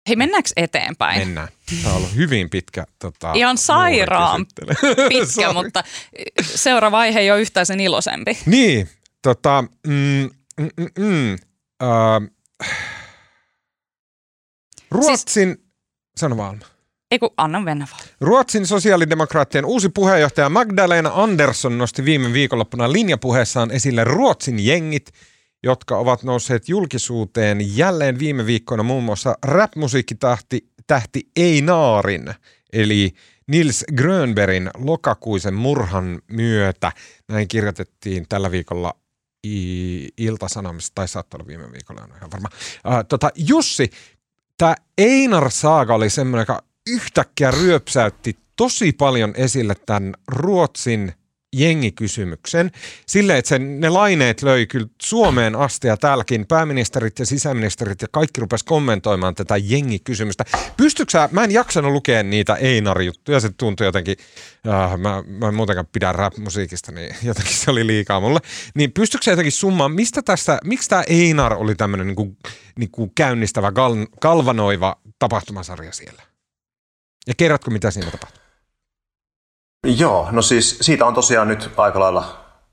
Hei, 0.09 0.17
mennäänkö 0.17 0.51
eteenpäin? 0.57 1.19
Mennään. 1.19 1.49
Tämä 1.83 1.95
on 1.95 1.97
ollut 1.97 2.15
hyvin 2.15 2.51
pitkä. 2.51 2.87
Tota, 2.99 3.33
Ihan 3.33 3.59
sairaan 3.59 4.47
pitkä, 5.09 5.53
mutta 5.63 5.85
seuraava 6.43 6.99
aihe 6.99 7.21
ei 7.21 7.31
ole 7.31 7.41
yhtään 7.41 7.67
sen 7.67 7.81
iloisempi. 7.81 8.39
Niin, 8.47 8.89
tota, 9.23 9.65
mm, 9.87 10.31
mm, 10.61 10.69
mm, 10.77 10.89
mm, 10.99 11.33
äh, 11.83 12.69
Ruotsin, 14.91 15.49
siis, 15.49 15.64
sano 16.17 16.37
vaan. 16.37 16.61
Ei 17.11 17.19
kun 17.19 17.31
anna 17.37 17.61
mennä 17.61 17.87
vaan. 17.91 18.03
Ruotsin 18.21 18.67
sosiaalidemokraattien 18.67 19.65
uusi 19.65 19.89
puheenjohtaja 19.89 20.49
Magdalena 20.49 21.11
Andersson 21.15 21.79
nosti 21.79 22.05
viime 22.05 22.33
viikonloppuna 22.33 22.93
linjapuheessaan 22.93 23.71
esille 23.71 24.05
Ruotsin 24.05 24.67
jengit, 24.67 25.11
jotka 25.63 25.99
ovat 25.99 26.23
nousseet 26.23 26.69
julkisuuteen 26.69 27.77
jälleen 27.77 28.19
viime 28.19 28.47
viikkoina 28.47 28.83
muun 28.83 29.05
muassa 29.05 29.39
rap-musiikkitähti 29.43 30.69
tähti 30.87 31.31
Einaarin, 31.37 32.35
eli 32.73 33.15
Nils 33.49 33.85
Grönbergin 33.97 34.71
lokakuisen 34.77 35.55
murhan 35.55 36.23
myötä. 36.31 36.93
Näin 37.29 37.49
kirjoitettiin 37.49 38.27
tällä 38.29 38.51
viikolla 38.51 38.95
Ilta-Sanomissa, 40.19 40.93
tai 40.95 41.09
saattaa 41.09 41.39
olla 41.39 41.47
viime 41.47 41.73
viikolla, 41.73 42.03
on 42.03 42.17
ihan 42.17 42.31
varma. 42.31 42.49
Uh, 42.87 43.05
tota, 43.09 43.31
Jussi, 43.35 43.91
tämä 44.59 44.75
Einar 44.99 45.51
Saaga 45.51 45.95
oli 45.95 46.11
semmoinen, 46.11 46.43
joka 46.43 46.63
yhtäkkiä 46.91 47.51
ryöpsäytti 47.51 48.39
tosi 48.57 48.93
paljon 48.93 49.33
esille 49.37 49.75
tämän 49.87 50.15
Ruotsin 50.29 51.13
jengikysymyksen. 51.59 52.71
Silleen, 53.07 53.39
että 53.39 53.49
sen, 53.49 53.81
ne 53.81 53.89
laineet 53.89 54.43
löi 54.43 54.67
kyllä 54.67 54.87
Suomeen 55.03 55.57
asti 55.57 55.89
ja 55.89 55.97
täälläkin 55.97 56.47
pääministerit 56.47 57.19
ja 57.19 57.27
sisäministerit 57.27 58.03
ja 58.03 58.09
kaikki 58.11 58.41
rupes 58.41 58.63
kommentoimaan 58.63 59.35
tätä 59.35 59.57
jengikysymystä. 59.57 60.45
Pystytkö 60.77 61.11
sä, 61.11 61.29
mä 61.33 61.45
en 61.45 61.51
jaksanut 61.51 61.93
lukea 61.93 62.23
niitä 62.23 62.55
Einar-juttuja, 62.55 63.41
se 63.41 63.51
tuntui 63.57 63.87
jotenkin, 63.87 64.17
äh, 64.69 64.99
mä, 64.99 65.23
mä 65.27 65.49
en 65.49 65.55
muutenkaan 65.55 65.87
pidä 65.93 66.13
rap-musiikista, 66.13 66.93
niin 66.93 67.15
jotenkin 67.29 67.55
se 67.55 67.71
oli 67.71 67.87
liikaa 67.87 68.21
mulle. 68.21 68.41
Niin 68.75 68.93
pystytkö 68.93 69.31
jotenkin 69.31 69.53
summaan, 69.53 69.93
mistä 69.93 70.23
tästä, 70.23 70.59
miksi 70.65 70.89
tämä 70.89 71.03
Einar 71.07 71.55
oli 71.55 71.75
tämmöinen 71.75 72.07
niin 72.07 72.17
kuin, 72.17 72.37
niin 72.79 72.91
kuin 72.91 73.13
käynnistävä, 73.15 73.73
gal, 73.73 73.97
galvanoiva 74.21 74.97
tapahtumasarja 75.19 75.93
siellä? 75.93 76.23
Ja 77.27 77.35
kerrotko, 77.37 77.71
mitä 77.71 77.91
siinä 77.91 78.11
tapahtui? 78.11 78.44
Joo, 79.85 80.29
no 80.31 80.43
siis 80.43 80.79
siitä 80.81 81.07
on 81.07 81.15
tosiaan 81.15 81.49
nyt 81.49 81.71
aika 81.77 82.01
lailla 82.01 82.25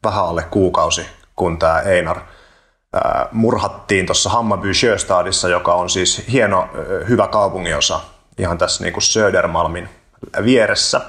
vähän 0.04 0.24
alle 0.24 0.44
kuukausi, 0.52 1.06
kun 1.36 1.60
tämä 1.60 1.80
Einar 1.80 2.20
ää, 2.94 3.28
murhattiin 3.32 4.06
tuossa 4.06 4.30
Hammarby 4.30 4.74
Sjöstadissa, 4.74 5.50
joka 5.50 5.74
on 5.74 5.90
siis 5.90 6.24
hieno, 6.32 6.70
hyvä 7.10 7.28
kaupunginosa 7.28 8.00
ihan 8.38 8.58
tässä 8.58 8.84
niin 8.84 8.94
kuin 8.94 9.04
Södermalmin 9.04 9.90
vieressä. 10.44 11.02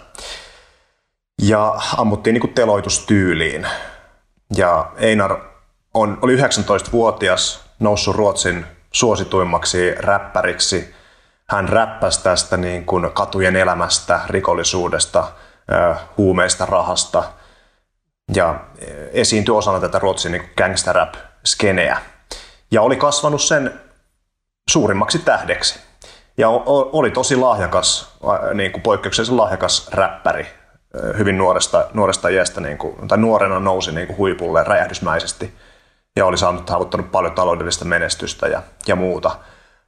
Ja 1.42 1.74
ammuttiin 1.96 2.34
niin 2.34 2.40
kuin 2.40 2.54
teloitustyyliin. 2.54 3.66
Ja 4.56 4.92
Einar 4.96 5.36
on, 5.94 6.18
oli 6.22 6.36
19-vuotias, 6.36 7.64
noussut 7.80 8.16
Ruotsin 8.16 8.66
suosituimmaksi 8.92 9.94
räppäriksi. 9.94 10.94
Hän 11.48 11.68
räppäsi 11.68 12.22
tästä 12.22 12.56
niin 12.56 12.84
kuin 12.84 13.10
katujen 13.12 13.56
elämästä, 13.56 14.20
rikollisuudesta– 14.28 15.28
huumeista, 16.18 16.66
rahasta 16.66 17.24
ja 18.34 18.60
esiintyi 19.12 19.54
osana 19.54 19.80
tätä 19.80 19.98
Ruotsin 19.98 20.32
niin 20.32 20.50
gangsta 20.56 20.92
rap 20.92 21.14
skeneä 21.44 22.00
ja 22.70 22.82
oli 22.82 22.96
kasvanut 22.96 23.42
sen 23.42 23.80
suurimmaksi 24.70 25.18
tähdeksi. 25.18 25.80
Ja 26.38 26.48
oli 26.68 27.10
tosi 27.10 27.36
lahjakas, 27.36 28.18
niin 28.54 28.72
kuin 28.72 28.82
poikkeuksellisen 28.82 29.36
lahjakas 29.36 29.88
räppäri 29.92 30.46
hyvin 31.18 31.38
nuoresta, 31.38 31.86
nuoresta 31.94 32.28
iästä, 32.28 32.60
niin 32.60 32.78
kuin, 32.78 33.08
tai 33.08 33.18
nuorena 33.18 33.60
nousi 33.60 33.92
niin 33.92 34.06
kuin 34.06 34.16
huipulle 34.16 34.64
räjähdysmäisesti 34.64 35.54
ja 36.16 36.26
oli 36.26 36.38
saanut 36.38 36.68
saavuttanut 36.68 37.12
paljon 37.12 37.32
taloudellista 37.32 37.84
menestystä 37.84 38.48
ja, 38.48 38.62
ja 38.86 38.96
muuta. 38.96 39.30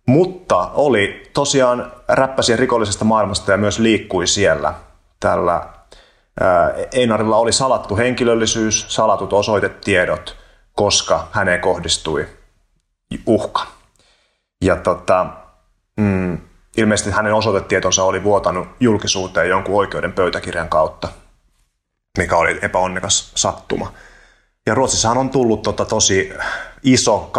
Mutta 0.06 0.70
oli 0.74 1.30
tosiaan 1.34 1.92
räppäsi 2.08 2.56
rikollisesta 2.56 3.04
maailmasta 3.04 3.50
ja 3.50 3.56
myös 3.56 3.78
liikkui 3.78 4.26
siellä 4.26 4.74
tällä 5.20 5.62
Einarilla 6.92 7.36
oli 7.36 7.52
salattu 7.52 7.96
henkilöllisyys, 7.96 8.86
salatut 8.88 9.32
osoitetiedot, 9.32 10.36
koska 10.72 11.28
häneen 11.32 11.60
kohdistui 11.60 12.26
uhka. 13.26 13.66
Ja 14.64 14.76
tota, 14.76 15.26
mm, 15.96 16.38
ilmeisesti 16.76 17.10
hänen 17.10 17.34
osoitetietonsa 17.34 18.04
oli 18.04 18.22
vuotanut 18.22 18.68
julkisuuteen 18.80 19.48
jonkun 19.48 19.76
oikeuden 19.76 20.12
pöytäkirjan 20.12 20.68
kautta, 20.68 21.08
mikä 22.18 22.36
oli 22.36 22.58
epäonnekas 22.62 23.32
sattuma. 23.34 23.92
Ja 24.66 24.74
Ruotsissahan 24.74 25.18
on 25.18 25.30
tullut 25.30 25.62
tota 25.62 25.84
tosi 25.84 26.32
iso 26.82 27.30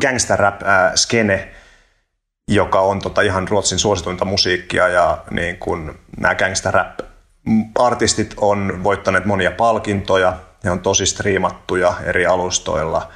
gangsta-rap-skene, 0.00 1.48
joka 2.48 2.80
on 2.80 2.98
tota 2.98 3.20
ihan 3.20 3.48
Ruotsin 3.48 3.78
suosituinta 3.78 4.24
musiikkia 4.24 4.88
ja 4.88 5.18
niin 5.30 5.58
kun 5.58 5.98
nämä 6.16 6.34
gangsta-rap-artistit 7.46 8.34
on 8.36 8.84
voittaneet 8.84 9.24
monia 9.24 9.50
palkintoja, 9.50 10.36
ne 10.64 10.70
on 10.70 10.80
tosi 10.80 11.06
striimattuja 11.06 11.94
eri 12.04 12.26
alustoilla, 12.26 13.08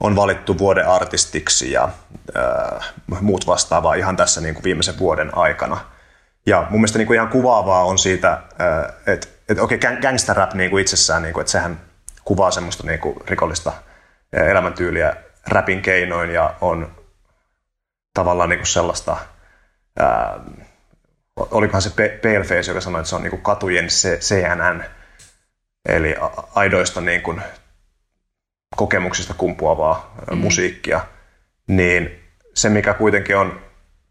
on 0.00 0.16
valittu 0.16 0.58
vuoden 0.58 0.88
artistiksi 0.88 1.72
ja 1.72 1.88
äh, 2.36 2.92
muut 3.20 3.46
vastaavaa 3.46 3.94
ihan 3.94 4.16
tässä 4.16 4.40
niin 4.40 4.54
kuin 4.54 4.64
viimeisen 4.64 4.98
vuoden 4.98 5.38
aikana. 5.38 5.80
Ja 6.46 6.66
mun 6.70 6.80
mielestä 6.80 6.98
niin 6.98 7.06
kuin 7.06 7.14
ihan 7.14 7.28
kuvaavaa 7.28 7.84
on 7.84 7.98
siitä, 7.98 8.32
äh, 8.32 8.94
että, 9.06 9.28
että 9.48 9.62
okei, 9.62 9.78
okay, 9.78 9.96
gangsta 9.96 10.34
rap 10.34 10.54
niin 10.54 10.70
kuin 10.70 10.80
itsessään, 10.80 11.22
niin 11.22 11.34
kuin, 11.34 11.42
että 11.42 11.52
sehän 11.52 11.80
kuvaa 12.24 12.50
semmoista 12.50 12.86
niin 12.86 13.00
kuin 13.00 13.16
rikollista 13.26 13.72
elämäntyyliä 14.32 15.16
räpin 15.46 15.82
keinoin 15.82 16.30
ja 16.30 16.54
on 16.60 16.90
tavallaan 18.14 18.48
niin 18.48 18.58
kuin 18.58 18.66
sellaista, 18.66 19.16
ää, 19.98 20.40
olikohan 21.50 21.82
se 21.82 21.90
Paleface, 22.22 22.70
joka 22.70 22.80
sanoi, 22.80 23.00
että 23.00 23.08
se 23.08 23.16
on 23.16 23.22
niin 23.22 23.30
kuin 23.30 23.42
katujen 23.42 23.86
CNN, 24.18 24.84
eli 25.88 26.14
aidoista 26.54 27.00
niin 27.00 27.22
kuin 27.22 27.42
kokemuksista 28.76 29.34
kumpuavaa 29.34 30.14
mm. 30.30 30.38
musiikkia, 30.38 31.00
niin 31.66 32.20
se 32.54 32.68
mikä 32.68 32.94
kuitenkin 32.94 33.36
on 33.36 33.60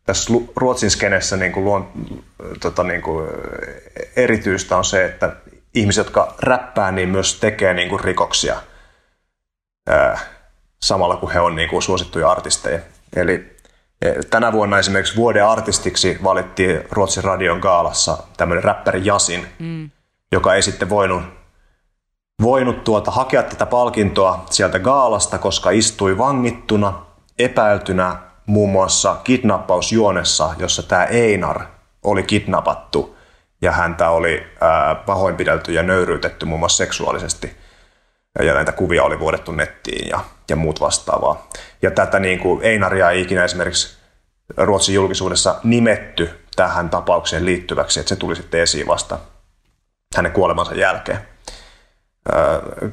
tässä 0.05 0.33
Ruotsin 0.55 0.91
skenessä 0.91 1.37
niin 1.37 1.51
kuin 1.51 1.65
luon, 1.65 1.91
tota, 2.61 2.83
niin 2.83 3.01
kuin 3.01 3.29
erityistä 4.15 4.77
on 4.77 4.85
se, 4.85 5.05
että 5.05 5.35
ihmiset, 5.73 6.05
jotka 6.05 6.35
räppää, 6.39 6.91
niin 6.91 7.09
myös 7.09 7.39
tekee 7.39 7.73
niin 7.73 7.89
kuin 7.89 8.03
rikoksia 8.03 8.61
ää, 9.87 10.19
samalla 10.81 11.17
kun 11.17 11.31
he 11.31 11.39
on 11.39 11.55
niin 11.55 11.69
kuin 11.69 11.81
suosittuja 11.81 12.31
artisteja. 12.31 12.79
Eli 13.15 13.33
e, 13.33 13.56
tänä 14.29 14.51
vuonna 14.51 14.79
esimerkiksi 14.79 15.15
vuoden 15.15 15.45
artistiksi 15.45 16.19
valittiin 16.23 16.83
Ruotsin 16.91 17.23
radion 17.23 17.59
gaalassa 17.59 18.17
tämmöinen 18.37 18.63
räppäri 18.63 19.05
Jasin, 19.05 19.47
mm. 19.59 19.89
joka 20.31 20.55
ei 20.55 20.61
sitten 20.61 20.89
voinut, 20.89 21.23
voinut 22.41 22.83
tuota, 22.83 23.11
hakea 23.11 23.43
tätä 23.43 23.65
palkintoa 23.65 24.45
sieltä 24.49 24.79
gaalasta, 24.79 25.37
koska 25.37 25.69
istui 25.69 26.17
vangittuna, 26.17 27.05
epäiltynä 27.39 28.15
muun 28.45 28.69
muassa 28.71 29.15
kidnappausjuonessa, 29.23 30.53
jossa 30.57 30.83
tämä 30.83 31.03
Einar 31.03 31.61
oli 32.03 32.23
kidnappattu 32.23 33.17
ja 33.61 33.71
häntä 33.71 34.09
oli 34.09 34.47
ää, 34.61 34.95
pahoinpidelty 34.95 35.73
ja 35.73 35.83
nöyryytetty 35.83 36.45
muun 36.45 36.59
muassa 36.59 36.77
seksuaalisesti. 36.77 37.57
Ja 38.39 38.53
näitä 38.53 38.71
kuvia 38.71 39.03
oli 39.03 39.19
vuodettu 39.19 39.51
nettiin 39.51 40.09
ja, 40.09 40.19
ja 40.49 40.55
muut 40.55 40.81
vastaavaa. 40.81 41.47
Ja 41.81 41.91
tätä 41.91 42.19
niin 42.19 42.39
kuin 42.39 42.63
Einaria 42.63 43.11
ei 43.11 43.21
ikinä 43.21 43.43
esimerkiksi 43.43 43.97
Ruotsin 44.57 44.95
julkisuudessa 44.95 45.55
nimetty 45.63 46.29
tähän 46.55 46.89
tapaukseen 46.89 47.45
liittyväksi, 47.45 47.99
että 47.99 48.09
se 48.09 48.15
tuli 48.15 48.35
sitten 48.35 48.61
esiin 48.61 48.87
vasta 48.87 49.19
hänen 50.15 50.31
kuolemansa 50.31 50.75
jälkeen. 50.75 51.19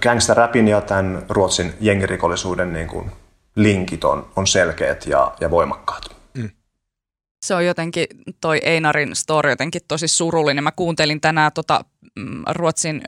Gangsta-rapin 0.01 0.69
ja 0.69 0.81
tämän 0.81 1.27
Ruotsin 1.29 1.75
jengirikollisuuden 1.81 2.73
niin 2.73 2.89
kuin 2.89 3.13
linkit 3.57 4.05
on, 4.05 4.29
on 4.37 4.47
selkeät 4.47 5.07
ja, 5.07 5.35
ja 5.41 5.51
voimakkaat. 5.51 6.17
Mm. 6.35 6.51
Se 7.45 7.55
on 7.55 7.67
jotenkin, 7.67 8.07
toi 8.41 8.61
Einarin 8.63 9.17
story 9.17 9.51
jotenkin 9.51 9.83
tosi 9.89 10.09
surullinen. 10.09 10.65
Mä 10.65 10.73
kuuntelin 10.77 11.21
tänään 11.21 11.53
tota, 11.53 11.85
mm, 12.17 12.43
Ruotsin 12.51 13.03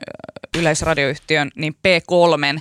yleisradioyhtiön 0.57 1.51
niin 1.55 1.73
P3 1.73 2.59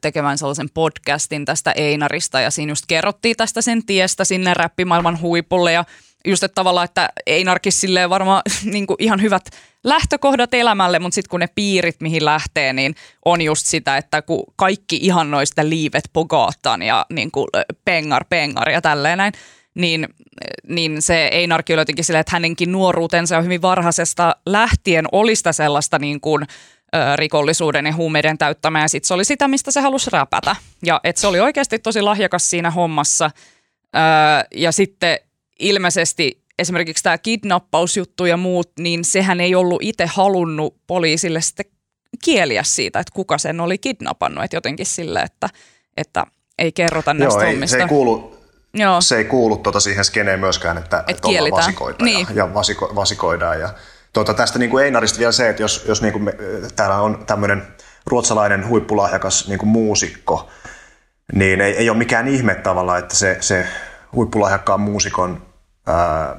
tekemään 0.00 0.38
sellaisen 0.38 0.70
podcastin 0.74 1.44
tästä 1.44 1.72
Einarista. 1.72 2.40
Ja 2.40 2.50
siinä 2.50 2.70
just 2.70 2.84
kerrottiin 2.88 3.36
tästä 3.36 3.62
sen 3.62 3.86
tiestä 3.86 4.24
sinne 4.24 4.54
räppimaailman 4.54 5.20
huipulle. 5.20 5.72
Ja 5.72 5.84
just 6.26 6.42
että 6.42 6.54
tavallaan, 6.54 6.84
että 6.84 7.08
Einarkin 7.26 7.72
silleen 7.72 8.10
varmaan 8.10 8.42
niin 8.64 8.86
kuin 8.86 8.96
ihan 9.00 9.22
hyvät 9.22 9.44
lähtökohdat 9.84 10.54
elämälle, 10.54 10.98
mutta 10.98 11.14
sitten 11.14 11.30
kun 11.30 11.40
ne 11.40 11.48
piirit, 11.54 12.00
mihin 12.00 12.24
lähtee, 12.24 12.72
niin 12.72 12.94
on 13.24 13.42
just 13.42 13.66
sitä, 13.66 13.96
että 13.96 14.22
kun 14.22 14.44
kaikki 14.56 14.96
ihan 15.02 15.30
noista 15.30 15.68
liivet 15.68 16.04
pogaatan 16.12 16.82
ja 16.82 17.06
niin 17.12 17.30
kuin 17.30 17.48
pengar, 17.84 18.24
pengar 18.30 18.70
ja 18.70 18.80
tälleen 18.80 19.18
näin, 19.18 19.32
niin, 19.74 20.08
niin 20.68 21.02
se 21.02 21.28
Einarki 21.32 21.72
oli 21.72 21.80
jotenkin 21.80 22.04
silleen, 22.04 22.20
että 22.20 22.36
hänenkin 22.36 22.72
nuoruutensa 22.72 23.38
on 23.38 23.44
hyvin 23.44 23.62
varhaisesta 23.62 24.36
lähtien 24.46 25.04
oli 25.12 25.36
sitä 25.36 25.52
sellaista 25.52 25.98
niin 25.98 26.20
kuin, 26.20 26.46
ö, 26.96 27.16
rikollisuuden 27.16 27.86
ja 27.86 27.94
huumeiden 27.94 28.38
täyttämää 28.38 28.82
ja 28.82 28.88
sitten 28.88 29.08
se 29.08 29.14
oli 29.14 29.24
sitä, 29.24 29.48
mistä 29.48 29.70
se 29.70 29.80
halusi 29.80 30.10
räpätä. 30.10 30.56
Ja 30.84 31.00
että 31.04 31.20
se 31.20 31.26
oli 31.26 31.40
oikeasti 31.40 31.78
tosi 31.78 32.02
lahjakas 32.02 32.50
siinä 32.50 32.70
hommassa. 32.70 33.30
Ö, 33.96 33.98
ja 34.54 34.72
sitten 34.72 35.18
ilmeisesti 35.58 36.42
esimerkiksi 36.58 37.02
tämä 37.02 37.18
kidnappausjuttu 37.18 38.24
ja 38.24 38.36
muut, 38.36 38.70
niin 38.78 39.04
sehän 39.04 39.40
ei 39.40 39.54
ollut 39.54 39.82
itse 39.82 40.06
halunnut 40.06 40.76
poliisille 40.86 41.40
sitten 41.40 41.66
kieliä 42.24 42.62
siitä, 42.62 43.00
että 43.00 43.12
kuka 43.14 43.38
sen 43.38 43.60
oli 43.60 43.78
kidnappannut. 43.78 44.44
Että 44.44 44.56
jotenkin 44.56 44.86
sille, 44.86 45.20
että, 45.20 45.48
että 45.96 46.26
ei 46.58 46.72
kerrota 46.72 47.14
näistä 47.14 47.40
Joo, 47.40 47.50
hommista. 47.50 47.76
Se 47.76 47.82
ei 47.82 47.88
kuulu, 47.88 48.36
Joo. 48.74 49.00
Se 49.00 49.16
ei 49.16 49.24
kuulu 49.24 49.56
tuota 49.56 49.80
siihen 49.80 50.04
skeneen 50.04 50.40
myöskään, 50.40 50.78
että, 50.78 51.04
Et 51.06 51.16
että 51.16 51.28
ollaan 51.28 51.50
vasikoita 51.50 52.04
niin. 52.04 52.26
ja, 52.30 52.36
ja 52.36 52.54
vasiko, 52.54 52.92
vasikoidaan. 52.94 53.60
Ja, 53.60 53.74
tuota, 54.16 54.34
tästä 54.34 54.58
niin 54.58 54.70
kuin 54.70 54.84
Einarista 54.84 55.18
vielä 55.18 55.32
se, 55.32 55.48
että 55.48 55.62
jos, 55.62 55.84
jos 55.88 56.02
niin 56.02 56.12
kuin 56.12 56.24
me, 56.24 56.34
täällä 56.76 56.96
on 56.96 57.24
tämmöinen 57.26 57.62
ruotsalainen 58.06 58.68
huippulahjakas 58.68 59.48
niin 59.48 59.58
kuin 59.58 59.68
muusikko, 59.68 60.48
niin 61.32 61.60
ei, 61.60 61.76
ei 61.76 61.90
ole 61.90 61.98
mikään 61.98 62.28
ihme 62.28 62.54
tavalla, 62.54 62.98
että 62.98 63.16
se, 63.16 63.36
se 63.40 63.66
huippulahjakkaan 64.12 64.80
muusikon 64.80 65.42
ää, 65.86 66.36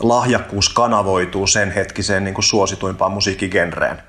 lahjakkuus 0.00 0.68
kanavoituu 0.68 1.46
sen 1.46 1.70
hetkiseen 1.70 2.24
niin 2.24 2.34
kuin 2.34 2.44
suosituimpaan 2.44 3.12
musiikkigenreen, 3.12 4.02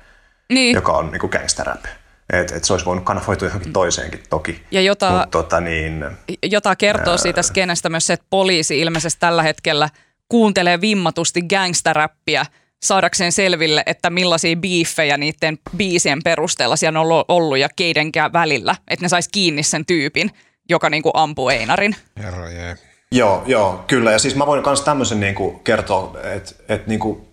niin. 0.52 0.74
joka 0.74 0.92
on 0.92 1.10
niin 1.10 1.20
kuin 1.20 1.30
gangsterrap. 1.30 1.84
Et, 2.32 2.52
et 2.52 2.64
se 2.64 2.72
olisi 2.72 2.86
voinut 2.86 3.04
kanavoitua 3.04 3.48
johonkin 3.48 3.72
toiseenkin 3.72 4.22
toki. 4.30 4.62
Ja 4.70 4.80
jota, 4.80 5.18
Mut, 5.18 5.30
tota, 5.30 5.60
niin, 5.60 6.04
jota 6.42 6.76
kertoo 6.76 7.12
ää... 7.12 7.18
siitä 7.18 7.42
skenestä 7.42 7.88
myös 7.88 8.06
se, 8.06 8.12
että 8.12 8.26
poliisi 8.30 8.80
ilmeisesti 8.80 9.20
tällä 9.20 9.42
hetkellä 9.42 9.88
kuuntelee 10.28 10.80
vimmatusti 10.80 11.42
gangsteräppiä 11.42 12.46
saadakseen 12.82 13.32
selville, 13.32 13.82
että 13.86 14.10
millaisia 14.10 14.56
biiffejä 14.56 15.16
niiden 15.16 15.58
biisien 15.76 16.22
perusteella 16.24 16.76
siellä 16.76 17.00
on 17.00 17.24
ollut 17.28 17.58
ja 17.58 17.68
keidenkään 17.76 18.32
välillä. 18.32 18.76
Että 18.88 19.04
ne 19.04 19.08
sais 19.08 19.28
kiinni 19.28 19.62
sen 19.62 19.86
tyypin, 19.86 20.30
joka 20.68 20.90
niinku 20.90 21.10
ampuu 21.14 21.48
Einarin. 21.48 21.96
Herra 22.16 22.50
jee. 22.50 22.76
Joo, 23.12 23.42
joo, 23.46 23.84
kyllä. 23.86 24.12
Ja 24.12 24.18
siis 24.18 24.34
mä 24.34 24.46
voin 24.46 24.62
myös 24.66 24.80
tämmöisen 24.80 25.20
niin 25.20 25.34
kuin 25.34 25.60
kertoa, 25.60 26.20
että, 26.22 26.54
että 26.68 26.88
niin 26.88 27.00
kuin 27.00 27.28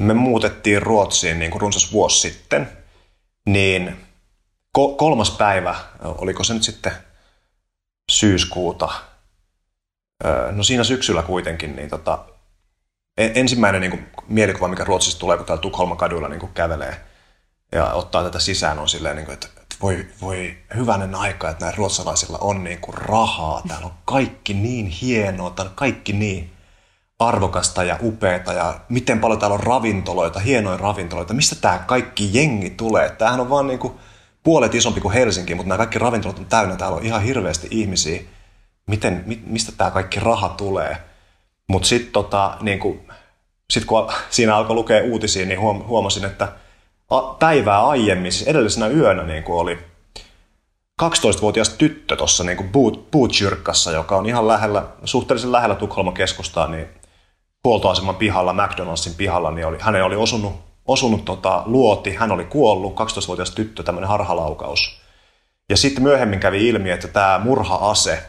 me 0.00 0.14
muutettiin 0.14 0.82
Ruotsiin 0.82 1.38
niin 1.38 1.50
kuin 1.50 1.60
runsas 1.62 1.92
vuosi 1.92 2.20
sitten, 2.20 2.68
niin 3.46 3.96
ko- 4.78 4.96
kolmas 4.96 5.30
päivä, 5.30 5.74
oliko 6.02 6.44
se 6.44 6.54
nyt 6.54 6.62
sitten 6.62 6.92
syyskuuta, 8.10 8.88
no 10.50 10.62
siinä 10.62 10.84
syksyllä 10.84 11.22
kuitenkin, 11.22 11.76
niin 11.76 11.90
tota, 11.90 12.24
ensimmäinen 13.18 13.80
niin 13.80 13.90
kuin 13.90 14.06
mielikuva, 14.28 14.68
mikä 14.68 14.84
Ruotsista 14.84 15.20
tulee, 15.20 15.36
kun 15.36 15.46
täällä 15.46 15.62
Tukholman 15.62 15.96
kaduilla 15.96 16.28
niin 16.28 16.40
kuin 16.40 16.52
kävelee 16.52 17.00
ja 17.72 17.92
ottaa 17.92 18.22
tätä 18.22 18.38
sisään, 18.38 18.78
on 18.78 18.88
silleen, 18.88 19.16
niin 19.16 19.26
kuin, 19.26 19.34
että 19.34 19.48
voi, 19.82 20.06
voi 20.20 20.56
hyvänen 20.76 21.14
aika, 21.14 21.50
että 21.50 21.64
näillä 21.64 21.76
ruotsalaisilla 21.76 22.38
on 22.40 22.64
niin 22.64 22.78
kuin 22.80 22.94
rahaa. 22.94 23.62
Täällä 23.68 23.86
on 23.86 23.92
kaikki 24.04 24.54
niin 24.54 24.86
hienoa, 24.86 25.50
täällä 25.50 25.70
on 25.70 25.76
kaikki 25.76 26.12
niin 26.12 26.52
arvokasta 27.18 27.84
ja 27.84 27.98
upeata 28.02 28.52
ja 28.52 28.80
miten 28.88 29.20
paljon 29.20 29.40
täällä 29.40 29.54
on 29.54 29.60
ravintoloita, 29.60 30.40
hienoja 30.40 30.76
ravintoloita. 30.76 31.34
Mistä 31.34 31.56
tämä 31.56 31.78
kaikki 31.78 32.30
jengi 32.32 32.70
tulee? 32.70 33.10
Tämähän 33.10 33.40
on 33.40 33.50
vaan 33.50 33.66
niin 33.66 33.78
kuin 33.78 33.94
puolet 34.42 34.74
isompi 34.74 35.00
kuin 35.00 35.14
Helsinki, 35.14 35.54
mutta 35.54 35.68
nämä 35.68 35.78
kaikki 35.78 35.98
ravintolat 35.98 36.38
on 36.38 36.46
täynnä. 36.46 36.76
Täällä 36.76 36.96
on 36.96 37.04
ihan 37.04 37.22
hirveästi 37.22 37.68
ihmisiä. 37.70 38.22
Miten, 38.86 39.24
mistä 39.46 39.72
tämä 39.72 39.90
kaikki 39.90 40.20
raha 40.20 40.48
tulee? 40.48 41.11
Mutta 41.72 41.88
sitten 41.88 42.12
tota, 42.12 42.56
niin 42.60 43.00
sit 43.70 43.84
kun 43.84 44.12
siinä 44.30 44.56
alkoi 44.56 44.76
lukea 44.76 45.04
uutisia, 45.04 45.46
niin 45.46 45.60
huomasin, 45.60 46.24
että– 46.24 46.48
päivää 47.38 47.86
aiemmin, 47.86 48.32
siis 48.32 48.48
edellisenä 48.48 48.86
yönä 48.86 49.22
niin 49.22 49.44
oli 49.48 49.78
12-vuotias 51.02 51.68
tyttö 51.68 52.16
tuossa 52.16 52.44
niin 52.44 52.70
Bootjyrkkassa, 53.10 53.92
joka 53.92 54.16
on 54.16 54.26
ihan 54.26 54.48
lähellä, 54.48 54.84
suhteellisen 55.04 55.52
lähellä 55.52 55.74
Tukholman 55.74 56.14
keskustaa, 56.14 56.66
niin 56.66 56.86
huoltoaseman 57.64 58.16
pihalla, 58.16 58.52
McDonaldsin 58.52 59.14
pihalla, 59.14 59.50
niin 59.50 59.66
oli, 59.66 59.76
hänen 59.80 60.04
oli 60.04 60.16
osunut, 60.16 60.52
osunut 60.84 61.24
tota, 61.24 61.62
luoti, 61.66 62.14
hän 62.14 62.32
oli 62.32 62.44
kuollut, 62.44 62.94
12-vuotias 62.94 63.50
tyttö, 63.50 63.82
tämmöinen 63.82 64.08
harhalaukaus. 64.08 65.00
Ja 65.70 65.76
sitten 65.76 66.02
myöhemmin 66.02 66.40
kävi 66.40 66.68
ilmi, 66.68 66.90
että 66.90 67.08
tämä 67.08 67.40
murha-ase 67.44 68.22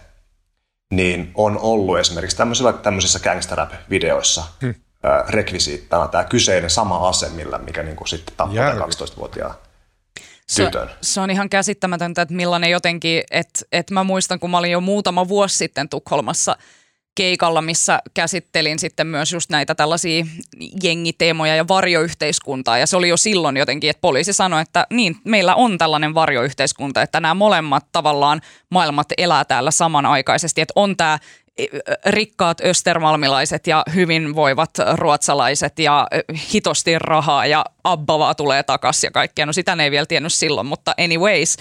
niin 0.95 1.31
on 1.35 1.57
ollut 1.57 1.99
esimerkiksi 1.99 2.37
tämmöisissä, 2.37 2.73
tämmöisissä 2.73 3.19
gangsterrap-videoissa. 3.19 4.43
Hmm 4.61 4.75
rekvisiittana 5.29 6.07
tämä 6.07 6.23
kyseinen 6.23 6.69
sama 6.69 7.07
ase, 7.07 7.29
millä 7.29 7.57
mikä 7.57 7.83
niin 7.83 7.95
kuin 7.95 8.07
sitten 8.07 8.35
tappaa 8.37 8.73
12-vuotiaan 8.73 9.55
tytön. 10.55 10.89
Se, 10.89 10.95
se 11.13 11.21
on 11.21 11.29
ihan 11.29 11.49
käsittämätöntä, 11.49 12.21
että 12.21 12.33
millainen 12.33 12.71
jotenkin, 12.71 13.23
että, 13.31 13.65
että 13.71 13.93
mä 13.93 14.03
muistan, 14.03 14.39
kun 14.39 14.49
mä 14.49 14.57
olin 14.57 14.71
jo 14.71 14.81
muutama 14.81 15.27
vuosi 15.27 15.57
sitten 15.57 15.89
Tukholmassa 15.89 16.55
keikalla, 17.15 17.61
missä 17.61 17.99
käsittelin 18.13 18.79
sitten 18.79 19.07
myös 19.07 19.31
just 19.31 19.49
näitä 19.49 19.75
tällaisia 19.75 20.25
jengiteemoja 20.83 21.55
ja 21.55 21.67
varjoyhteiskuntaa. 21.67 22.77
Ja 22.77 22.87
se 22.87 22.97
oli 22.97 23.09
jo 23.09 23.17
silloin 23.17 23.57
jotenkin, 23.57 23.89
että 23.89 24.01
poliisi 24.01 24.33
sanoi, 24.33 24.61
että 24.61 24.87
niin, 24.89 25.15
meillä 25.25 25.55
on 25.55 25.77
tällainen 25.77 26.13
varjoyhteiskunta, 26.13 27.01
että 27.01 27.19
nämä 27.19 27.33
molemmat 27.33 27.85
tavallaan 27.91 28.41
maailmat 28.69 29.07
elää 29.17 29.45
täällä 29.45 29.71
samanaikaisesti. 29.71 30.61
Että 30.61 30.73
on 30.75 30.97
tämä 30.97 31.19
rikkaat 32.05 32.61
östermalmilaiset 32.61 33.67
ja 33.67 33.83
hyvinvoivat 33.95 34.69
ruotsalaiset 34.93 35.79
ja 35.79 36.07
hitosti 36.53 36.99
rahaa 36.99 37.45
ja 37.45 37.65
Abba 37.83 38.19
vaan 38.19 38.35
tulee 38.35 38.63
takas 38.63 39.03
ja 39.03 39.11
kaikkea. 39.11 39.45
No 39.45 39.53
sitä 39.53 39.75
ne 39.75 39.83
ei 39.83 39.91
vielä 39.91 40.05
tiennyt 40.05 40.33
silloin, 40.33 40.67
mutta 40.67 40.93
anyways. 40.99 41.57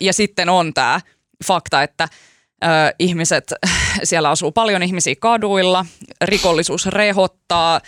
Ja 0.00 0.12
sitten 0.12 0.48
on 0.48 0.74
tämä 0.74 1.00
fakta, 1.46 1.82
että 1.82 2.08
ihmiset, 2.98 3.52
siellä 4.04 4.30
asuu 4.30 4.52
paljon 4.52 4.82
ihmisiä 4.82 5.14
kaduilla, 5.20 5.86
rikollisuus 6.24 6.86
rehottaa, 6.86 7.80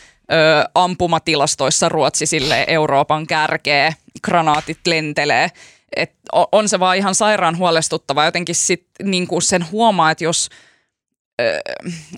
ampumatilastoissa 0.74 1.88
Ruotsi 1.88 2.26
sille 2.26 2.64
Euroopan 2.68 3.26
kärkeä, 3.26 3.92
granaatit 4.24 4.86
lentelee. 4.86 5.48
Et 5.96 6.12
on 6.52 6.68
se 6.68 6.80
vaan 6.80 6.96
ihan 6.96 7.14
sairaan 7.14 7.58
huolestuttava. 7.58 8.24
Jotenkin 8.24 8.54
sit, 8.54 8.86
niin 9.02 9.26
kuin 9.26 9.42
sen 9.42 9.70
huomaa, 9.70 10.10
että 10.10 10.24
jos– 10.24 10.48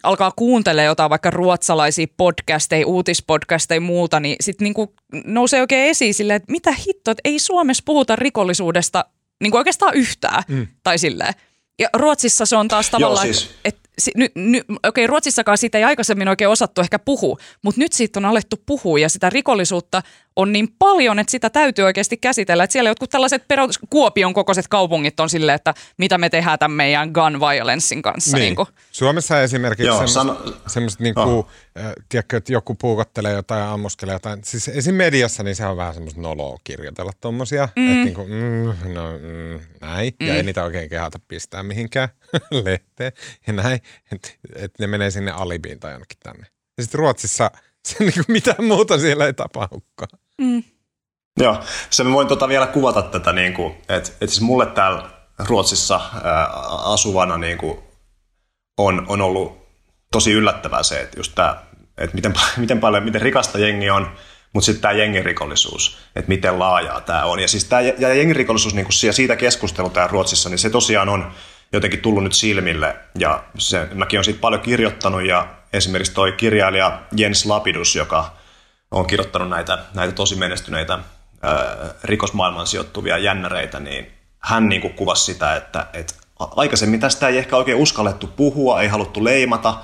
alkaa 0.02 0.32
kuuntelemaan 0.36 0.86
jotain 0.86 1.10
vaikka 1.10 1.30
ruotsalaisia 1.30 2.06
podcasteja, 2.16 2.86
uutispodcasteja 2.86 3.76
ja 3.76 3.80
muuta, 3.80 4.20
niin 4.20 4.36
sitten 4.40 4.64
niinku 4.64 4.94
nousee 5.24 5.60
oikein 5.60 5.90
esiin 5.90 6.14
silleen, 6.14 6.36
että 6.36 6.52
mitä 6.52 6.74
hitto, 6.86 7.10
että 7.10 7.20
ei 7.24 7.38
Suomessa 7.38 7.82
puhuta 7.86 8.16
rikollisuudesta 8.16 9.04
niinku 9.42 9.56
oikeastaan 9.56 9.94
yhtään. 9.94 10.42
Mm. 10.48 10.66
Tai 10.82 10.98
silleen. 10.98 11.34
Ja 11.78 11.88
Ruotsissa 11.94 12.46
se 12.46 12.56
on 12.56 12.68
taas 12.68 12.90
tavallaan, 12.90 13.26
Joo, 13.26 13.34
siis. 13.34 13.50
että 13.64 13.81
ny, 14.16 14.26
ny, 14.34 14.60
okei, 14.82 15.06
Ruotsissakaan 15.06 15.58
siitä 15.58 15.78
ei 15.78 15.84
aikaisemmin 15.84 16.28
oikein 16.28 16.48
osattu 16.48 16.80
ehkä 16.80 16.98
puhua, 16.98 17.36
mutta 17.62 17.80
nyt 17.80 17.92
siitä 17.92 18.20
on 18.20 18.24
alettu 18.24 18.56
puhua 18.66 18.98
ja 18.98 19.08
sitä 19.08 19.30
rikollisuutta 19.30 20.02
on 20.36 20.52
niin 20.52 20.68
paljon, 20.78 21.18
että 21.18 21.30
sitä 21.30 21.50
täytyy 21.50 21.84
oikeasti 21.84 22.16
käsitellä. 22.16 22.64
Että 22.64 22.72
siellä 22.72 22.90
jotkut 22.90 23.10
tällaiset 23.10 23.48
perus, 23.48 23.78
Kuopion 23.90 24.34
kokoiset 24.34 24.68
kaupungit 24.68 25.20
on 25.20 25.30
silleen, 25.30 25.56
että 25.56 25.74
mitä 25.98 26.18
me 26.18 26.30
tehdään 26.30 26.58
tämän 26.58 26.76
meidän 26.76 27.10
gun 27.10 27.40
violencein 27.40 28.02
kanssa. 28.02 28.36
Niin. 28.36 28.42
Niin 28.42 28.56
kuin. 28.56 28.68
Suomessa 28.90 29.42
esimerkiksi 29.42 29.86
Joo, 29.86 30.06
semmoiset, 30.06 30.54
semmoset 30.66 31.00
niin 31.00 31.14
kuin, 31.14 31.28
oh. 31.28 31.48
äh, 31.78 31.92
tiedätkö, 32.08 32.36
että 32.36 32.52
joku 32.52 32.74
puukottelee 32.74 33.32
jotain 33.32 33.60
ja 33.60 33.72
ammuskelee 33.72 34.14
jotain. 34.14 34.44
Siis 34.44 34.68
esim. 34.68 34.94
mediassa 34.94 35.42
niin 35.42 35.56
se 35.56 35.66
on 35.66 35.76
vähän 35.76 35.94
semmoista 35.94 36.20
noloa 36.20 36.58
kirjoitella 36.64 37.12
tuommoisia, 37.20 37.68
mm. 37.76 37.92
että 37.92 38.04
niin 38.04 38.14
kuin, 38.14 38.30
mm, 38.30 38.94
no, 38.94 39.12
mm, 39.12 39.60
näin, 39.80 40.12
mm. 40.20 40.26
ja 40.26 40.34
ei 40.34 40.42
niitä 40.42 40.64
oikein 40.64 40.90
kehata 40.90 41.18
pistää 41.28 41.62
mihinkään 41.62 42.08
lehteen 42.64 43.12
ja 43.46 43.52
näin, 43.52 43.80
että 44.12 44.28
et 44.54 44.72
ne 44.78 44.86
menee 44.86 45.10
sinne 45.10 45.30
alibiin 45.30 45.80
tai 45.80 45.92
jonnekin 45.92 46.18
tänne. 46.22 46.46
Ja 46.76 46.82
sitten 46.82 46.98
Ruotsissa 46.98 47.50
se 47.88 48.04
niin 48.04 48.14
kuin 48.14 48.24
mitään 48.28 48.64
muuta 48.64 48.98
siellä 48.98 49.26
ei 49.26 49.34
tapahdukaan. 49.34 50.21
Mm. 50.40 50.62
Joo, 51.40 51.60
se 51.90 52.04
mä 52.04 52.12
voin 52.12 52.28
tota 52.28 52.48
vielä 52.48 52.66
kuvata 52.66 53.02
tätä, 53.02 53.32
niin 53.32 53.54
kuin, 53.54 53.72
että, 53.72 53.96
että 53.96 54.26
siis 54.26 54.40
mulle 54.40 54.66
täällä 54.66 55.10
Ruotsissa 55.38 56.00
ää, 56.24 56.46
asuvana 56.84 57.38
niin 57.38 57.58
kuin, 57.58 57.78
on, 58.78 59.04
on 59.08 59.20
ollut 59.20 59.62
tosi 60.12 60.32
yllättävää 60.32 60.82
se, 60.82 61.00
että 61.00 61.18
just 61.20 61.32
tämä, 61.34 61.62
että 61.98 62.14
miten, 62.14 62.34
miten 62.56 62.80
paljon, 62.80 63.04
miten 63.04 63.22
rikasta 63.22 63.58
jengi 63.58 63.90
on, 63.90 64.10
mutta 64.52 64.66
sitten 64.66 64.82
tämä 64.82 64.92
jengirikollisuus, 64.92 65.98
että 66.16 66.28
miten 66.28 66.58
laajaa 66.58 67.00
tämä 67.00 67.24
on. 67.24 67.40
Ja 67.40 67.48
siis 67.48 67.64
tämä 67.64 67.80
ja 67.80 68.14
jengirikollisuus, 68.14 68.74
niin 68.74 68.86
kuin 68.86 69.12
siitä 69.12 69.36
keskustelu 69.36 69.90
täällä 69.90 70.12
Ruotsissa, 70.12 70.48
niin 70.48 70.58
se 70.58 70.70
tosiaan 70.70 71.08
on 71.08 71.32
jotenkin 71.72 72.00
tullut 72.00 72.22
nyt 72.22 72.32
silmille. 72.32 72.96
Ja 73.18 73.44
se, 73.58 73.88
mäkin 73.94 74.16
olen 74.18 74.24
siitä 74.24 74.40
paljon 74.40 74.62
kirjoittanut 74.62 75.26
ja 75.26 75.48
esimerkiksi 75.72 76.14
toi 76.14 76.32
kirjailija 76.32 77.02
Jens 77.16 77.46
Lapidus, 77.46 77.96
joka 77.96 78.36
on 78.92 79.06
kirjoittanut 79.06 79.48
näitä, 79.48 79.78
näitä 79.94 80.12
tosi 80.12 80.36
menestyneitä 80.36 80.98
ää, 81.42 81.76
rikosmaailman 82.04 82.66
sijoittuvia 82.66 83.18
jännäreitä, 83.18 83.80
niin 83.80 84.12
hän 84.38 84.68
niin 84.68 84.80
kuin 84.80 84.94
kuvasi 84.94 85.24
sitä, 85.24 85.56
että, 85.56 85.86
että 85.92 86.14
aikaisemmin 86.56 87.00
tästä 87.00 87.28
ei 87.28 87.38
ehkä 87.38 87.56
oikein 87.56 87.78
uskallettu 87.78 88.26
puhua, 88.26 88.80
ei 88.80 88.88
haluttu 88.88 89.24
leimata, 89.24 89.74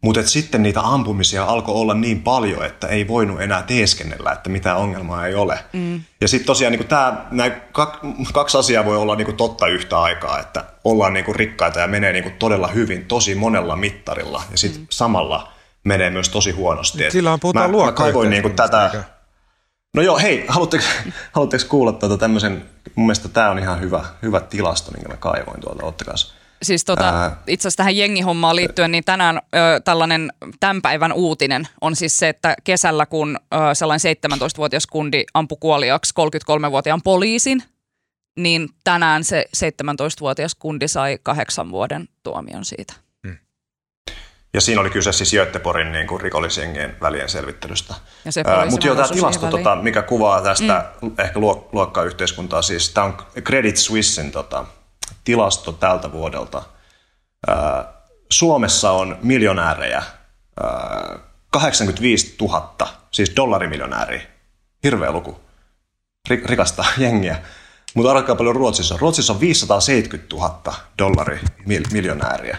mutta 0.00 0.22
sitten 0.22 0.62
niitä 0.62 0.80
ampumisia 0.80 1.44
alkoi 1.44 1.74
olla 1.74 1.94
niin 1.94 2.22
paljon, 2.22 2.64
että 2.64 2.86
ei 2.86 3.08
voinut 3.08 3.40
enää 3.40 3.62
teeskennellä, 3.62 4.32
että 4.32 4.50
mitään 4.50 4.76
ongelmaa 4.76 5.26
ei 5.26 5.34
ole. 5.34 5.58
Mm. 5.72 6.00
Ja 6.20 6.28
sitten 6.28 6.46
tosiaan 6.46 6.72
niin 6.72 6.88
tämä, 6.88 7.26
nämä 7.30 7.50
kaksi 8.32 8.58
asiaa 8.58 8.84
voi 8.84 8.96
olla 8.96 9.16
niin 9.16 9.36
totta 9.36 9.66
yhtä 9.66 10.00
aikaa, 10.00 10.38
että 10.38 10.64
ollaan 10.84 11.12
niin 11.12 11.36
rikkaita 11.36 11.80
ja 11.80 11.86
menee 11.86 12.12
niin 12.12 12.32
todella 12.38 12.68
hyvin 12.68 13.04
tosi 13.04 13.34
monella 13.34 13.76
mittarilla 13.76 14.42
ja 14.50 14.58
sitten 14.58 14.80
mm. 14.80 14.86
samalla 14.90 15.51
menee 15.84 16.10
myös 16.10 16.28
tosi 16.28 16.50
huonosti. 16.50 17.10
Silloin 17.10 17.40
puhutaan 17.40 17.70
mä, 17.70 17.84
mä 17.84 17.92
kaivoin 17.92 18.30
niin 18.30 18.56
tätä... 18.56 18.84
Eikä? 18.84 19.04
No 19.96 20.02
joo, 20.02 20.18
hei, 20.18 20.44
haluatteko, 20.48 20.84
haluatteko 21.32 21.64
kuulla 21.68 21.92
tuota 21.92 22.18
tämmöisen, 22.18 22.64
mun 22.94 23.06
mielestä 23.06 23.28
tämä 23.28 23.50
on 23.50 23.58
ihan 23.58 23.80
hyvä, 23.80 24.04
hyvä 24.22 24.40
tilasto, 24.40 24.90
minkä 24.90 25.08
mä 25.08 25.16
kaivoin 25.16 25.60
tuolta, 25.60 25.86
ottakaa 25.86 26.14
Siis 26.62 26.84
tota, 26.84 27.32
itse 27.46 27.62
asiassa 27.62 27.76
tähän 27.76 27.96
jengihommaan 27.96 28.56
liittyen, 28.56 28.92
niin 28.92 29.04
tänään 29.04 29.36
ö, 29.36 29.80
tällainen 29.84 30.32
tämän 30.60 30.82
päivän 30.82 31.12
uutinen 31.12 31.68
on 31.80 31.96
siis 31.96 32.18
se, 32.18 32.28
että 32.28 32.54
kesällä 32.64 33.06
kun 33.06 33.36
ö, 33.54 33.74
sellainen 33.74 34.16
17-vuotias 34.16 34.86
kundi 34.86 35.24
ampui 35.34 35.58
kuoliaksi 35.60 36.14
33-vuotiaan 36.20 37.02
poliisin, 37.02 37.62
niin 38.36 38.68
tänään 38.84 39.24
se 39.24 39.44
17-vuotias 39.56 40.54
kundi 40.54 40.88
sai 40.88 41.18
kahdeksan 41.22 41.70
vuoden 41.70 42.08
tuomion 42.22 42.64
siitä. 42.64 42.94
Ja 44.54 44.60
siinä 44.60 44.80
oli 44.80 44.90
kyse 44.90 45.12
siis 45.12 45.32
Göteborgin 45.32 45.92
niin 45.92 46.06
kuin 46.06 46.20
rikollisjengien 46.20 46.96
välien 47.00 47.28
selvittelystä. 47.28 47.94
Mutta 48.70 48.86
joo, 48.86 48.96
tämä 48.96 49.08
tilasto, 49.08 49.46
tota, 49.46 49.76
mikä 49.76 50.02
kuvaa 50.02 50.42
tästä 50.42 50.84
mm. 51.02 51.12
ehkä 51.18 51.40
luokkaa 51.72 52.04
yhteiskuntaa, 52.04 52.62
siis 52.62 52.90
tämä 52.90 53.04
on 53.04 53.16
Credit 53.40 53.76
Suissein 53.76 54.32
tota, 54.32 54.64
tilasto 55.24 55.72
tältä 55.72 56.12
vuodelta. 56.12 56.62
Suomessa 58.30 58.90
on 58.90 59.18
miljonäärejä 59.22 60.02
85 61.50 62.36
000, 62.40 62.88
siis 63.10 63.32
dollarimiljonääriä. 63.36 64.22
Hirveä 64.84 65.12
luku. 65.12 65.40
Rikasta 66.28 66.84
jengiä. 66.98 67.38
Mutta 67.94 68.10
arvatkaa 68.10 68.36
paljon 68.36 68.56
Ruotsissa. 68.56 68.96
Ruotsissa 69.00 69.32
on 69.32 69.40
570 69.40 70.36
000 70.36 70.74
dollarimiljonääriä. 70.98 72.58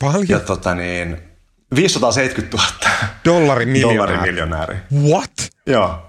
Paljon? 0.00 0.26
Ja 0.28 0.40
tota 0.40 0.74
niin, 0.74 1.18
570 1.74 2.56
000 2.56 2.68
dollarimiljonääriä. 3.24 3.98
dollarimiljonääriä. 4.06 4.80
What? 5.10 5.32
Joo. 5.66 6.02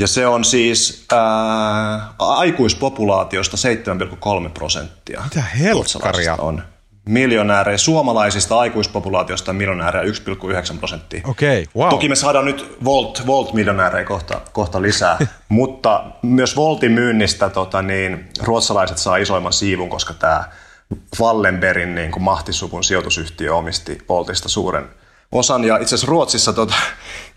Ja 0.00 0.06
se 0.06 0.26
on 0.26 0.44
siis 0.44 1.04
ää, 1.12 2.14
aikuispopulaatiosta 2.18 3.56
7,3 4.44 4.50
prosenttia. 4.50 5.20
Mitä 5.24 5.42
helkkaria? 5.42 6.36
On 6.36 6.62
miljonäärejä, 7.04 7.78
suomalaisista 7.78 8.58
aikuispopulaatiosta 8.58 9.52
miljonäärejä 9.52 10.12
1,9 10.12 10.78
prosenttia. 10.78 11.20
Okei, 11.24 11.62
okay, 11.62 11.82
wow. 11.82 11.90
Toki 11.90 12.08
me 12.08 12.16
saadaan 12.16 12.44
nyt 12.44 12.76
Volt, 12.84 13.22
Volt-miljonäärejä 13.26 14.04
kohta, 14.04 14.40
kohta 14.52 14.82
lisää, 14.82 15.18
mutta 15.48 16.04
myös 16.22 16.56
Voltin 16.56 16.92
myynnistä 16.92 17.48
tota, 17.48 17.82
niin, 17.82 18.28
ruotsalaiset 18.42 18.98
saa 18.98 19.16
isoimman 19.16 19.52
siivun, 19.52 19.88
koska 19.88 20.14
tämä 20.14 20.44
Wallenbergin 21.20 21.94
niin 21.94 22.12
kuin 22.12 22.22
mahtisuvun 22.22 22.84
sijoitusyhtiö 22.84 23.54
omisti 23.54 23.98
Voltista 24.08 24.48
suuren 24.48 24.88
osan. 25.32 25.64
Ja 25.64 25.76
itse 25.76 25.94
asiassa 25.94 26.10
Ruotsissa 26.10 26.52
tota, 26.52 26.74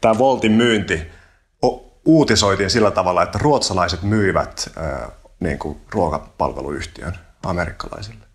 tämä 0.01 0.18
Voltin 0.18 0.51
myynti 0.51 1.01
uutisoitiin 2.06 2.70
sillä 2.70 2.91
tavalla, 2.91 3.24
että 3.24 3.39
ruotsalaiset 3.41 4.04
myivät 4.04 4.72
äh, 4.78 5.12
niin 5.39 5.60
kuin 5.60 5.78
ruokapalveluyhtiön 5.91 7.14
amerikkalaisille. 7.43 8.26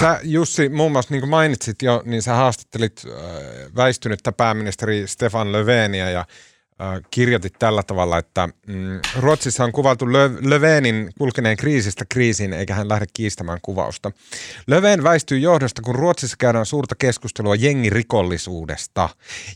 Sä 0.00 0.20
Jussi 0.22 0.68
muun 0.68 0.92
muassa 0.92 1.14
niin 1.14 1.20
kuin 1.20 1.30
mainitsit 1.30 1.82
jo, 1.82 2.02
niin 2.04 2.22
sä 2.22 2.34
haastattelit 2.34 3.02
uh, 3.06 3.12
väistynyttä 3.76 4.32
pääministeri 4.32 5.06
Stefan 5.06 5.52
Löfveniä 5.52 6.10
ja 6.10 6.20
Äh, 6.20 6.26
kirjoitit 7.10 7.54
tällä 7.58 7.82
tavalla, 7.82 8.18
että 8.18 8.48
mm, 8.66 9.00
Ruotsissa 9.18 9.64
on 9.64 9.72
kuvattu 9.72 10.06
Löfvenin 10.42 11.10
kulkeneen 11.18 11.56
kriisistä 11.56 12.04
kriisiin, 12.08 12.52
eikä 12.52 12.74
hän 12.74 12.88
lähde 12.88 13.06
kiistämään 13.12 13.58
kuvausta. 13.62 14.12
Löfven 14.66 15.04
väistyy 15.04 15.38
johdosta, 15.38 15.82
kun 15.82 15.94
Ruotsissa 15.94 16.36
käydään 16.38 16.66
suurta 16.66 16.94
keskustelua 16.94 17.54
jengirikollisuudesta. 17.54 19.08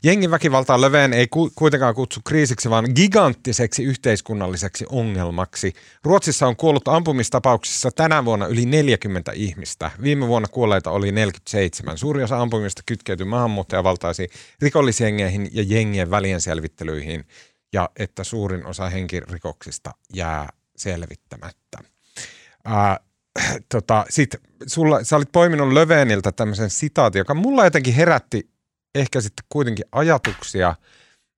Jengin 0.03 0.31
väkivaltaa 0.31 0.81
Löfven 0.81 1.13
ei 1.13 1.29
ku- 1.29 1.51
kuitenkaan 1.55 1.95
kutsu 1.95 2.21
kriisiksi, 2.25 2.71
vaan 2.71 2.87
giganttiseksi 2.95 3.85
yhteiskunnalliseksi 3.85 4.87
ongelmaksi. 4.89 5.73
Ruotsissa 6.05 6.47
on 6.47 6.57
kuollut 6.57 6.89
ampumistapauksissa 6.89 7.91
tänä 7.91 8.25
vuonna 8.25 8.47
yli 8.47 8.67
40 8.67 9.33
ihmistä. 9.35 9.91
Viime 10.03 10.27
vuonna 10.27 10.49
kuolleita 10.49 10.91
oli 10.91 11.13
47. 11.13 11.99
Suuri 11.99 12.23
osa 12.23 12.41
ampumista 12.41 12.83
kytkeytyi 12.87 13.27
maahanmuuttajavaltaisiin 13.27 14.29
rikollisjengeihin 14.63 15.49
ja 15.53 15.63
jengien 15.63 16.11
välienselvittelyihin 16.11 17.10
rikoksiin 17.11 17.25
ja 17.73 17.91
että 17.97 18.25
suurin 18.25 18.67
osa 18.67 18.89
henkirikoksista 18.89 19.91
jää 20.15 20.49
selvittämättä. 20.77 21.79
Ää, 22.65 23.01
tota, 23.73 24.05
sit 24.09 24.37
sulla, 24.67 25.05
sä 25.05 25.17
olit 25.17 25.33
poiminut 25.33 25.73
Löveniltä 25.73 26.33
tämmöisen 26.33 26.71
sitaatin, 26.71 27.19
joka 27.19 27.35
mulla 27.35 27.65
jotenkin 27.65 27.95
herätti 27.95 28.51
ehkä 28.95 29.21
sitten 29.21 29.45
kuitenkin 29.49 29.85
ajatuksia. 29.93 30.75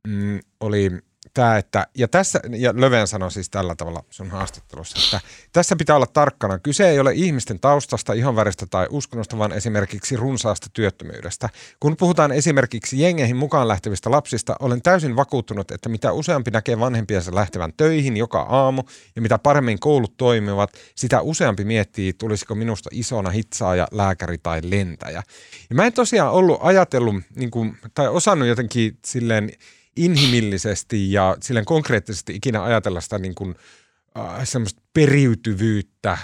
Mm, 0.08 0.40
oli 0.60 0.90
tämä, 1.34 1.58
että, 1.58 1.86
ja 1.94 2.08
tässä, 2.08 2.40
ja 2.50 2.72
Löven 2.76 3.06
sanoi 3.06 3.30
siis 3.30 3.50
tällä 3.50 3.74
tavalla 3.74 4.04
sun 4.10 4.30
haastattelussa, 4.30 4.98
että 5.04 5.28
tässä 5.52 5.76
pitää 5.76 5.96
olla 5.96 6.06
tarkkana. 6.06 6.58
Kyse 6.58 6.88
ei 6.88 7.00
ole 7.00 7.12
ihmisten 7.14 7.60
taustasta, 7.60 8.12
ihonväristä 8.12 8.66
tai 8.66 8.86
uskonnosta, 8.90 9.38
vaan 9.38 9.52
esimerkiksi 9.52 10.16
runsaasta 10.16 10.66
työttömyydestä. 10.72 11.48
Kun 11.80 11.96
puhutaan 11.96 12.32
esimerkiksi 12.32 13.00
jengeihin 13.00 13.36
mukaan 13.36 13.68
lähtevistä 13.68 14.10
lapsista, 14.10 14.56
olen 14.60 14.82
täysin 14.82 15.16
vakuuttunut, 15.16 15.70
että 15.70 15.88
mitä 15.88 16.12
useampi 16.12 16.50
näkee 16.50 16.78
vanhempiensa 16.78 17.34
lähtevän 17.34 17.72
töihin 17.76 18.16
joka 18.16 18.40
aamu 18.40 18.82
ja 19.16 19.22
mitä 19.22 19.38
paremmin 19.38 19.80
koulut 19.80 20.16
toimivat, 20.16 20.72
sitä 20.94 21.20
useampi 21.20 21.64
miettii, 21.64 22.12
tulisiko 22.12 22.54
minusta 22.54 22.90
isona 22.92 23.30
hitsaaja, 23.30 23.88
lääkäri 23.90 24.38
tai 24.38 24.60
lentäjä. 24.64 25.22
Ja 25.70 25.76
mä 25.76 25.86
en 25.86 25.92
tosiaan 25.92 26.32
ollut 26.32 26.58
ajatellut, 26.62 27.14
niin 27.36 27.50
kuin, 27.50 27.78
tai 27.94 28.08
osannut 28.08 28.48
jotenkin 28.48 28.98
silleen 29.04 29.50
inhimillisesti 29.97 31.12
ja 31.12 31.36
silleen 31.40 31.64
konkreettisesti 31.64 32.34
ikinä 32.34 32.62
ajatella 32.62 33.01
sitä 33.01 33.18
niin 33.18 33.34
kuin, 33.34 33.55
äh, 34.18 34.24
semmoista 34.45 34.82
periytyvyyttä 34.95 36.18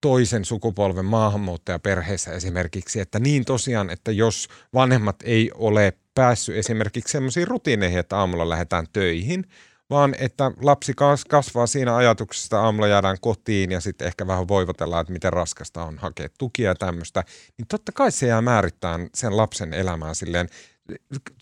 toisen 0.00 0.44
sukupolven 0.44 1.04
maahanmuuttajaperheessä 1.04 2.32
esimerkiksi, 2.32 3.00
että 3.00 3.18
niin 3.18 3.44
tosiaan, 3.44 3.90
että 3.90 4.12
jos 4.12 4.48
vanhemmat 4.74 5.16
ei 5.24 5.50
ole 5.54 5.92
päässyt 6.14 6.56
esimerkiksi 6.56 7.12
semmoisiin 7.12 7.48
rutiineihin, 7.48 7.98
että 7.98 8.18
aamulla 8.18 8.48
lähdetään 8.48 8.86
töihin, 8.92 9.44
vaan 9.90 10.14
että 10.18 10.52
lapsi 10.62 10.92
kasvaa 11.28 11.66
siinä 11.66 11.96
ajatuksessa, 11.96 12.46
että 12.46 12.60
aamulla 12.60 12.88
jäädään 12.88 13.16
kotiin 13.20 13.72
ja 13.72 13.80
sitten 13.80 14.06
ehkä 14.06 14.26
vähän 14.26 14.48
voivotellaan, 14.48 15.00
että 15.00 15.12
miten 15.12 15.32
raskasta 15.32 15.84
on 15.84 15.98
hakea 15.98 16.28
tukia 16.38 16.68
ja 16.70 16.74
tämmöistä, 16.74 17.24
niin 17.58 17.66
totta 17.68 17.92
kai 17.92 18.12
se 18.12 18.26
jää 18.26 18.42
määrittämään 18.42 19.08
sen 19.14 19.36
lapsen 19.36 19.74
elämää 19.74 20.14
silleen 20.14 20.48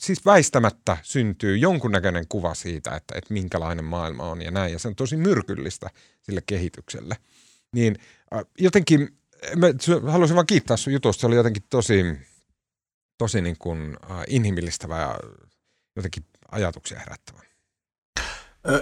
siis 0.00 0.24
väistämättä 0.26 0.96
syntyy 1.02 1.56
jonkunnäköinen 1.56 2.28
kuva 2.28 2.54
siitä, 2.54 2.96
että, 2.96 3.14
että 3.18 3.34
minkälainen 3.34 3.84
maailma 3.84 4.30
on 4.30 4.42
ja 4.42 4.50
näin. 4.50 4.72
Ja 4.72 4.78
se 4.78 4.88
on 4.88 4.96
tosi 4.96 5.16
myrkyllistä 5.16 5.90
sille 6.22 6.42
kehitykselle. 6.46 7.16
Niin 7.72 7.96
äh, 8.34 8.40
jotenkin, 8.58 9.18
mä 9.56 10.10
haluaisin 10.12 10.34
vaan 10.34 10.46
kiittää 10.46 10.76
sun 10.76 10.92
jutusta. 10.92 11.20
Se 11.20 11.26
oli 11.26 11.36
jotenkin 11.36 11.62
tosi, 11.70 12.04
tosi 13.18 13.40
niin 13.40 13.56
kuin, 13.58 13.96
äh, 14.10 14.24
inhimillistävä 14.28 15.00
ja 15.00 15.18
jotenkin 15.96 16.24
ajatuksia 16.50 16.98
herättävä. 16.98 17.38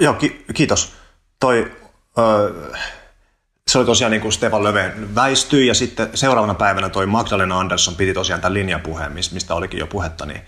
Joo, 0.00 0.14
ki- 0.14 0.44
kiitos. 0.54 0.92
Toi, 1.40 1.72
äh, 2.18 2.80
se 3.70 3.78
oli 3.78 3.86
tosiaan 3.86 4.10
niin 4.10 4.20
kuin 4.20 4.32
Stefan 4.32 4.64
Löfven 4.64 5.14
väistyi 5.14 5.66
ja 5.66 5.74
sitten 5.74 6.08
seuraavana 6.14 6.54
päivänä 6.54 6.88
toi 6.88 7.06
Magdalena 7.06 7.60
Andersson 7.60 7.96
piti 7.96 8.14
tosiaan 8.14 8.40
tämän 8.40 8.54
linjapuheen, 8.54 9.12
mistä 9.12 9.54
olikin 9.54 9.80
jo 9.80 9.86
puhetta, 9.86 10.26
niin 10.26 10.40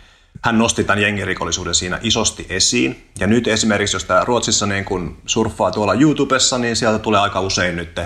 hän 0.43 0.59
nosti 0.59 0.84
tämän 0.84 1.03
jengirikollisuuden 1.03 1.74
siinä 1.74 1.99
isosti 2.03 2.47
esiin. 2.49 3.11
Ja 3.20 3.26
nyt 3.26 3.49
esimerkiksi, 3.49 3.97
jos 3.97 4.05
tämä 4.05 4.24
Ruotsissa 4.24 4.66
niin 4.66 4.84
kun 4.84 5.18
surffaa 5.26 5.70
tuolla 5.70 5.95
YouTubessa, 5.95 6.59
niin 6.59 6.76
sieltä 6.76 6.99
tulee 6.99 7.20
aika 7.20 7.41
usein 7.41 7.76
nyt 7.76 8.01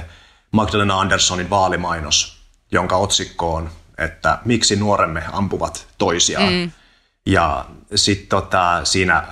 Magdalena 0.51 1.01
Anderssonin 1.01 1.51
vaalimainos, 1.51 2.37
jonka 2.73 2.97
otsikko 2.97 3.55
on, 3.55 3.71
että 3.99 4.39
miksi 4.45 4.77
nuoremme 4.77 5.23
ampuvat 5.33 5.87
toisiaan. 5.99 6.53
Mm. 6.53 6.71
Ja 7.27 7.67
sitten 7.95 8.29
tota, 8.29 8.81
siinä 8.85 9.25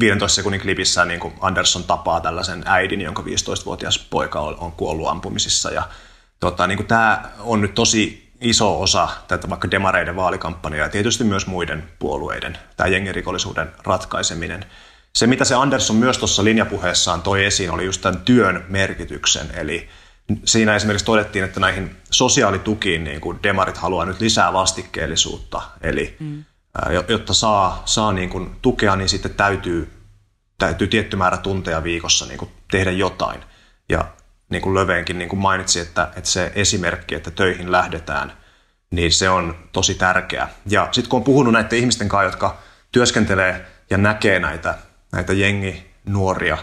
15 0.00 0.36
sekunnin 0.36 0.60
klipissä 0.60 1.04
niin 1.04 1.20
kuin 1.20 1.34
Anderson 1.40 1.84
tapaa 1.84 2.20
tällaisen 2.20 2.62
äidin, 2.66 3.00
jonka 3.00 3.22
15-vuotias 3.22 3.98
poika 3.98 4.40
on, 4.40 4.56
on 4.58 4.72
kuollut 4.72 5.08
ampumisissa. 5.08 5.70
Ja 5.70 5.88
tota, 6.40 6.66
niin 6.66 6.76
kuin 6.76 6.86
tämä 6.86 7.30
on 7.40 7.60
nyt 7.60 7.74
tosi 7.74 8.25
iso 8.40 8.82
osa 8.82 9.08
tätä 9.28 9.50
vaikka 9.50 9.70
demareiden 9.70 10.16
vaalikampanjaa 10.16 10.86
ja 10.86 10.90
tietysti 10.90 11.24
myös 11.24 11.46
muiden 11.46 11.84
puolueiden, 11.98 12.58
tämä 12.76 12.88
jengirikollisuuden 12.88 13.72
ratkaiseminen. 13.84 14.64
Se, 15.12 15.26
mitä 15.26 15.44
se 15.44 15.54
Anderson 15.54 15.96
myös 15.96 16.18
tuossa 16.18 16.44
linjapuheessaan 16.44 17.22
toi 17.22 17.44
esiin, 17.44 17.70
oli 17.70 17.84
just 17.84 18.02
tämän 18.02 18.20
työn 18.20 18.64
merkityksen. 18.68 19.46
Eli 19.54 19.88
siinä 20.44 20.76
esimerkiksi 20.76 21.06
todettiin, 21.06 21.44
että 21.44 21.60
näihin 21.60 21.96
sosiaalitukiin 22.10 23.04
niin 23.04 23.20
kuin 23.20 23.42
demarit 23.42 23.76
haluaa 23.76 24.04
nyt 24.04 24.20
lisää 24.20 24.52
vastikkeellisuutta. 24.52 25.62
Eli 25.80 26.16
mm 26.20 26.44
jotta 27.08 27.34
saa, 27.34 27.82
saa 27.84 28.12
niin 28.12 28.30
kuin 28.30 28.56
tukea, 28.62 28.96
niin 28.96 29.08
sitten 29.08 29.34
täytyy, 29.34 29.90
täytyy 30.58 30.86
tietty 30.86 31.16
määrä 31.16 31.36
tunteja 31.36 31.84
viikossa 31.84 32.26
niin 32.26 32.38
kuin 32.38 32.50
tehdä 32.70 32.90
jotain. 32.90 33.40
Ja 33.88 34.08
niin 34.48 34.62
kuin 34.62 34.74
Löveenkin 34.74 35.18
niin 35.18 35.28
kuin 35.28 35.40
mainitsi, 35.40 35.80
että, 35.80 36.08
että 36.16 36.30
se 36.30 36.52
esimerkki, 36.54 37.14
että 37.14 37.30
töihin 37.30 37.72
lähdetään, 37.72 38.32
niin 38.90 39.12
se 39.12 39.28
on 39.30 39.56
tosi 39.72 39.94
tärkeä. 39.94 40.48
Ja 40.66 40.88
sitten 40.92 41.10
kun 41.10 41.16
on 41.16 41.24
puhunut 41.24 41.52
näiden 41.52 41.78
ihmisten 41.78 42.08
kanssa, 42.08 42.26
jotka 42.26 42.58
työskentelee 42.92 43.66
ja 43.90 43.98
näkee 43.98 44.38
näitä, 44.38 44.74
näitä 45.12 45.32
jengi-nuoria, 45.32 46.58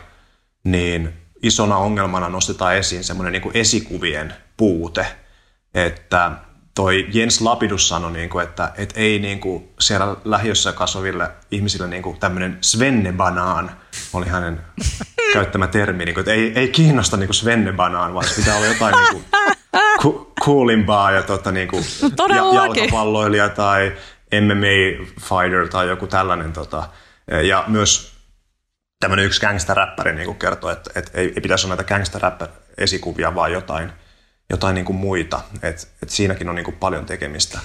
niin 0.63 1.13
isona 1.43 1.77
ongelmana 1.77 2.29
nostetaan 2.29 2.75
esiin 2.75 3.03
semmoinen 3.03 3.33
niin 3.33 3.51
esikuvien 3.53 4.33
puute, 4.57 5.05
että 5.73 6.31
toi 6.75 7.07
Jens 7.11 7.41
Lapidus 7.41 7.87
sanoi, 7.87 8.11
niin 8.11 8.29
kuin, 8.29 8.43
että, 8.43 8.71
että 8.77 8.99
ei 8.99 9.19
niin 9.19 9.39
kuin 9.39 9.69
siellä 9.79 10.15
lähiössä 10.25 10.71
kasvaville 10.71 11.31
ihmisille 11.51 11.87
niin 11.87 12.03
kuin 12.03 12.19
tämmöinen 12.19 12.57
svennebanaan 12.61 13.71
oli 14.13 14.27
hänen 14.27 14.61
käyttämä 15.33 15.67
termi, 15.67 16.05
niin 16.05 16.13
kuin, 16.13 16.21
että 16.21 16.33
ei, 16.33 16.51
ei 16.55 16.67
kiinnosta 16.67 17.17
niin 17.17 17.27
kuin 17.27 17.35
svennebanaan, 17.35 18.13
vaan 18.13 18.25
pitää 18.35 18.55
olla 18.55 18.67
jotain 18.67 18.95
niin 18.95 19.11
kuin 19.11 19.25
ku, 20.01 20.33
coolimpaa 20.45 21.11
ja 21.11 21.23
tota, 21.23 21.51
niin 21.51 21.67
kuin 21.67 21.83
no, 22.19 22.27
ja, 22.27 22.63
jalkapalloilija 22.63 23.49
tai 23.49 23.91
MMA 24.41 25.05
fighter 25.19 25.67
tai 25.69 25.87
joku 25.87 26.07
tällainen. 26.07 26.53
Tota, 26.53 26.89
ja 27.43 27.63
myös 27.67 28.13
tämmöinen 28.99 29.25
yksi 29.25 29.41
gangster-räppäri 29.41 30.13
niin 30.13 30.35
kertoo, 30.35 30.69
että, 30.69 30.91
että 30.95 31.11
ei, 31.13 31.25
ei 31.35 31.41
pitäisi 31.41 31.67
olla 31.67 31.75
näitä 31.75 31.95
gangster-esikuvia, 31.95 33.35
vaan 33.35 33.51
jotain– 33.51 33.91
jotain 34.53 34.75
niin 34.75 34.85
kuin 34.85 34.95
muita. 34.95 35.41
Et, 35.61 35.87
et 36.03 36.09
siinäkin 36.09 36.49
on 36.49 36.55
niin 36.55 36.65
kuin 36.65 36.77
paljon 36.77 37.05
tekemistä. 37.05 37.59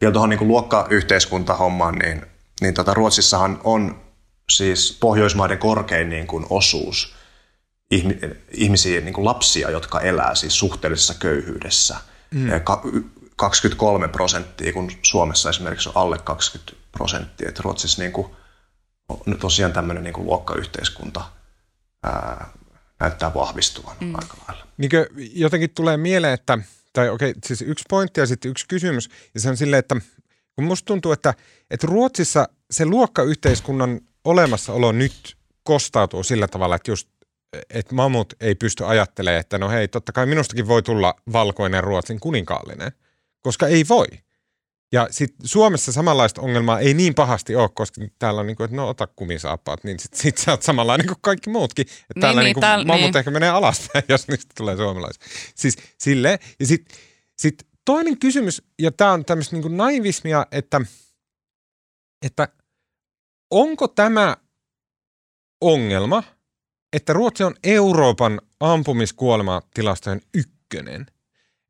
Vielä 0.00 0.12
tuohon 0.12 0.30
niin 0.30 0.48
luokkayhteiskuntahommaan, 0.48 1.94
niin, 1.94 2.26
niin 2.60 2.74
tota 2.74 2.94
Ruotsissahan 2.94 3.60
on 3.64 4.00
siis 4.50 4.98
Pohjoismaiden 5.00 5.58
korkein 5.58 6.10
niin 6.10 6.26
kuin 6.26 6.46
osuus 6.50 7.14
ihmisiä, 8.50 9.00
niin 9.00 9.14
kuin 9.14 9.24
lapsia, 9.24 9.70
jotka 9.70 10.00
elää 10.00 10.34
siis 10.34 10.58
suhteellisessa 10.58 11.14
köyhyydessä. 11.14 11.96
Mm. 12.30 12.48
23 13.36 14.08
prosenttia, 14.08 14.72
kun 14.72 14.90
Suomessa 15.02 15.50
esimerkiksi 15.50 15.88
on 15.88 15.96
alle 15.96 16.18
20 16.18 16.72
prosenttia. 16.92 17.48
Et 17.48 17.60
Ruotsissa 17.60 18.02
niin 18.02 18.12
kuin, 18.12 18.26
on 19.08 19.38
tosiaan 19.38 19.72
tämmöinen 19.72 20.04
niin 20.04 20.14
kuin 20.14 20.26
luokkayhteiskunta 20.26 21.24
ää, 22.02 22.48
näyttää 23.04 23.34
vahvistuvan 23.34 23.96
mm. 24.00 24.14
aika 24.14 24.36
lailla. 24.48 24.66
Niinkö 24.76 25.06
jotenkin 25.34 25.70
tulee 25.70 25.96
mieleen, 25.96 26.34
että, 26.34 26.58
tai 26.92 27.08
okei, 27.08 27.30
okay, 27.30 27.40
siis 27.46 27.62
yksi 27.62 27.84
pointti 27.90 28.20
ja 28.20 28.26
sitten 28.26 28.50
yksi 28.50 28.68
kysymys, 28.68 29.10
ja 29.34 29.40
se 29.40 29.50
on 29.50 29.56
silleen, 29.56 29.78
että 29.78 29.96
kun 30.54 30.64
musta 30.64 30.86
tuntuu, 30.86 31.12
että, 31.12 31.34
että 31.70 31.86
Ruotsissa 31.86 32.48
se 32.70 32.86
luokkayhteiskunnan 32.86 34.00
olemassaolo 34.24 34.92
nyt 34.92 35.36
kostautuu 35.62 36.22
sillä 36.22 36.48
tavalla, 36.48 36.76
että 36.76 36.90
just 36.90 37.08
että 37.70 37.94
mamut 37.94 38.34
ei 38.40 38.54
pysty 38.54 38.84
ajattelemaan, 38.84 39.40
että 39.40 39.58
no 39.58 39.70
hei, 39.70 39.88
totta 39.88 40.12
kai 40.12 40.26
minustakin 40.26 40.68
voi 40.68 40.82
tulla 40.82 41.14
valkoinen 41.32 41.84
Ruotsin 41.84 42.20
kuninkaallinen, 42.20 42.92
koska 43.42 43.66
ei 43.66 43.84
voi. 43.88 44.06
Ja 44.94 45.08
sitten 45.10 45.48
Suomessa 45.48 45.92
samanlaista 45.92 46.40
ongelmaa 46.40 46.80
ei 46.80 46.94
niin 46.94 47.14
pahasti 47.14 47.56
ole, 47.56 47.68
koska 47.74 48.00
täällä 48.18 48.40
on 48.40 48.46
niin 48.46 48.56
kuin, 48.56 48.64
että 48.64 48.76
no 48.76 48.88
ota 48.88 49.06
kumisaappaat, 49.06 49.84
niin 49.84 49.98
sitten 49.98 50.20
sit 50.20 50.38
sä 50.38 50.50
oot 50.50 50.62
samanlainen 50.62 51.06
kuin 51.06 51.18
kaikki 51.20 51.50
muutkin. 51.50 51.82
Että 51.82 52.04
niin, 52.14 52.20
täällä 52.20 52.42
niin, 52.42 52.54
niin 52.54 52.60
täällä, 52.60 52.84
mammut 52.84 53.04
niin. 53.04 53.16
ehkä 53.16 53.30
menee 53.30 53.48
alaspäin, 53.48 54.04
jos 54.14 54.28
niistä 54.28 54.54
tulee 54.56 54.76
suomalaisia. 54.76 55.24
Siis 55.54 55.76
sille 55.98 56.38
Ja 56.60 56.66
sitten 56.66 56.98
sit 57.38 57.66
toinen 57.84 58.18
kysymys, 58.18 58.62
ja 58.78 58.92
tämä 58.92 59.12
on 59.12 59.24
tämmöistä 59.24 59.56
niin 59.56 59.76
naivismia, 59.76 60.46
että, 60.52 60.80
että 62.22 62.48
onko 63.50 63.88
tämä 63.88 64.36
ongelma, 65.60 66.22
että 66.92 67.12
Ruotsi 67.12 67.44
on 67.44 67.54
Euroopan 67.64 68.40
ampumiskuolematilastojen 68.60 70.20
ykkönen. 70.34 71.06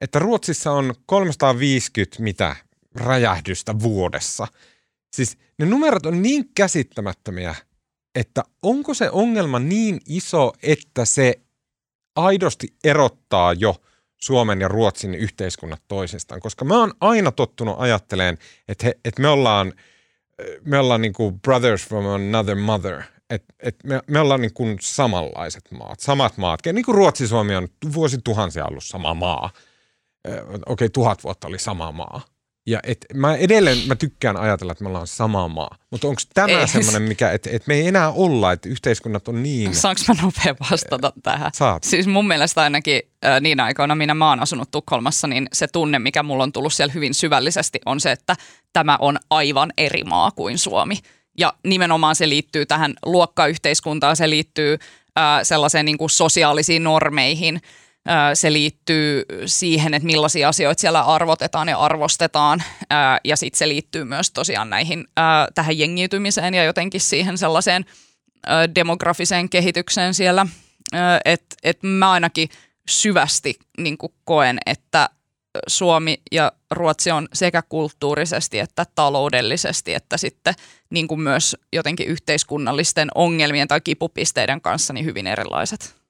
Että 0.00 0.18
Ruotsissa 0.18 0.72
on 0.72 0.94
350 1.06 2.22
mitä 2.22 2.56
räjähdystä 2.94 3.78
vuodessa. 3.78 4.46
Siis 5.12 5.38
ne 5.58 5.66
numerot 5.66 6.06
on 6.06 6.22
niin 6.22 6.50
käsittämättömiä, 6.54 7.54
että 8.14 8.42
onko 8.62 8.94
se 8.94 9.10
ongelma 9.10 9.58
niin 9.58 10.00
iso, 10.08 10.52
että 10.62 11.04
se 11.04 11.34
aidosti 12.16 12.74
erottaa 12.84 13.52
jo 13.52 13.76
Suomen 14.20 14.60
ja 14.60 14.68
Ruotsin 14.68 15.14
yhteiskunnat 15.14 15.82
toisistaan. 15.88 16.40
Koska 16.40 16.64
mä 16.64 16.78
oon 16.78 16.92
aina 17.00 17.32
tottunut 17.32 17.76
ajatteleen, 17.78 18.38
että, 18.68 18.86
he, 18.86 18.94
että 19.04 19.22
me 19.22 19.28
ollaan, 19.28 19.72
me 20.64 20.78
ollaan 20.78 21.00
niin 21.00 21.12
kuin 21.12 21.40
brothers 21.40 21.88
from 21.88 22.06
another 22.06 22.54
mother. 22.54 23.02
Että 23.30 23.54
et 23.60 23.76
me, 23.84 24.00
me 24.06 24.20
ollaan 24.20 24.40
niin 24.40 24.54
kuin 24.54 24.78
samanlaiset 24.80 25.70
maat, 25.70 26.00
samat 26.00 26.36
maat. 26.36 26.60
Niin 26.72 26.84
kuin 26.84 26.94
Ruotsi-Suomi 26.94 27.56
on 27.56 27.68
vuosituhansia 27.94 28.66
ollut 28.66 28.84
sama 28.84 29.14
maa. 29.14 29.50
Okei, 30.26 30.58
okay, 30.66 30.88
tuhat 30.88 31.24
vuotta 31.24 31.48
oli 31.48 31.58
sama 31.58 31.92
maa 31.92 32.33
Ja 32.66 32.80
et, 32.82 33.06
mä 33.14 33.34
edelleen 33.34 33.78
mä 33.86 33.96
tykkään 33.96 34.36
ajatella, 34.36 34.72
että 34.72 34.84
me 34.84 34.88
ollaan 34.88 35.06
sama 35.06 35.48
maa. 35.48 35.76
Mutta 35.90 36.08
onko 36.08 36.22
tämä 36.34 36.48
Ei. 36.60 36.68
semmoinen, 36.68 37.02
mikä, 37.02 37.30
että 37.30 37.50
et 37.52 37.66
me 37.66 37.74
ei 37.74 37.86
enää 37.86 38.10
olla, 38.12 38.52
että 38.52 38.68
yhteiskunnat 38.68 39.28
on 39.28 39.42
niin... 39.42 39.74
Saanko 39.74 40.00
mä 40.08 40.14
nopea 40.22 40.54
vastata 40.70 41.12
tähän? 41.22 41.50
Saat. 41.54 41.84
Siis 41.84 42.06
mun 42.06 42.26
mielestä 42.26 42.62
ainakin 42.62 43.02
äh, 43.24 43.40
niin 43.40 43.60
aikoina, 43.60 43.94
minä 43.94 44.14
mä 44.14 44.28
oon 44.28 44.40
asunut 44.40 44.70
Tukholmassa, 44.70 45.26
niin 45.26 45.48
se 45.52 45.66
tunne, 45.66 45.98
mikä 45.98 46.22
mulla 46.22 46.42
on 46.42 46.52
tullut 46.52 46.72
siellä 46.72 46.92
hyvin 46.92 47.14
syvällisesti, 47.14 47.80
on 47.86 48.00
se, 48.00 48.12
että 48.12 48.36
tämä 48.72 48.98
on 49.00 49.18
aivan 49.30 49.72
eri 49.78 50.04
maa 50.04 50.30
kuin 50.30 50.58
Suomi. 50.58 50.98
Ja 51.38 51.54
nimenomaan 51.64 52.16
se 52.16 52.28
liittyy 52.28 52.66
tähän 52.66 52.94
luokkayhteiskuntaan, 53.06 54.16
se 54.16 54.30
liittyy 54.30 54.78
äh, 55.18 55.40
sellaiseen 55.42 55.86
niin 55.86 55.98
kuin 55.98 56.10
sosiaalisiin 56.10 56.84
normeihin, 56.84 57.60
se 58.34 58.52
liittyy 58.52 59.24
siihen, 59.46 59.94
että 59.94 60.06
millaisia 60.06 60.48
asioita 60.48 60.80
siellä 60.80 61.00
arvotetaan 61.00 61.68
ja 61.68 61.78
arvostetaan. 61.78 62.62
Ja 63.24 63.36
sitten 63.36 63.58
se 63.58 63.68
liittyy 63.68 64.04
myös 64.04 64.30
tosiaan 64.30 64.70
näihin, 64.70 65.04
äh, 65.18 65.24
tähän 65.54 65.78
jengiytymiseen 65.78 66.54
ja 66.54 66.64
jotenkin 66.64 67.00
siihen 67.00 67.38
sellaiseen 67.38 67.84
demografiseen 68.74 69.48
kehitykseen 69.48 70.14
siellä. 70.14 70.46
Että 71.24 71.56
et 71.62 71.82
mä 71.82 72.10
ainakin 72.10 72.48
syvästi 72.88 73.54
niin 73.78 73.98
koen, 74.24 74.58
että 74.66 75.08
Suomi 75.66 76.22
ja 76.32 76.52
Ruotsi 76.70 77.10
on 77.10 77.28
sekä 77.32 77.62
kulttuurisesti 77.62 78.58
että 78.58 78.86
taloudellisesti, 78.94 79.94
että 79.94 80.16
sitten 80.16 80.54
niin 80.90 81.20
myös 81.20 81.56
jotenkin 81.72 82.06
yhteiskunnallisten 82.06 83.08
ongelmien 83.14 83.68
tai 83.68 83.80
kipupisteiden 83.80 84.60
kanssa 84.60 84.92
niin 84.92 85.06
hyvin 85.06 85.26
erilaiset. 85.26 86.03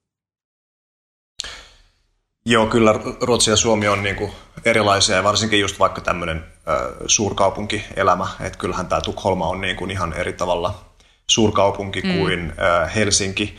Joo, 2.45 2.67
kyllä 2.67 2.93
Ruotsi 3.21 3.49
ja 3.49 3.55
Suomi 3.55 3.87
on 3.87 4.03
niin 4.03 4.15
kuin 4.15 4.31
erilaisia 4.65 5.15
ja 5.15 5.23
varsinkin 5.23 5.59
just 5.59 5.79
vaikka 5.79 6.01
tämmöinen 6.01 6.45
suurkaupunkielämä, 7.07 8.27
että 8.39 8.59
kyllähän 8.59 8.87
tämä 8.87 9.01
Tukholma 9.01 9.47
on 9.47 9.61
niin 9.61 9.75
kuin 9.75 9.91
ihan 9.91 10.13
eri 10.13 10.33
tavalla 10.33 10.75
suurkaupunki 11.27 12.01
mm. 12.01 12.13
kuin 12.13 12.53
Helsinki. 12.95 13.57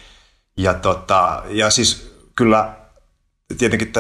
Ja, 0.57 0.75
tota, 0.75 1.43
ja 1.49 1.71
siis 1.71 2.17
kyllä 2.37 2.73
tietenkin 3.59 3.93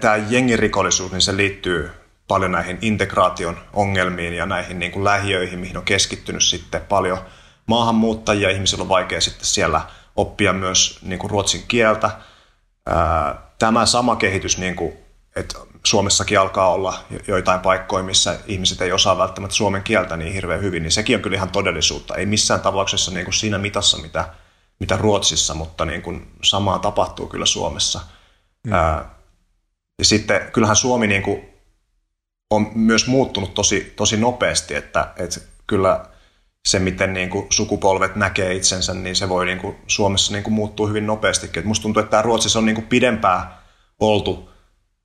tämä 0.00 0.16
jengirikollisuus, 0.28 1.12
niin 1.12 1.20
se 1.20 1.36
liittyy 1.36 1.90
paljon 2.28 2.52
näihin 2.52 2.78
integraation 2.80 3.58
ongelmiin 3.72 4.34
ja 4.34 4.46
näihin 4.46 4.78
niin 4.78 4.92
kuin 4.92 5.04
lähiöihin, 5.04 5.58
mihin 5.58 5.76
on 5.76 5.84
keskittynyt 5.84 6.42
sitten 6.42 6.80
paljon 6.88 7.18
maahanmuuttajia. 7.66 8.50
Ihmisillä 8.50 8.82
on 8.82 8.88
vaikea 8.88 9.20
sitten 9.20 9.46
siellä 9.46 9.80
oppia 10.16 10.52
myös 10.52 10.98
niin 11.02 11.18
kuin 11.18 11.30
ruotsin 11.30 11.62
kieltä. 11.68 12.10
Tämä 13.62 13.86
sama 13.86 14.16
kehitys, 14.16 14.58
niin 14.58 14.76
kuin, 14.76 14.92
että 15.36 15.58
Suomessakin 15.86 16.40
alkaa 16.40 16.72
olla 16.72 16.98
joitain 17.28 17.60
paikkoja, 17.60 18.04
missä 18.04 18.38
ihmiset 18.46 18.80
ei 18.80 18.92
osaa 18.92 19.18
välttämättä 19.18 19.56
suomen 19.56 19.82
kieltä 19.82 20.16
niin 20.16 20.32
hirveän 20.32 20.62
hyvin, 20.62 20.82
niin 20.82 20.90
sekin 20.90 21.16
on 21.16 21.22
kyllä 21.22 21.36
ihan 21.36 21.50
todellisuutta. 21.50 22.14
Ei 22.14 22.26
missään 22.26 22.60
tapauksessa 22.60 23.10
niin 23.10 23.24
kuin 23.24 23.34
siinä 23.34 23.58
mitassa, 23.58 23.98
mitä, 23.98 24.28
mitä 24.78 24.96
Ruotsissa, 24.96 25.54
mutta 25.54 25.84
niin 25.84 26.02
kuin 26.02 26.30
samaa 26.42 26.78
tapahtuu 26.78 27.26
kyllä 27.26 27.46
Suomessa. 27.46 28.00
Mm. 28.64 28.72
ja 29.98 30.04
sitten 30.04 30.50
kyllähän 30.52 30.76
Suomi 30.76 31.06
niin 31.06 31.22
kuin 31.22 31.48
on 32.50 32.70
myös 32.74 33.06
muuttunut 33.06 33.54
tosi, 33.54 33.92
tosi 33.96 34.16
nopeasti, 34.16 34.74
että, 34.74 35.12
että 35.16 35.40
kyllä 35.66 36.04
se, 36.66 36.78
miten 36.78 37.12
niin 37.12 37.30
kuin 37.30 37.46
sukupolvet 37.50 38.16
näkee 38.16 38.54
itsensä, 38.54 38.94
niin 38.94 39.16
se 39.16 39.28
voi 39.28 39.46
niin 39.46 39.58
kuin 39.58 39.76
Suomessa 39.86 40.32
niin 40.32 40.44
kuin 40.44 40.54
muuttua 40.54 40.88
hyvin 40.88 41.06
nopeastikin. 41.06 41.60
Et 41.60 41.66
musta 41.66 41.82
tuntuu, 41.82 42.00
että 42.00 42.10
tämä 42.10 42.22
Ruotsissa 42.22 42.58
on 42.58 42.66
niin 42.66 42.74
kuin 42.74 42.86
pidempään 42.86 43.54
oltu 44.00 44.50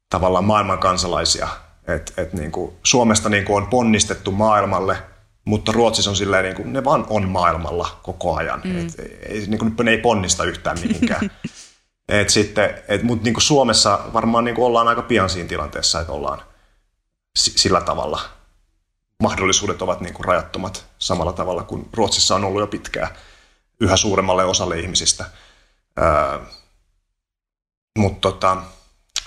tavallaan 0.09 0.45
maailman 0.45 0.79
kansalaisia. 0.79 1.47
Et, 1.87 2.13
et 2.17 2.33
niin 2.33 2.51
kuin 2.51 2.73
Suomesta 2.83 3.29
niin 3.29 3.45
kuin 3.45 3.63
on 3.63 3.69
ponnistettu 3.69 4.31
maailmalle, 4.31 4.97
mutta 5.45 5.71
Ruotsissa 5.71 6.09
on 6.09 6.15
silleen, 6.15 6.43
niin 6.43 6.55
kuin, 6.55 6.73
ne 6.73 6.83
vaan 6.83 7.05
on 7.09 7.29
maailmalla 7.29 7.99
koko 8.03 8.35
ajan. 8.35 8.61
Mm. 8.63 8.77
Et, 8.79 8.93
ei, 9.29 9.45
niin 9.47 9.59
kuin, 9.59 9.75
ne 9.83 9.91
ei 9.91 9.97
ponnista 9.97 10.43
yhtään 10.43 10.79
mihinkään. 10.79 11.31
et 12.09 12.29
sitten, 12.29 12.83
et, 12.87 13.03
mutta 13.03 13.23
niin 13.23 13.33
kuin 13.33 13.41
Suomessa 13.41 13.99
varmaan 14.13 14.43
niin 14.43 14.55
kuin 14.55 14.65
ollaan 14.65 14.87
aika 14.87 15.01
pian 15.01 15.29
siinä 15.29 15.49
tilanteessa, 15.49 15.99
että 15.99 16.13
ollaan 16.13 16.41
sillä 17.37 17.81
tavalla 17.81 18.36
mahdollisuudet 19.23 19.81
ovat 19.81 20.01
niin 20.01 20.13
kuin 20.13 20.25
rajattomat 20.25 20.85
samalla 20.99 21.33
tavalla 21.33 21.63
kuin 21.63 21.89
Ruotsissa 21.93 22.35
on 22.35 22.43
ollut 22.43 22.61
jo 22.61 22.67
pitkään 22.67 23.07
yhä 23.79 23.97
suuremmalle 23.97 24.45
osalle 24.45 24.79
ihmisistä. 24.79 25.25
Öö, 26.01 26.39
mutta 27.97 28.31
tota, 28.31 28.57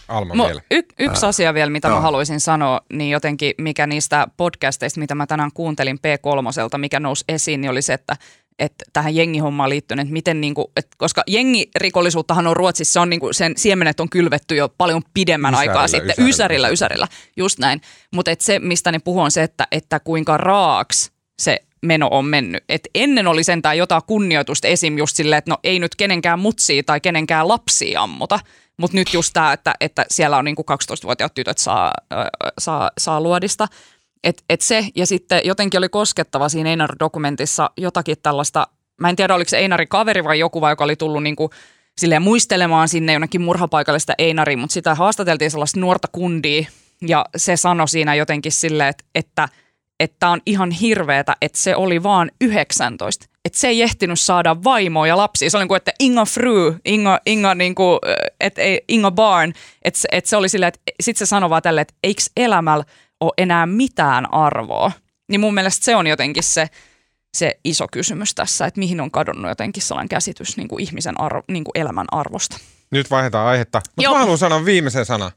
Alma 0.09 0.47
vielä. 0.47 0.62
y- 0.70 0.82
yksi 0.99 1.24
Ää, 1.24 1.28
asia 1.28 1.55
vielä, 1.55 1.70
mitä 1.70 1.88
joo. 1.88 1.97
mä 1.97 2.01
haluaisin 2.01 2.41
sanoa, 2.41 2.80
niin 2.93 3.11
jotenkin 3.11 3.55
mikä 3.59 3.86
niistä 3.86 4.26
podcasteista, 4.36 5.01
mitä 5.01 5.14
mä 5.14 5.26
tänään 5.26 5.51
kuuntelin 5.55 5.99
P3, 5.99 6.78
mikä 6.78 7.01
nousi 7.01 7.24
esiin, 7.28 7.61
niin 7.61 7.70
oli 7.70 7.82
se, 7.82 7.93
että 7.93 8.16
että 8.61 8.84
tähän 8.92 9.14
jengihommaan 9.14 9.70
liittyen, 9.70 10.00
että 10.00 10.12
miten 10.12 10.40
niinku, 10.40 10.72
että 10.76 10.96
koska 10.98 11.22
jengirikollisuuttahan 11.26 12.46
on 12.46 12.56
Ruotsissa, 12.56 12.92
se 12.92 13.00
on 13.00 13.11
niinku, 13.11 13.32
sen 13.32 13.52
siemenet 13.56 14.00
on 14.00 14.11
kylvetty 14.11 14.56
jo 14.56 14.68
paljon 14.68 15.02
pidemmän 15.14 15.54
Ysärillä, 15.54 15.72
aikaa 15.72 15.88
sitten, 15.88 16.11
ysärillä. 16.11 16.28
ysärillä, 16.28 16.68
ysärillä, 16.68 17.08
just 17.36 17.58
näin. 17.58 17.80
Mutta 18.14 18.30
se, 18.38 18.58
mistä 18.58 18.92
ne 18.92 18.98
puhuu, 18.98 19.22
on 19.22 19.30
se, 19.30 19.42
että, 19.42 19.66
että 19.72 20.00
kuinka 20.00 20.36
raaks 20.36 21.11
se 21.38 21.58
meno 21.82 22.08
on 22.11 22.24
mennyt. 22.24 22.64
Et 22.68 22.88
ennen 22.94 23.26
oli 23.26 23.44
sentään 23.44 23.78
jotain 23.78 24.02
kunnioitusta 24.06 24.68
esim. 24.68 24.98
just 24.98 25.16
silleen, 25.16 25.38
että 25.38 25.50
no 25.50 25.58
ei 25.64 25.78
nyt 25.78 25.96
kenenkään 25.96 26.38
mutsia 26.38 26.82
tai 26.82 27.00
kenenkään 27.00 27.48
lapsia 27.48 28.02
ammuta, 28.02 28.40
mutta 28.76 28.96
nyt 28.96 29.14
just 29.14 29.30
tämä, 29.32 29.52
että, 29.52 29.74
että 29.80 30.04
siellä 30.11 30.36
on 30.36 30.44
niinku 30.44 30.64
12-vuotiaat 30.70 31.34
tytöt 31.34 31.58
saa, 31.58 31.92
äh, 32.12 32.26
saa, 32.58 32.90
saa 32.98 33.20
luodista. 33.20 33.68
Et, 34.24 34.44
et 34.48 34.60
se, 34.60 34.86
ja 34.96 35.06
sitten 35.06 35.40
jotenkin 35.44 35.78
oli 35.78 35.88
koskettava 35.88 36.48
siinä 36.48 36.70
Einar-dokumentissa 36.70 37.70
jotakin 37.76 38.16
tällaista, 38.22 38.66
mä 39.00 39.08
en 39.08 39.16
tiedä 39.16 39.34
oliko 39.34 39.48
se 39.48 39.58
Einarin 39.58 39.88
kaveri 39.88 40.24
vai 40.24 40.38
joku 40.38 40.60
vai 40.60 40.72
joka 40.72 40.84
oli 40.84 40.96
tullut 40.96 41.22
niinku 41.22 41.50
silleen 41.98 42.22
muistelemaan 42.22 42.88
sinne 42.88 43.12
jonnekin 43.12 43.40
murhapaikalle 43.40 43.98
sitä 43.98 44.14
Einariin, 44.18 44.58
mutta 44.58 44.74
sitä 44.74 44.94
haastateltiin 44.94 45.50
sellaista 45.50 45.80
nuorta 45.80 46.08
kundia 46.12 46.66
ja 47.06 47.26
se 47.36 47.56
sanoi 47.56 47.88
siinä 47.88 48.14
jotenkin 48.14 48.52
silleen, 48.52 48.94
että, 49.14 49.48
että 50.00 50.28
on 50.28 50.40
ihan 50.46 50.70
hirveetä, 50.70 51.36
että 51.42 51.58
se 51.58 51.76
oli 51.76 52.02
vaan 52.02 52.30
19. 52.40 53.26
Että 53.44 53.58
se 53.58 53.68
ei 53.68 53.82
ehtinyt 53.82 54.20
saada 54.20 54.64
vaimoa 54.64 55.06
ja 55.06 55.16
lapsia. 55.16 55.50
Se 55.50 55.56
oli 55.56 55.62
niin 55.62 55.68
kuin, 55.68 55.76
että 55.76 55.92
Inga 56.00 56.24
fru, 56.24 56.76
Inga, 56.84 57.20
Inga, 57.26 57.54
niin 57.54 57.74
kuin, 57.74 57.98
ei, 58.56 58.84
Inga 58.88 59.10
barn. 59.10 59.52
Että, 59.82 60.00
että 60.12 60.30
se 60.30 60.36
oli 60.36 60.48
silleen, 60.48 60.68
että 60.68 60.80
sitten 61.00 61.26
se 61.26 61.28
sanoi 61.28 61.50
vaan 61.50 61.62
tälle, 61.62 61.80
että 61.80 61.94
eikö 62.02 62.22
elämällä 62.36 62.84
ole 63.20 63.32
enää 63.38 63.66
mitään 63.66 64.34
arvoa. 64.34 64.92
Niin 65.28 65.40
mun 65.40 65.54
mielestä 65.54 65.84
se 65.84 65.96
on 65.96 66.06
jotenkin 66.06 66.42
se, 66.42 66.68
se 67.34 67.60
iso 67.64 67.86
kysymys 67.92 68.34
tässä, 68.34 68.66
että 68.66 68.78
mihin 68.80 69.00
on 69.00 69.10
kadonnut 69.10 69.48
jotenkin 69.48 69.82
sellainen 69.82 70.08
käsitys 70.08 70.56
niin 70.56 70.68
kuin 70.68 70.82
ihmisen 70.82 71.20
arvo, 71.20 71.42
niin 71.48 71.64
kuin 71.64 71.72
elämän 71.74 72.06
arvosta. 72.12 72.58
Nyt 72.90 73.10
vaihdetaan 73.10 73.48
aihetta. 73.48 73.82
Mutta 73.96 74.10
mä 74.10 74.18
haluan 74.18 74.38
sanoa 74.38 74.64
viimeisen 74.64 75.06
sanan. 75.06 75.30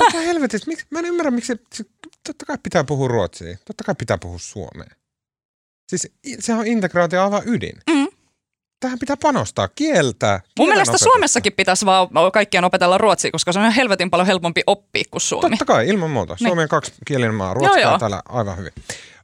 Mitä 0.00 0.20
helvetistä, 0.20 0.70
miksi, 0.70 0.86
mä 0.90 0.98
en 0.98 1.04
ymmärrä, 1.04 1.30
miksi 1.30 1.56
se, 1.74 1.84
totta 2.26 2.46
kai 2.46 2.58
pitää 2.62 2.84
puhua 2.84 3.08
ruotsia, 3.08 3.56
totta 3.64 3.84
kai 3.84 3.94
pitää 3.94 4.18
puhua 4.18 4.38
suomea. 4.38 4.90
Siis 5.88 6.12
sehän 6.38 6.60
on 6.60 6.66
integraatio 6.66 7.22
aivan 7.22 7.42
ydin. 7.46 7.76
Mm. 7.90 8.08
Tähän 8.80 8.98
pitää 8.98 9.16
panostaa, 9.16 9.68
kieltää. 9.68 10.40
Mun 10.58 10.68
mielestä 10.68 10.90
opetusta. 10.90 11.04
Suomessakin 11.04 11.52
pitäisi 11.52 11.86
vaan 11.86 12.08
kaikkien 12.32 12.64
opetella 12.64 12.98
ruotsia, 12.98 13.30
koska 13.30 13.52
se 13.52 13.58
on 13.58 13.62
ihan 13.62 13.74
helvetin 13.74 14.10
paljon 14.10 14.26
helpompi 14.26 14.62
oppia 14.66 15.04
kuin 15.10 15.20
Suomi. 15.20 15.50
Totta 15.50 15.64
kai, 15.64 15.88
ilman 15.88 16.10
muuta. 16.10 16.36
Suomi 16.36 16.62
on 16.62 16.68
kaksikielinen 16.68 17.34
maa, 17.34 17.54
ruotsi 17.54 17.80
Joo, 17.80 17.90
joo. 17.90 17.98
täällä 17.98 18.22
aivan 18.28 18.56
hyvin. 18.56 18.72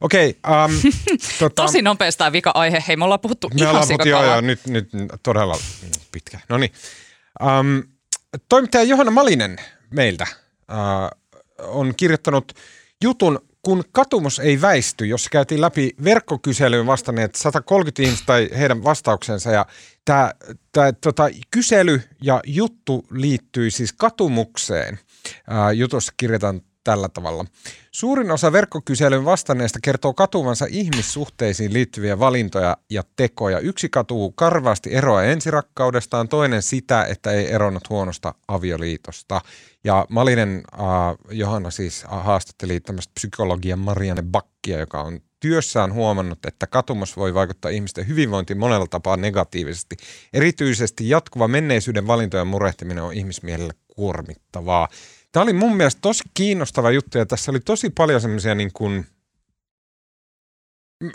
Okei, 0.01 0.37
um, 0.47 0.91
tota, 1.39 1.63
Tosi 1.63 1.81
nopeasti 1.81 2.17
tämä 2.17 2.31
vika-aihe. 2.31 2.83
Hei, 2.87 2.95
me 2.95 3.03
ollaan 3.03 3.19
puhuttu 3.19 3.49
Me 3.49 3.53
ihan 3.57 3.69
ollaan 3.69 3.87
puhuttu, 3.87 4.07
joo, 4.07 4.23
joo, 4.23 4.41
nyt, 4.41 4.67
nyt 4.67 4.89
todella 5.23 5.57
pitkä. 6.11 6.39
No 6.49 6.57
niin. 6.57 6.71
Um, 7.43 7.83
toimittaja 8.49 8.83
Johanna 8.83 9.11
Malinen 9.11 9.57
meiltä 9.89 10.27
uh, 10.71 11.37
on 11.67 11.93
kirjoittanut 11.97 12.53
jutun, 13.03 13.46
kun 13.67 13.83
katumus 13.91 14.39
ei 14.39 14.61
väisty, 14.61 15.05
jossa 15.05 15.29
käytiin 15.29 15.61
läpi 15.61 15.95
verkkokyselyyn 16.03 16.85
vastanneet 16.85 17.35
130 17.35 18.01
ihmistä 18.01 18.25
tai 18.25 18.49
heidän 18.57 18.83
vastauksensa. 18.83 19.51
Ja 19.51 19.65
tämä, 20.05 20.31
tämä 20.71 20.91
tota, 20.91 21.29
kysely 21.51 22.01
ja 22.21 22.41
juttu 22.45 23.05
liittyy 23.11 23.71
siis 23.71 23.93
katumukseen. 23.93 24.99
Uh, 25.27 25.71
jutussa 25.75 26.13
kirjataan 26.17 26.61
tällä 26.83 27.09
tavalla. 27.09 27.45
Suurin 27.91 28.31
osa 28.31 28.51
verkkokyselyyn 28.51 29.25
vastanneista 29.25 29.79
kertoo 29.83 30.13
katuvansa 30.13 30.65
ihmissuhteisiin 30.69 31.73
liittyviä 31.73 32.19
valintoja 32.19 32.77
ja 32.89 33.03
tekoja. 33.15 33.59
Yksi 33.59 33.89
katuu 33.89 34.31
karvaasti 34.31 34.93
eroa 34.93 35.23
ensirakkaudestaan, 35.23 36.29
toinen 36.29 36.61
sitä, 36.61 37.03
että 37.03 37.31
ei 37.31 37.51
eronnut 37.51 37.89
huonosta 37.89 38.33
avioliitosta. 38.47 39.41
Ja 39.87 40.05
Malinen 40.09 40.63
äh, 40.73 40.81
Johanna 41.31 41.71
siis 41.71 42.03
haastatteli 42.07 42.79
tämmöistä 42.79 43.11
psykologian 43.13 43.79
Marianne 43.79 44.23
Bakkia, 44.23 44.79
joka 44.79 45.01
on 45.01 45.19
työssään 45.39 45.93
huomannut, 45.93 46.45
että 46.45 46.67
katumus 46.67 47.17
voi 47.17 47.33
vaikuttaa 47.33 47.71
ihmisten 47.71 48.07
hyvinvointiin 48.07 48.59
monella 48.59 48.87
tapaa 48.87 49.17
negatiivisesti. 49.17 49.97
Erityisesti 50.33 51.09
jatkuva 51.09 51.47
menneisyyden 51.47 52.07
valintojen 52.07 52.47
murehtiminen 52.47 53.03
on 53.03 53.13
ihmismielelle 53.13 53.73
kuormittavaa. 53.87 54.87
Tämä 55.31 55.43
oli 55.43 55.53
mun 55.53 55.77
mielestä 55.77 56.01
tosi 56.01 56.23
kiinnostava 56.33 56.91
juttu 56.91 57.17
ja 57.17 57.25
tässä 57.25 57.51
oli 57.51 57.59
tosi 57.59 57.89
paljon 57.89 58.21
semmoisia 58.21 58.55
niin 58.55 58.71
kuin, 58.73 59.07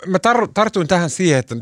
Mä 0.07 0.17
tar- 0.17 0.51
tartuin 0.53 0.87
tähän 0.87 1.09
siihen, 1.09 1.39
että 1.39 1.55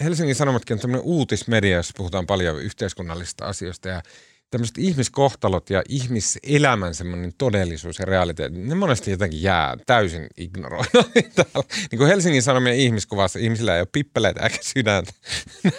Helsingin 0.00 0.34
Sanomatkin 0.34 0.74
on 0.74 0.80
tämmöinen 0.80 1.06
uutismedia, 1.06 1.76
jossa 1.76 1.94
puhutaan 1.96 2.26
paljon 2.26 2.62
yhteiskunnallisista 2.62 3.44
asioista 3.44 3.88
ja 3.88 4.02
tämmöiset 4.50 4.78
ihmiskohtalot 4.78 5.70
ja 5.70 5.82
ihmiselämän 5.88 6.94
semmoinen 6.94 7.32
todellisuus 7.38 7.98
ja 7.98 8.04
realiteetti, 8.04 8.58
ne 8.58 8.74
monesti 8.74 9.10
jotenkin 9.10 9.42
jää 9.42 9.76
täysin 9.86 10.26
ignoroida. 10.36 11.04
niin 11.90 11.98
kuin 11.98 12.08
Helsingin 12.08 12.42
Sanomien 12.42 12.76
ihmiskuvassa 12.76 13.38
ihmisillä 13.38 13.74
ei 13.74 13.80
ole 13.80 13.88
pippeleitä 13.92 14.40
eikä 14.40 14.58
sydäntä. 14.62 15.12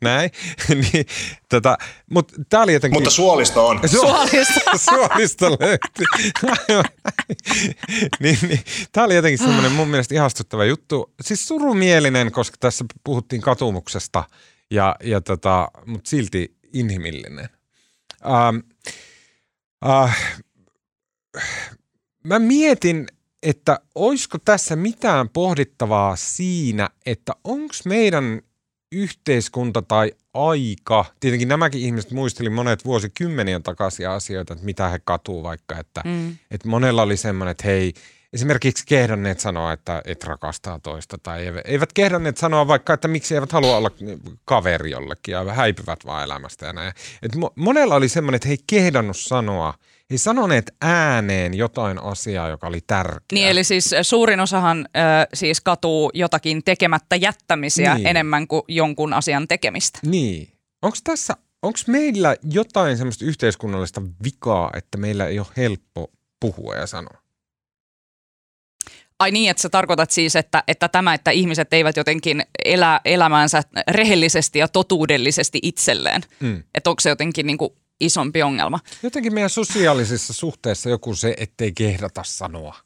Näin. 0.00 0.30
niin, 0.92 1.06
tota, 1.48 1.78
mut 2.10 2.32
tää 2.48 2.62
oli 2.62 2.72
jotenkin... 2.72 2.96
Mutta 2.96 3.10
suolisto 3.10 3.66
on. 3.66 3.80
Suolisto. 3.86 4.60
suolisto 4.76 5.50
löytyi. 5.50 6.06
niin, 8.20 8.38
niin, 8.42 8.60
tämä 8.92 9.04
oli 9.04 9.14
jotenkin 9.14 9.38
semmoinen 9.38 9.72
mun 9.72 9.88
mielestä 9.88 10.14
ihastuttava 10.14 10.64
juttu. 10.64 11.14
Siis 11.20 11.48
surumielinen, 11.48 12.32
koska 12.32 12.56
tässä 12.60 12.84
puhuttiin 13.04 13.42
katumuksesta, 13.42 14.24
ja, 14.70 14.96
ja 15.04 15.20
tota, 15.20 15.68
mutta 15.86 16.10
silti 16.10 16.57
inhimillinen. 16.72 17.48
Ähm, 18.26 18.56
äh, 19.86 20.36
mä 22.24 22.38
mietin, 22.38 23.06
että 23.42 23.80
olisiko 23.94 24.38
tässä 24.38 24.76
mitään 24.76 25.28
pohdittavaa 25.28 26.16
siinä, 26.16 26.90
että 27.06 27.32
onko 27.44 27.74
meidän 27.84 28.42
yhteiskunta 28.92 29.82
tai 29.82 30.12
aika, 30.34 31.04
tietenkin 31.20 31.48
nämäkin 31.48 31.80
ihmiset 31.80 32.10
muisteli 32.10 32.50
monet 32.50 32.84
vuosikymmenien 32.84 33.62
takaisin 33.62 34.08
asioita, 34.08 34.52
että 34.52 34.64
mitä 34.64 34.88
he 34.88 34.98
katuu 35.04 35.42
vaikka, 35.42 35.78
että, 35.78 36.02
mm. 36.04 36.36
että 36.50 36.68
monella 36.68 37.02
oli 37.02 37.16
semmoinen, 37.16 37.50
että 37.50 37.66
hei, 37.66 37.94
esimerkiksi 38.32 38.84
kehdanneet 38.86 39.40
sanoa, 39.40 39.72
että 39.72 40.02
et 40.04 40.24
rakastaa 40.24 40.78
toista 40.78 41.18
tai 41.22 41.52
eivät 41.64 41.92
kehdanneet 41.92 42.36
sanoa 42.36 42.68
vaikka, 42.68 42.94
että 42.94 43.08
miksi 43.08 43.34
eivät 43.34 43.52
halua 43.52 43.76
olla 43.76 43.90
kaveri 44.44 44.90
jollekin 44.90 45.32
ja 45.32 45.44
häipyvät 45.44 46.06
vaan 46.06 46.24
elämästä 46.24 46.66
ja 46.66 46.72
näin. 46.72 46.92
Et 47.22 47.32
monella 47.54 47.94
oli 47.94 48.08
semmoinen, 48.08 48.36
että 48.36 48.48
he 48.48 48.54
ei 48.54 48.64
kehdannut 48.66 49.16
sanoa– 49.16 49.74
he 50.12 50.18
sanoneet 50.18 50.74
ääneen 50.80 51.54
jotain 51.54 52.02
asiaa, 52.02 52.48
joka 52.48 52.66
oli 52.66 52.80
tärkeää. 52.86 53.26
Niin, 53.32 53.48
eli 53.48 53.64
siis 53.64 53.94
suurin 54.02 54.40
osahan 54.40 54.88
äh, 54.96 55.26
siis 55.34 55.60
katuu 55.60 56.10
jotakin 56.14 56.64
tekemättä 56.64 57.16
jättämisiä 57.16 57.94
niin. 57.94 58.06
enemmän 58.06 58.48
kuin 58.48 58.62
jonkun 58.68 59.12
asian 59.12 59.48
tekemistä. 59.48 59.98
Niin. 60.06 60.48
Onko 60.82 60.96
tässä, 61.04 61.36
onko 61.62 61.78
meillä 61.86 62.36
jotain 62.42 62.96
semmoista 62.96 63.24
yhteiskunnallista 63.24 64.02
vikaa, 64.24 64.70
että 64.74 64.98
meillä 64.98 65.26
ei 65.26 65.38
ole 65.38 65.46
helppo 65.56 66.10
puhua 66.40 66.74
ja 66.74 66.86
sanoa? 66.86 67.27
Ai 69.18 69.30
niin, 69.30 69.50
että 69.50 69.62
sä 69.62 69.68
tarkoitat 69.68 70.10
siis, 70.10 70.36
että, 70.36 70.64
että 70.68 70.88
tämä, 70.88 71.14
että 71.14 71.30
ihmiset 71.30 71.72
eivät 71.72 71.96
jotenkin 71.96 72.42
elä 72.64 73.00
elämäänsä 73.04 73.62
rehellisesti 73.90 74.58
ja 74.58 74.68
totuudellisesti 74.68 75.58
itselleen. 75.62 76.22
Mm. 76.40 76.62
Että 76.74 76.90
onko 76.90 77.00
se 77.00 77.08
jotenkin 77.08 77.46
niin 77.46 77.58
kuin 77.58 77.72
isompi 78.00 78.42
ongelma. 78.42 78.80
Jotenkin 79.02 79.34
meidän 79.34 79.50
sosiaalisissa 79.50 80.32
suhteissa 80.32 80.90
joku 80.90 81.14
se, 81.14 81.34
ettei 81.38 81.72
kehdata 81.72 82.22
sanoa. 82.24 82.76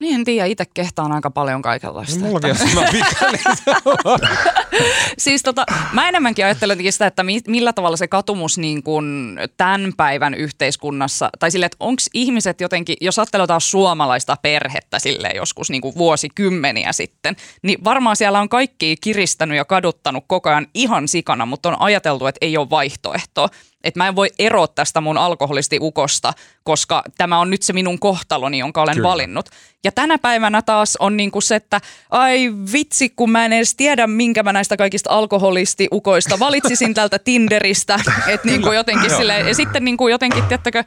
Niin 0.00 0.14
en 0.14 0.24
tiedä, 0.24 0.46
itse 0.46 0.64
kehtaan 0.74 1.12
aika 1.12 1.30
paljon 1.30 1.62
kaikenlaista. 1.62 2.20
No, 2.20 2.26
mullakin 2.26 2.50
on 2.50 2.56
sama 2.56 2.84
Siis 5.18 5.42
tota, 5.42 5.64
mä 5.92 6.08
enemmänkin 6.08 6.44
ajattelen 6.44 6.92
sitä, 6.92 7.06
että 7.06 7.22
millä 7.48 7.72
tavalla 7.72 7.96
se 7.96 8.08
katumus 8.08 8.58
niin 8.58 8.82
kuin 8.82 9.38
tämän 9.56 9.92
päivän 9.96 10.34
yhteiskunnassa, 10.34 11.30
tai 11.38 11.50
sille, 11.50 11.66
että 11.66 11.76
onko 11.80 12.02
ihmiset 12.14 12.60
jotenkin, 12.60 12.96
jos 13.00 13.18
ajattelee 13.18 13.46
suomalaista 13.58 14.36
perhettä 14.42 14.98
sille 14.98 15.30
joskus 15.34 15.70
niin 15.70 15.82
kuin 15.82 15.94
vuosikymmeniä 15.94 16.92
sitten, 16.92 17.36
niin 17.62 17.84
varmaan 17.84 18.16
siellä 18.16 18.40
on 18.40 18.48
kaikki 18.48 18.96
kiristänyt 19.00 19.56
ja 19.56 19.64
kaduttanut 19.64 20.24
koko 20.26 20.48
ajan 20.48 20.66
ihan 20.74 21.08
sikana, 21.08 21.46
mutta 21.46 21.68
on 21.68 21.76
ajateltu, 21.80 22.26
että 22.26 22.38
ei 22.46 22.56
ole 22.56 22.70
vaihtoehtoa 22.70 23.48
että 23.86 24.00
mä 24.00 24.08
en 24.08 24.16
voi 24.16 24.30
eroa 24.38 24.68
tästä 24.68 25.00
mun 25.00 25.18
alkoholisti-ukosta, 25.18 26.32
koska 26.62 27.02
tämä 27.18 27.38
on 27.38 27.50
nyt 27.50 27.62
se 27.62 27.72
minun 27.72 27.98
kohtaloni, 27.98 28.58
jonka 28.58 28.82
olen 28.82 28.94
Kyllä. 28.94 29.08
valinnut. 29.08 29.48
Ja 29.84 29.92
tänä 29.92 30.18
päivänä 30.18 30.62
taas 30.62 30.96
on 30.96 31.16
niinku 31.16 31.40
se, 31.40 31.54
että 31.56 31.80
ai 32.10 32.52
vitsi, 32.72 33.08
kun 33.08 33.30
mä 33.30 33.44
en 33.44 33.52
edes 33.52 33.74
tiedä, 33.74 34.06
minkä 34.06 34.42
mä 34.42 34.52
näistä 34.56 34.76
kaikista 34.76 35.10
alkoholisti-ukoista 35.10 36.38
valitsisin 36.38 36.94
tältä 36.94 37.18
Tinderistä. 37.18 38.00
Että 38.26 38.48
niinku 38.48 38.72
jotenkin 38.72 39.10
sille, 39.10 39.38
ja 39.40 39.54
sitten 39.54 39.84
niinku 39.84 40.08
jotenkin, 40.08 40.42
tiedättekö, 40.42 40.84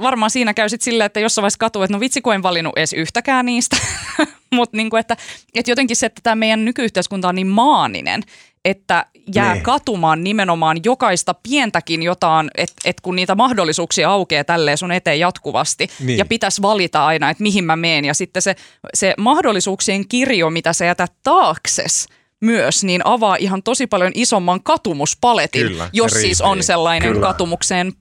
varmaan 0.00 0.30
siinä 0.30 0.54
käy 0.54 0.68
sitten 0.68 0.84
silleen, 0.84 1.06
että 1.06 1.20
jossain 1.20 1.42
vaiheessa 1.42 1.58
katuu, 1.58 1.82
että 1.82 1.96
no 1.96 2.00
vitsi, 2.00 2.20
kun 2.20 2.34
en 2.34 2.42
valinnut 2.42 2.78
edes 2.78 2.92
yhtäkään 2.92 3.46
niistä. 3.46 3.76
Mutta 4.54 4.76
niinku, 4.76 4.96
että, 4.96 5.16
että 5.54 5.70
jotenkin 5.70 5.96
se, 5.96 6.06
että 6.06 6.20
tämä 6.22 6.34
meidän 6.34 6.64
nykyyhteiskunta 6.64 7.28
on 7.28 7.34
niin 7.34 7.46
maaninen, 7.46 8.22
että 8.64 9.06
jää 9.34 9.52
niin. 9.52 9.62
katumaan 9.62 10.24
nimenomaan 10.24 10.76
jokaista 10.84 11.34
pientäkin 11.34 12.02
jotain, 12.02 12.50
että 12.54 12.74
et 12.84 13.00
kun 13.00 13.16
niitä 13.16 13.34
mahdollisuuksia 13.34 14.10
aukeaa 14.10 14.44
tälleen 14.44 14.78
sun 14.78 14.92
eteen 14.92 15.20
jatkuvasti 15.20 15.88
niin. 16.00 16.18
ja 16.18 16.24
pitäisi 16.24 16.62
valita 16.62 17.06
aina, 17.06 17.30
että 17.30 17.42
mihin 17.42 17.64
mä 17.64 17.76
meen 17.76 18.04
ja 18.04 18.14
sitten 18.14 18.42
se, 18.42 18.56
se 18.94 19.14
mahdollisuuksien 19.18 20.08
kirjo, 20.08 20.50
mitä 20.50 20.72
sä 20.72 20.84
jätät 20.84 21.12
taakses, 21.22 22.08
myös, 22.40 22.84
niin 22.84 23.00
avaa 23.04 23.36
ihan 23.36 23.62
tosi 23.62 23.86
paljon 23.86 24.12
isomman 24.14 24.62
katumuspaletin, 24.62 25.68
Kyllä, 25.68 25.90
jos 25.92 26.12
siis 26.12 26.40
on 26.40 26.62
sellainen 26.62 27.12
Kyllä. 27.12 27.26
katumukseen 27.26 27.92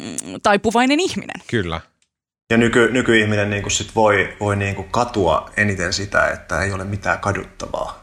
mm, 0.00 0.40
taipuvainen 0.42 1.00
ihminen. 1.00 1.42
Kyllä. 1.46 1.80
Ja 2.50 2.56
nyky, 2.56 2.88
nykyihminen 2.92 3.50
niin 3.50 3.62
kuin 3.62 3.72
sit 3.72 3.94
voi, 3.94 4.36
voi 4.40 4.56
niin 4.56 4.74
kuin 4.74 4.88
katua 4.90 5.50
eniten 5.56 5.92
sitä, 5.92 6.28
että 6.28 6.62
ei 6.62 6.72
ole 6.72 6.84
mitään 6.84 7.18
kaduttavaa. 7.18 8.02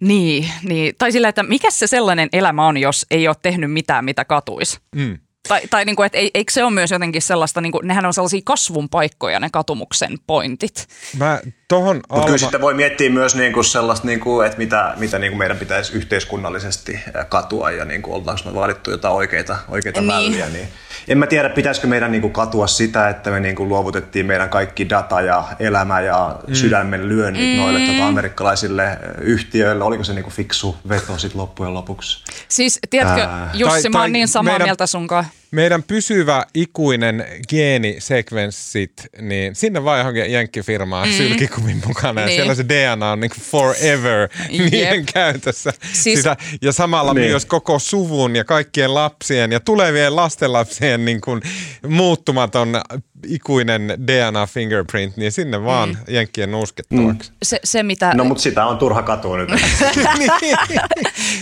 Niin, 0.00 0.50
niin, 0.62 0.94
tai 0.98 1.12
sillä, 1.12 1.28
että 1.28 1.42
mikä 1.42 1.70
se 1.70 1.86
sellainen 1.86 2.28
elämä 2.32 2.66
on, 2.66 2.76
jos 2.76 3.06
ei 3.10 3.28
ole 3.28 3.36
tehnyt 3.42 3.72
mitään, 3.72 4.04
mitä 4.04 4.24
katuisi. 4.24 4.78
Mm. 4.96 5.18
Tai, 5.48 5.60
tai 5.70 5.84
niin 5.84 5.96
kuin, 5.96 6.06
että 6.06 6.18
eikö 6.18 6.52
se 6.52 6.64
ole 6.64 6.72
myös 6.72 6.90
jotenkin 6.90 7.22
sellaista, 7.22 7.60
niin 7.60 7.72
kuin, 7.72 7.88
nehän 7.88 8.06
on 8.06 8.14
sellaisia 8.14 8.40
kasvun 8.44 8.88
paikkoja 8.88 9.40
ne 9.40 9.48
katumuksen 9.52 10.18
pointit. 10.26 10.88
Mä 11.18 11.40
tohon 11.68 11.96
Alma... 11.96 12.02
Mutta 12.10 12.26
kyllä 12.26 12.38
sitten 12.38 12.60
voi 12.60 12.74
miettiä 12.74 13.10
myös 13.10 13.34
niin 13.34 13.52
kuin 13.52 13.64
sellaista, 13.64 14.06
niin 14.06 14.20
kuin, 14.20 14.46
että 14.46 14.58
mitä, 14.58 14.94
mitä 14.96 15.18
niin 15.18 15.32
kuin 15.32 15.38
meidän 15.38 15.56
pitäisi 15.56 15.92
yhteiskunnallisesti 15.92 17.00
katua 17.28 17.70
ja 17.70 17.84
niin 17.84 18.02
kuin, 18.02 18.14
ollaanko 18.14 18.42
me 18.44 18.54
vaadittu 18.54 18.90
jotain 18.90 19.14
oikeita, 19.14 19.56
oikeita 19.68 20.00
niin. 20.00 20.12
väyliä. 20.12 20.48
Niin 20.48 20.68
en 21.08 21.18
mä 21.18 21.26
tiedä, 21.26 21.48
pitäisikö 21.48 21.86
meidän 21.86 22.12
niin 22.12 22.22
kuin 22.22 22.32
katua 22.32 22.66
sitä, 22.66 23.08
että 23.08 23.30
me 23.30 23.40
niin 23.40 23.56
kuin 23.56 23.68
luovutettiin 23.68 24.26
meidän 24.26 24.48
kaikki 24.48 24.88
data 24.88 25.20
ja 25.20 25.44
elämä 25.58 26.00
ja 26.00 26.38
mm. 26.46 26.54
sydämen 26.54 27.08
lyönnit 27.08 27.56
mm. 27.56 27.62
noille 27.62 27.80
tota, 27.80 28.06
amerikkalaisille 28.06 28.98
yhtiöille. 29.20 29.84
Oliko 29.84 30.04
se 30.04 30.14
niin 30.14 30.24
kuin 30.24 30.34
fiksu 30.34 30.76
veto 30.88 31.18
sitten 31.18 31.40
loppujen 31.40 31.74
lopuksi? 31.74 32.24
Siis 32.48 32.78
tiedätkö, 32.90 33.22
Ää... 33.22 33.50
Jussi, 33.54 33.82
tai, 33.82 33.90
mä 33.90 34.00
oon 34.00 34.12
niin 34.12 34.28
samaa 34.28 34.52
meidän... 34.52 34.66
mieltä 34.66 34.86
sunkaan 34.86 35.26
meidän 35.54 35.82
pysyvä 35.82 36.44
ikuinen 36.54 37.26
geenisekvenssit, 37.48 38.92
niin 39.20 39.54
sinne 39.54 39.84
vaan 39.84 39.98
johonkin 39.98 40.32
jenkkifirmaan 40.32 41.08
mm. 41.08 41.14
sylkikuvin 41.14 41.82
mukana 41.86 42.20
ja 42.20 42.26
niin. 42.26 42.36
siellä 42.36 42.54
se 42.54 42.64
DNA 42.68 43.12
on 43.12 43.20
niin 43.20 43.30
forever 43.40 44.28
niiden 44.70 45.06
käytössä. 45.14 45.72
Siis... 45.92 46.18
Sitä, 46.18 46.36
ja 46.62 46.72
samalla 46.72 47.14
niin. 47.14 47.30
myös 47.30 47.46
koko 47.46 47.78
suvun 47.78 48.36
ja 48.36 48.44
kaikkien 48.44 48.94
lapsien 48.94 49.52
ja 49.52 49.60
tulevien 49.60 50.16
lastenlapsien 50.16 51.04
niin 51.04 51.20
kuin 51.20 51.42
muuttumaton 51.88 52.80
ikuinen 53.26 53.94
DNA 54.06 54.46
fingerprint, 54.46 55.16
niin 55.16 55.32
sinne 55.32 55.64
vaan 55.64 55.88
mm. 55.88 55.96
jenkkien 56.08 56.50
nuuskettavaksi. 56.50 57.30
Mm. 57.30 57.36
Se, 57.42 57.60
se, 57.64 57.82
mitä... 57.82 58.14
No 58.14 58.24
mutta 58.24 58.42
sitä 58.42 58.66
on 58.66 58.78
turha 58.78 59.02
katua 59.02 59.36
nyt. 59.36 59.48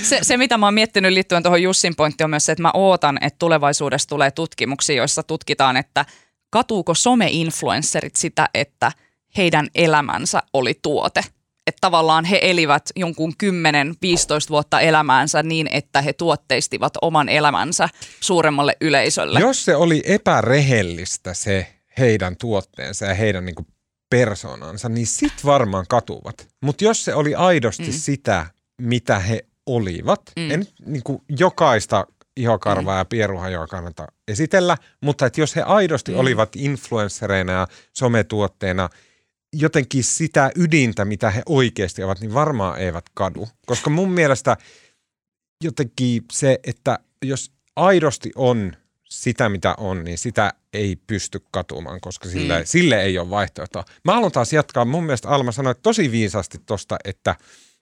se, 0.03 0.19
se 0.23 0.37
mitä 0.37 0.59
mä 0.59 0.67
oon 0.67 0.75
miettinyt 0.75 1.13
liittyen 1.13 1.43
tuohon 1.43 1.63
Jussin 1.63 1.97
pointtiin 1.97 2.25
on 2.25 2.31
myös 2.31 2.47
se, 2.47 2.53
että 2.53 2.63
mä 2.63 2.71
ootan, 2.75 3.19
että 3.21 3.39
tulevaisuudessa 3.39 4.09
tulee 4.09 4.31
tutkimuksia, 4.31 4.97
joissa 4.97 5.23
tutkitaan, 5.23 5.77
että 5.77 6.05
katuuko 6.51 6.95
some-influencerit 6.95 8.17
sitä, 8.17 8.49
että 8.55 8.93
heidän 9.37 9.67
elämänsä 9.75 10.43
oli 10.53 10.79
tuote– 10.83 11.25
että 11.67 11.79
tavallaan 11.81 12.25
he 12.25 12.39
elivät 12.43 12.83
jonkun 12.97 13.33
10-15 13.45 13.47
vuotta 14.49 14.81
elämäänsä 14.81 15.43
niin, 15.43 15.69
että 15.73 16.03
he 16.03 16.13
tuotteistivat 16.13 16.93
oman 17.03 17.29
elämänsä 17.29 17.89
suuremmalle 18.21 18.77
yleisölle. 18.81 19.41
Jos 19.41 19.65
se 19.65 19.77
oli 19.77 20.03
epärehellistä 20.07 21.35
se 21.35 21.67
heidän 21.99 22.37
tuotteensa 22.37 23.07
ja 23.07 23.15
heidän 23.15 23.45
niin 23.45 23.67
persoonansa, 24.11 24.89
niin 24.89 25.07
sit 25.07 25.45
varmaan 25.45 25.87
katuvat. 25.89 26.49
Mutta 26.61 26.85
jos 26.85 27.05
se 27.05 27.15
oli 27.15 27.35
aidosti 27.35 27.87
mm. 27.87 27.93
sitä, 27.93 28.47
mitä 28.81 29.19
he 29.19 29.45
olivat, 29.67 30.23
mm. 30.37 30.51
en 30.51 30.67
niin 30.87 31.03
kuin 31.03 31.23
jokaista 31.39 32.07
ihokarvaa 32.37 32.95
mm. 32.95 32.99
ja 32.99 33.05
pieruhajoa 33.05 33.67
kannata 33.67 34.07
esitellä, 34.29 34.77
mutta 35.01 35.27
että 35.27 35.41
jos 35.41 35.57
he 35.57 35.63
aidosti 35.63 36.13
mm. 36.13 36.19
olivat 36.19 36.57
influenssereina 36.57 37.53
ja 37.53 37.67
sometuotteina– 37.93 38.89
jotenkin 39.53 40.05
sitä 40.05 40.51
ydintä, 40.57 41.05
mitä 41.05 41.31
he 41.31 41.43
oikeasti 41.47 42.03
ovat, 42.03 42.21
niin 42.21 42.35
varmaan 42.35 42.79
eivät 42.79 43.05
kadu. 43.15 43.49
Koska 43.67 43.91
mun 43.91 44.13
mielestä 44.13 44.57
jotenkin 45.65 46.25
se, 46.33 46.59
että 46.65 46.99
jos 47.25 47.53
aidosti 47.77 48.31
on 48.35 48.73
sitä, 49.05 49.49
mitä 49.49 49.75
on, 49.79 50.05
niin 50.05 50.19
sitä 50.19 50.53
ei 50.73 50.97
pysty 51.07 51.41
katumaan, 51.51 52.01
koska 52.01 52.29
sille, 52.29 52.59
mm. 52.59 52.65
sille 52.65 53.03
ei 53.03 53.19
ole 53.19 53.31
vaihtoehtoa. 53.31 53.85
Mä 54.05 54.15
haluan 54.15 54.33
taas 54.33 54.53
jatkaa. 54.53 54.85
Mun 54.85 55.05
mielestä 55.05 55.29
Alma 55.29 55.53
sanoi 55.53 55.75
tosi 55.83 56.11
viisasti 56.11 56.59
tosta, 56.67 56.97
että, 57.05 57.37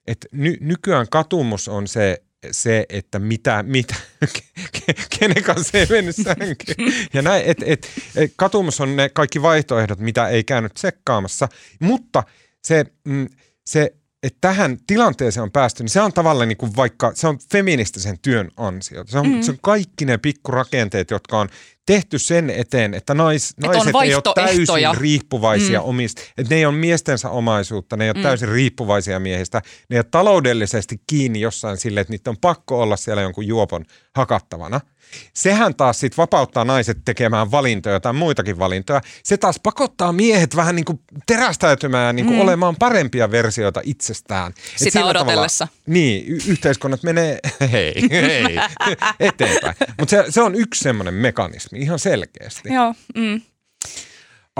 että 0.06 0.26
ny, 0.32 0.56
nykyään 0.60 1.06
katumus 1.10 1.68
on 1.68 1.88
se, 1.88 2.22
se, 2.50 2.86
että 2.88 3.18
mitä, 3.18 3.62
mitä 3.62 3.94
kenen 5.18 5.42
kanssa 5.42 5.78
ei 5.78 5.86
mennyt 5.90 6.16
sänkyyn. 6.16 6.94
Ja 7.12 7.22
näin, 7.22 7.42
et, 7.46 7.58
et, 7.66 7.88
et, 8.16 8.32
katumus 8.36 8.80
on 8.80 8.96
ne 8.96 9.08
kaikki 9.08 9.42
vaihtoehdot, 9.42 9.98
mitä 9.98 10.28
ei 10.28 10.44
käynyt 10.44 10.76
sekkaamassa. 10.76 11.48
Mutta 11.80 12.22
se, 12.62 12.84
mm, 13.04 13.28
se 13.66 13.94
että 14.22 14.38
tähän 14.40 14.78
tilanteeseen 14.86 15.42
on 15.42 15.50
päästy, 15.50 15.82
niin 15.82 15.90
se 15.90 16.00
on 16.00 16.12
tavallaan 16.12 16.48
niin 16.48 16.56
kuin 16.56 16.76
vaikka, 16.76 17.12
se 17.14 17.28
on 17.28 17.38
feministisen 17.52 18.18
työn 18.18 18.50
ansio. 18.56 19.04
Se 19.06 19.18
on, 19.18 19.28
mm. 19.28 19.42
se 19.42 19.50
on 19.50 19.58
kaikki 19.62 20.04
ne 20.04 20.18
pikkurakenteet, 20.18 21.10
jotka 21.10 21.40
on 21.40 21.48
tehty 21.86 22.18
sen 22.18 22.50
eteen, 22.50 22.94
että 22.94 23.14
nais, 23.14 23.50
Et 23.50 23.56
naiset 23.58 23.94
ei 24.04 24.14
ole 24.14 24.34
täysin 24.34 24.96
riippuvaisia 24.96 25.80
mm. 25.80 25.86
omista, 25.86 26.22
että 26.38 26.54
ne 26.54 26.58
ei 26.58 26.66
ole 26.66 26.74
miestensä 26.74 27.30
omaisuutta, 27.30 27.96
ne 27.96 28.04
ei 28.04 28.10
ole 28.10 28.16
mm. 28.16 28.22
täysin 28.22 28.48
riippuvaisia 28.48 29.20
miehistä, 29.20 29.62
ne 29.88 29.96
ei 29.96 29.98
ole 29.98 30.06
taloudellisesti 30.10 31.00
kiinni 31.06 31.40
jossain 31.40 31.76
sille, 31.76 32.00
että 32.00 32.12
niitä 32.12 32.30
on 32.30 32.36
pakko 32.40 32.80
olla 32.80 32.96
siellä 32.96 33.22
jonkun 33.22 33.46
juopon 33.46 33.84
hakattavana– 34.14 34.80
Sehän 35.34 35.74
taas 35.74 36.00
sitten 36.00 36.16
vapauttaa 36.16 36.64
naiset 36.64 36.98
tekemään 37.04 37.50
valintoja 37.50 38.00
tai 38.00 38.12
muitakin 38.12 38.58
valintoja. 38.58 39.00
Se 39.22 39.36
taas 39.36 39.60
pakottaa 39.62 40.12
miehet 40.12 40.56
vähän 40.56 40.76
niin 40.76 40.84
kuin 40.84 41.00
terästäytymään 41.26 42.16
niin 42.16 42.26
kuin 42.26 42.36
mm. 42.36 42.42
olemaan 42.42 42.76
parempia 42.76 43.30
versioita 43.30 43.80
itsestään. 43.84 44.52
Sitä 44.76 45.04
odotellessa. 45.04 45.68
Niin, 45.86 46.24
y- 46.28 46.40
yhteiskunnat 46.48 47.02
menee, 47.02 47.38
hei, 47.72 47.94
hei, 48.10 48.56
eteenpäin. 49.20 49.74
Mutta 49.98 50.10
se, 50.10 50.24
se 50.28 50.42
on 50.42 50.54
yksi 50.54 50.82
semmoinen 50.82 51.14
mekanismi 51.14 51.69
ihan 51.76 51.98
selkeästi. 51.98 52.74
Joo. 52.74 52.94
Mm. 53.14 53.42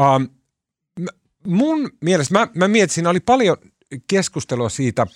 Um, 0.00 0.28
mun 1.46 1.90
mielestä, 2.00 2.38
mä, 2.38 2.48
mä 2.54 2.68
mietin, 2.68 2.94
siinä 2.94 3.11
oli 3.11 3.20
paljon 3.20 3.56
keskustelua 4.06 4.68
siitä, 4.68 5.06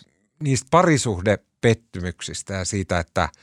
niistä 0.42 0.68
parisuhdepettymyksistä 0.70 2.54
ja 2.54 2.64
siitä, 2.64 2.98
että– 2.98 3.28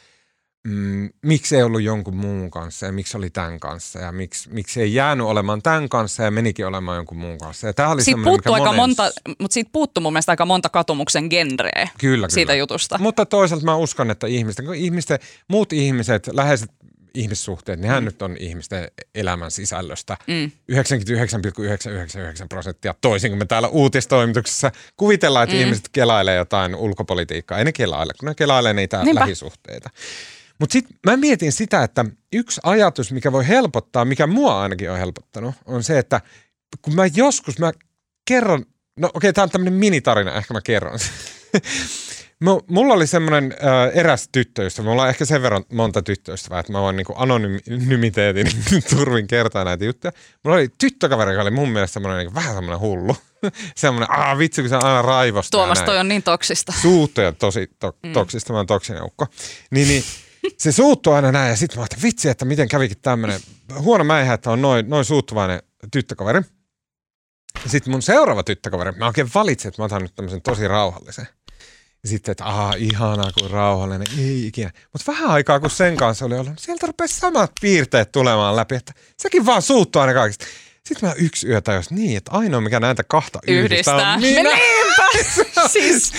mm, 0.67 1.09
miksi 1.21 1.55
ei 1.55 1.63
ollut 1.63 1.81
jonkun 1.81 2.15
muun 2.15 2.51
kanssa 2.51 2.85
ja 2.85 2.91
miksi 2.91 3.17
oli 3.17 3.29
tämän 3.29 3.59
kanssa 3.59 3.99
ja 3.99 4.11
miksi, 4.11 4.49
miksi 4.49 4.81
ei 4.81 4.93
jäänyt 4.93 5.27
olemaan 5.27 5.61
tämän 5.61 5.89
kanssa 5.89 6.23
ja 6.23 6.31
menikin 6.31 6.67
olemaan 6.67 6.95
jonkun 6.95 7.17
muun 7.17 7.37
kanssa. 7.37 7.67
Ja 7.77 7.89
oli 7.89 8.03
siitä 8.03 8.21
puuttuu 8.23 8.53
aika 8.53 8.65
monen... 8.65 8.79
monta, 8.79 9.11
mutta 9.39 9.53
siitä 9.53 9.69
puuttuu 9.73 10.01
mun 10.01 10.13
mielestä 10.13 10.31
aika 10.31 10.45
monta 10.45 10.69
katumuksen 10.69 11.27
genreä 11.29 11.87
kyllä, 11.99 12.29
siitä 12.29 12.51
kyllä. 12.51 12.59
jutusta. 12.59 12.97
Mutta 12.97 13.25
toisaalta 13.25 13.65
mä 13.65 13.75
uskon, 13.75 14.11
että 14.11 14.27
ihmisten, 14.27 14.73
ihmisten, 14.73 15.19
muut 15.47 15.73
ihmiset, 15.73 16.29
läheiset 16.33 16.71
ihmissuhteet, 17.13 17.79
niin 17.79 17.89
hän 17.91 18.03
mm. 18.03 18.05
nyt 18.05 18.21
on 18.21 18.37
ihmisten 18.39 18.91
elämän 19.15 19.51
sisällöstä 19.51 20.17
mm. 20.27 20.51
99,999 20.67 22.49
prosenttia, 22.49 22.95
toisin 23.01 23.31
kuin 23.31 23.39
me 23.39 23.45
täällä 23.45 23.67
uutistoimituksessa 23.67 24.71
kuvitellaan, 24.97 25.43
että 25.43 25.55
mm. 25.55 25.61
ihmiset 25.61 25.89
kelailee 25.91 26.35
jotain 26.35 26.75
ulkopolitiikkaa. 26.75 27.57
Ei 27.57 27.65
ne 27.65 27.71
kelaile, 27.71 28.13
kun 28.19 28.27
ne 28.27 28.35
kelailee 28.35 28.73
niitä 28.73 29.03
Niinpä. 29.03 29.19
lähisuhteita. 29.19 29.89
Mutta 30.59 30.73
sitten 30.73 30.97
mä 31.05 31.17
mietin 31.17 31.51
sitä, 31.51 31.83
että 31.83 32.05
yksi 32.33 32.61
ajatus, 32.63 33.11
mikä 33.11 33.31
voi 33.31 33.47
helpottaa, 33.47 34.05
mikä 34.05 34.27
mua 34.27 34.61
ainakin 34.61 34.91
on 34.91 34.97
helpottanut, 34.97 35.55
on 35.65 35.83
se, 35.83 35.99
että 35.99 36.21
kun 36.81 36.95
mä 36.95 37.03
joskus, 37.15 37.59
mä 37.59 37.71
kerron, 38.25 38.65
no 38.99 39.07
okei, 39.07 39.17
okay, 39.17 39.33
tämä 39.33 39.43
on 39.43 39.49
tämmöinen 39.49 39.73
minitarina, 39.73 40.33
ehkä 40.33 40.53
mä 40.53 40.61
kerron 40.61 40.99
Mulla 42.67 42.93
oli 42.93 43.07
semmoinen 43.07 43.53
äh, 43.53 43.97
eräs 43.97 44.29
tyttöystävä, 44.31 44.89
mulla 44.89 45.01
on 45.03 45.09
ehkä 45.09 45.25
sen 45.25 45.41
verran 45.41 45.63
monta 45.73 46.01
tyttöystävää, 46.01 46.59
että 46.59 46.71
mä 46.71 46.81
voin 46.81 46.95
niinku 46.95 47.13
anonymiteetin 47.17 48.47
turvin 48.95 49.27
kertoa 49.27 49.63
näitä 49.63 49.85
juttuja. 49.85 50.11
Mulla 50.43 50.57
oli 50.57 50.69
tyttökaveri, 50.77 51.31
joka 51.31 51.41
oli 51.41 51.51
mun 51.51 51.69
mielestä 51.69 51.93
semmoinen 51.93 52.17
niinku, 52.17 52.35
vähän 52.35 52.55
semmoinen 52.55 52.79
hullu. 52.79 53.17
semmoinen, 53.75 54.11
aah 54.11 54.37
vitsi, 54.37 54.61
kun 54.61 54.69
se 54.69 54.75
aina 54.75 55.01
raivostaa. 55.01 55.57
Tuomas, 55.57 55.81
toi 55.81 55.97
on 55.97 56.07
niin 56.07 56.23
toksista. 56.23 56.73
Suuttuja 56.81 57.31
tosi 57.31 57.69
to, 57.79 57.97
mm. 58.03 58.13
toksista, 58.13 58.53
mä 58.53 58.59
oon 58.59 58.67
toksinen 58.67 59.03
ukko. 59.03 59.27
Niin, 59.71 59.87
niin 59.87 60.03
se 60.57 60.71
suuttuu 60.71 61.13
aina 61.13 61.31
näin 61.31 61.49
ja 61.49 61.55
sitten 61.55 61.77
mä 61.77 61.81
ajattelin, 61.81 62.03
vitsi, 62.03 62.29
että 62.29 62.45
miten 62.45 62.67
kävikin 62.67 62.97
tämmöinen 63.01 63.39
huono 63.79 64.03
mäihä, 64.03 64.33
että 64.33 64.51
on 64.51 64.61
noin, 64.61 64.89
noin 64.89 65.05
suuttuvainen 65.05 65.61
tyttökaveri. 65.91 66.41
Sitten 67.65 67.91
mun 67.91 68.01
seuraava 68.01 68.43
tyttökaveri, 68.43 68.91
mä 68.91 69.07
oikein 69.07 69.29
valitsin, 69.35 69.69
että 69.69 69.81
mä 69.81 69.85
otan 69.85 70.01
nyt 70.01 70.15
tämmöisen 70.15 70.41
tosi 70.41 70.67
rauhallisen. 70.67 71.27
Sitten, 72.05 72.31
että 72.31 72.45
aah, 72.45 72.75
ihanaa 72.77 73.31
kuin 73.39 73.51
rauhallinen, 73.51 74.07
ei 74.17 74.47
ikinä. 74.47 74.71
Mutta 74.93 75.11
vähän 75.11 75.29
aikaa 75.29 75.59
kun 75.59 75.69
sen 75.69 75.97
kanssa 75.97 76.25
oli 76.25 76.35
ollut, 76.35 76.59
sieltä 76.59 76.87
rupesi 76.87 77.19
samat 77.19 77.51
piirteet 77.61 78.11
tulemaan 78.11 78.55
läpi, 78.55 78.75
että 78.75 78.93
sekin 79.17 79.45
vaan 79.45 79.61
suuttuu 79.61 80.01
aina 80.01 80.13
kaikista. 80.13 80.45
Sitten 80.87 81.09
mä 81.09 81.15
yksi 81.17 81.47
yö 81.47 81.61
tajus 81.61 81.91
niin, 81.91 82.17
että 82.17 82.31
ainoa 82.31 82.61
mikä 82.61 82.79
näitä 82.79 83.03
kahta 83.03 83.39
yhdistää, 83.47 83.95
yhdistää. 83.95 84.13
on 84.13 84.21
minä. 84.21 84.49
siis. 85.73 86.13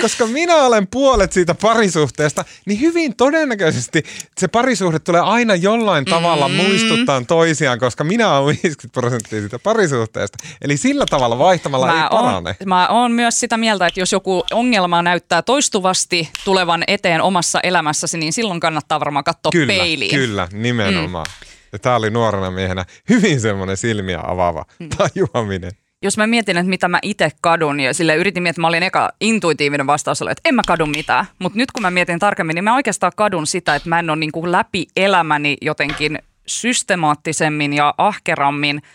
Koska 0.00 0.26
minä 0.26 0.56
olen 0.56 0.86
puolet 0.86 1.32
siitä 1.32 1.54
parisuhteesta, 1.54 2.44
niin 2.66 2.80
hyvin 2.80 3.16
todennäköisesti 3.16 4.02
se 4.38 4.48
parisuhde 4.48 4.98
tulee 4.98 5.20
aina 5.20 5.54
jollain 5.54 6.04
tavalla 6.04 6.48
mm. 6.48 6.54
muistuttaa 6.54 7.22
toisiaan, 7.28 7.78
koska 7.78 8.04
minä 8.04 8.32
olen 8.32 8.58
50 8.62 9.00
prosenttia 9.00 9.40
siitä 9.40 9.58
parisuhteesta. 9.58 10.38
Eli 10.62 10.76
sillä 10.76 11.06
tavalla 11.10 11.38
vaihtamalla 11.38 11.86
mä 11.86 12.02
ei 12.02 12.08
parane. 12.10 12.56
Mä 12.66 12.88
oon 12.88 13.12
myös 13.12 13.40
sitä 13.40 13.56
mieltä, 13.56 13.86
että 13.86 14.00
jos 14.00 14.12
joku 14.12 14.44
ongelma 14.52 15.02
näyttää 15.02 15.42
toistuvasti 15.42 16.30
tulevan 16.44 16.84
eteen 16.86 17.22
omassa 17.22 17.60
elämässäsi, 17.60 18.18
niin 18.18 18.32
silloin 18.32 18.60
kannattaa 18.60 19.00
varmaan 19.00 19.24
katsoa 19.24 19.52
kyllä, 19.52 19.66
peiliin. 19.66 20.14
Kyllä, 20.14 20.48
nimenomaan. 20.52 21.26
Mm. 21.28 21.50
Ja 21.72 21.78
tämä 21.78 21.96
oli 21.96 22.10
nuorena 22.10 22.50
miehenä 22.50 22.84
hyvin 23.08 23.40
semmoinen 23.40 23.76
silmiä 23.76 24.20
avaava 24.22 24.64
mm. 24.78 24.88
tajuaminen. 24.88 25.72
Jos 26.02 26.16
mä 26.16 26.26
mietin, 26.26 26.56
että 26.56 26.70
mitä 26.70 26.88
mä 26.88 26.98
itse 27.02 27.30
kadun, 27.40 27.80
ja 27.80 27.94
sille 27.94 28.16
yritin 28.16 28.42
miettiä, 28.42 28.50
että 28.50 28.60
mä 28.60 28.68
olin 28.68 28.82
eka 28.82 29.10
intuitiivinen 29.20 29.86
vastaus, 29.86 30.22
oli, 30.22 30.30
että 30.30 30.48
en 30.48 30.54
mä 30.54 30.62
kadu 30.66 30.86
mitään. 30.86 31.26
Mutta 31.38 31.58
nyt 31.58 31.72
kun 31.72 31.82
mä 31.82 31.90
mietin 31.90 32.18
tarkemmin, 32.18 32.54
niin 32.54 32.64
mä 32.64 32.74
oikeastaan 32.74 33.12
kadun 33.16 33.46
sitä, 33.46 33.74
että 33.74 33.88
mä 33.88 33.98
en 33.98 34.10
ole 34.10 34.18
niin 34.18 34.32
kuin 34.32 34.52
läpi 34.52 34.86
elämäni 34.96 35.56
jotenkin 35.62 36.18
systemaattisemmin 36.46 37.72
ja 37.72 37.94
ahkerammin– 37.98 38.82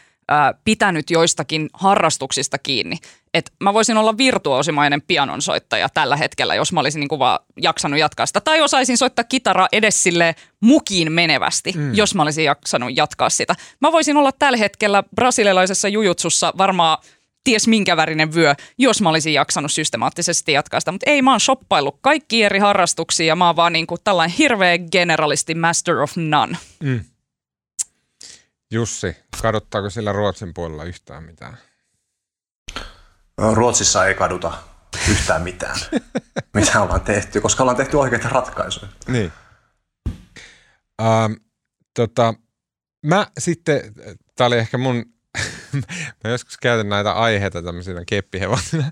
pitänyt 0.64 1.10
joistakin 1.10 1.70
harrastuksista 1.74 2.58
kiinni. 2.58 2.98
Et 3.36 3.52
mä 3.64 3.74
voisin 3.74 3.98
olla 3.98 4.18
virtuosimainen 4.18 5.02
pianonsoittaja 5.02 5.90
tällä 5.90 6.16
hetkellä, 6.16 6.56
jos 6.56 6.74
mä 6.74 6.80
olisin 6.80 7.00
niinku 7.00 7.20
vaan 7.20 7.40
jaksanut 7.62 8.00
jatkaa 8.00 8.26
sitä. 8.26 8.42
Tai 8.42 8.62
osaisin 8.62 8.98
soittaa 8.98 9.24
kitaraa 9.24 9.68
edes 9.72 10.04
sille 10.04 10.36
mukiin 10.60 11.12
menevästi, 11.12 11.74
mm. 11.76 11.94
jos 11.94 12.16
mä 12.16 12.22
olisin 12.22 12.46
jaksanut 12.46 12.98
jatkaa 12.98 13.30
sitä. 13.30 13.56
Mä 13.80 13.92
voisin 13.92 14.18
olla 14.18 14.32
tällä 14.32 14.58
hetkellä 14.58 15.04
brasilialaisessa 15.16 15.88
jujutsussa 15.88 16.54
varmaan 16.58 16.98
ties 17.44 17.68
minkä 17.68 17.98
värinen 17.98 18.34
vyö, 18.36 18.56
jos 18.78 19.02
mä 19.02 19.10
olisin 19.10 19.34
jaksanut 19.34 19.72
systemaattisesti 19.72 20.52
jatkaa 20.52 20.80
sitä. 20.80 20.92
Mutta 20.92 21.10
ei, 21.10 21.22
mä 21.22 21.32
oon 21.32 21.40
shoppaillut 21.40 21.98
kaikki 22.02 22.44
eri 22.44 22.60
harrastuksia 22.60 23.26
ja 23.26 23.36
mä 23.36 23.48
oon 23.48 23.56
vaan 23.56 23.74
niinku 23.74 23.98
tällainen 24.04 24.38
hirveä 24.38 24.78
generalisti 24.78 25.56
master 25.56 25.98
of 25.98 26.12
none. 26.16 26.58
Mm. 26.84 27.04
Jussi, 28.72 29.16
kadottaako 29.42 29.90
sillä 29.90 30.12
Ruotsin 30.12 30.54
puolella 30.54 30.84
yhtään 30.84 31.24
mitään? 31.24 31.58
Ruotsissa 33.38 34.06
ei 34.06 34.14
kaduta 34.14 34.54
yhtään 35.10 35.42
mitään, 35.42 35.80
mitä 36.54 36.82
ollaan 36.82 37.02
tehty, 37.02 37.42
koska 37.42 37.64
ollaan 37.64 37.78
tehty 37.78 37.98
oikeita 37.98 38.30
ratkaisuja. 38.30 38.92
Niin. 39.08 39.32
Uh, 41.02 41.46
tota, 41.94 42.34
mä 43.06 43.28
sitten, 43.40 43.94
tää 44.36 44.48
oli 44.48 44.58
ehkä 44.58 44.78
mun, 44.78 45.06
mä 46.24 46.30
joskus 46.30 46.58
käytän 46.58 46.90
näitä 46.90 47.14
aiheita 47.14 47.64
tämmöisenä 47.64 48.04
keppihevosina. 48.08 48.92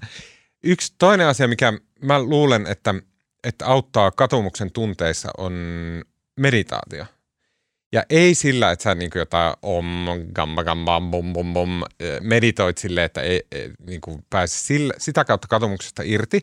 Yksi 0.64 0.96
toinen 0.98 1.28
asia, 1.28 1.48
mikä 1.48 1.74
mä 2.02 2.20
luulen, 2.20 2.68
että, 2.68 2.96
että 3.44 3.66
auttaa 3.66 4.12
katumuksen 4.12 4.72
tunteissa 4.72 5.30
on 5.38 5.54
meditaatio. 6.39 7.06
Ja 7.94 8.04
ei 8.10 8.36
sillä, 8.36 8.72
että 8.72 8.84
sä 8.84 8.96
niin 8.96 9.12
jotain 9.16 9.54
om, 9.62 10.06
gamma, 10.34 10.64
gamma, 10.64 11.02
bum, 11.02 11.34
bum, 11.34 11.53
bum, 11.53 11.82
meditoit 12.22 12.78
silleen, 12.78 13.06
että 13.06 13.22
ei, 13.22 13.48
ei 13.52 13.72
niin 13.86 14.02
pääse 14.30 14.57
sillä, 14.57 14.94
sitä 14.98 15.26
kautta 15.26 15.48
katumuksesta 15.48 16.03
irti, 16.06 16.41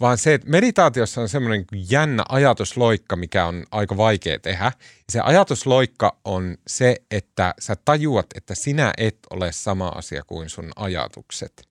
vaan 0.00 0.18
se, 0.18 0.34
että 0.34 0.50
meditaatiossa 0.50 1.20
on 1.20 1.28
semmoinen 1.28 1.64
jännä 1.90 2.24
ajatusloikka, 2.28 3.16
mikä 3.16 3.46
on 3.46 3.64
aika 3.70 3.96
vaikea 3.96 4.38
tehdä. 4.38 4.72
Se 5.08 5.20
ajatusloikka 5.20 6.16
on 6.24 6.56
se, 6.66 6.96
että 7.10 7.54
sä 7.58 7.76
tajuat, 7.84 8.26
että 8.34 8.54
sinä 8.54 8.92
et 8.98 9.18
ole 9.30 9.52
sama 9.52 9.88
asia 9.88 10.22
kuin 10.26 10.50
sun 10.50 10.70
ajatukset. 10.76 11.68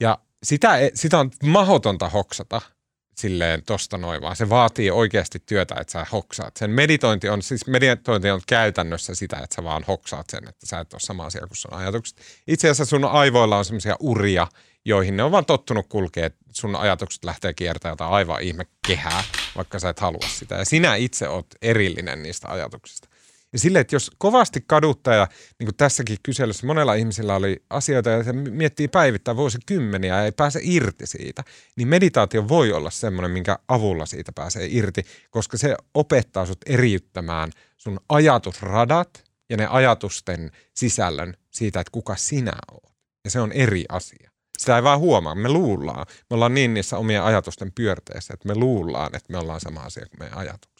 Ja 0.00 0.18
sitä, 0.42 0.78
e, 0.78 0.90
sitä 0.94 1.18
on 1.18 1.30
mahdotonta 1.42 2.08
hoksata– 2.08 2.60
silleen 3.18 3.62
tosta 3.66 3.98
noin, 3.98 4.22
vaan 4.22 4.36
se 4.36 4.48
vaatii 4.48 4.90
oikeasti 4.90 5.42
työtä, 5.46 5.74
että 5.80 5.92
sä 5.92 6.06
hoksaat 6.12 6.56
sen. 6.56 6.70
Meditointi 6.70 7.28
on, 7.28 7.42
siis 7.42 7.66
meditointi 7.66 8.30
on 8.30 8.40
käytännössä 8.46 9.14
sitä, 9.14 9.36
että 9.36 9.56
sä 9.56 9.64
vaan 9.64 9.84
hoksaat 9.88 10.30
sen, 10.30 10.48
että 10.48 10.66
sä 10.66 10.80
et 10.80 10.92
ole 10.92 11.00
sama 11.00 11.24
asia 11.24 11.46
kuin 11.46 11.56
sun 11.56 11.74
ajatukset. 11.74 12.20
Itse 12.46 12.68
asiassa 12.68 12.90
sun 12.90 13.04
aivoilla 13.04 13.58
on 13.58 13.64
semmoisia 13.64 13.96
uria, 14.00 14.46
joihin 14.84 15.16
ne 15.16 15.22
on 15.22 15.32
vaan 15.32 15.44
tottunut 15.44 15.86
kulkea, 15.88 16.30
sun 16.52 16.76
ajatukset 16.76 17.24
lähtee 17.24 17.54
kiertämään 17.54 17.92
jotain 17.92 18.12
aivan 18.12 18.42
ihme 18.42 18.66
kehää, 18.86 19.24
vaikka 19.56 19.78
sä 19.78 19.88
et 19.88 20.00
halua 20.00 20.28
sitä. 20.28 20.54
Ja 20.54 20.64
sinä 20.64 20.94
itse 20.94 21.28
oot 21.28 21.46
erillinen 21.62 22.22
niistä 22.22 22.48
ajatuksista. 22.48 23.07
Ja 23.52 23.58
silleen, 23.58 23.80
että 23.80 23.96
jos 23.96 24.10
kovasti 24.18 24.64
kaduttaa 24.66 25.14
ja 25.14 25.28
niin 25.58 25.66
kuin 25.66 25.76
tässäkin 25.76 26.16
kyselyssä 26.22 26.66
monella 26.66 26.94
ihmisillä 26.94 27.34
oli 27.34 27.62
asioita, 27.70 28.24
se 28.24 28.32
miettii 28.32 28.88
päivittäin 28.88 29.36
vuosikymmeniä 29.36 30.16
ja 30.16 30.24
ei 30.24 30.32
pääse 30.32 30.60
irti 30.62 31.06
siitä, 31.06 31.44
niin 31.76 31.88
meditaatio 31.88 32.48
voi 32.48 32.72
olla 32.72 32.90
semmoinen, 32.90 33.30
minkä 33.30 33.58
avulla 33.68 34.06
siitä 34.06 34.32
pääsee 34.34 34.68
irti, 34.70 35.02
koska 35.30 35.56
se 35.58 35.76
opettaa 35.94 36.46
sut 36.46 36.58
eriyttämään 36.66 37.50
sun 37.76 38.00
ajatusradat 38.08 39.24
ja 39.50 39.56
ne 39.56 39.66
ajatusten 39.66 40.50
sisällön 40.74 41.34
siitä, 41.50 41.80
että 41.80 41.90
kuka 41.90 42.16
sinä 42.16 42.52
oot. 42.72 42.94
Ja 43.24 43.30
se 43.30 43.40
on 43.40 43.52
eri 43.52 43.84
asia. 43.88 44.30
Sitä 44.58 44.76
ei 44.76 44.82
vaan 44.82 44.98
huomaa. 44.98 45.34
Me 45.34 45.48
luullaan. 45.48 46.06
Me 46.30 46.34
ollaan 46.34 46.54
niin 46.54 46.74
niissä 46.74 46.98
omien 46.98 47.22
ajatusten 47.22 47.72
pyörteissä, 47.72 48.34
että 48.34 48.48
me 48.48 48.54
luullaan, 48.54 49.16
että 49.16 49.32
me 49.32 49.38
ollaan 49.38 49.60
sama 49.60 49.80
asia 49.80 50.06
kuin 50.06 50.18
meidän 50.18 50.38
ajatukset. 50.38 50.77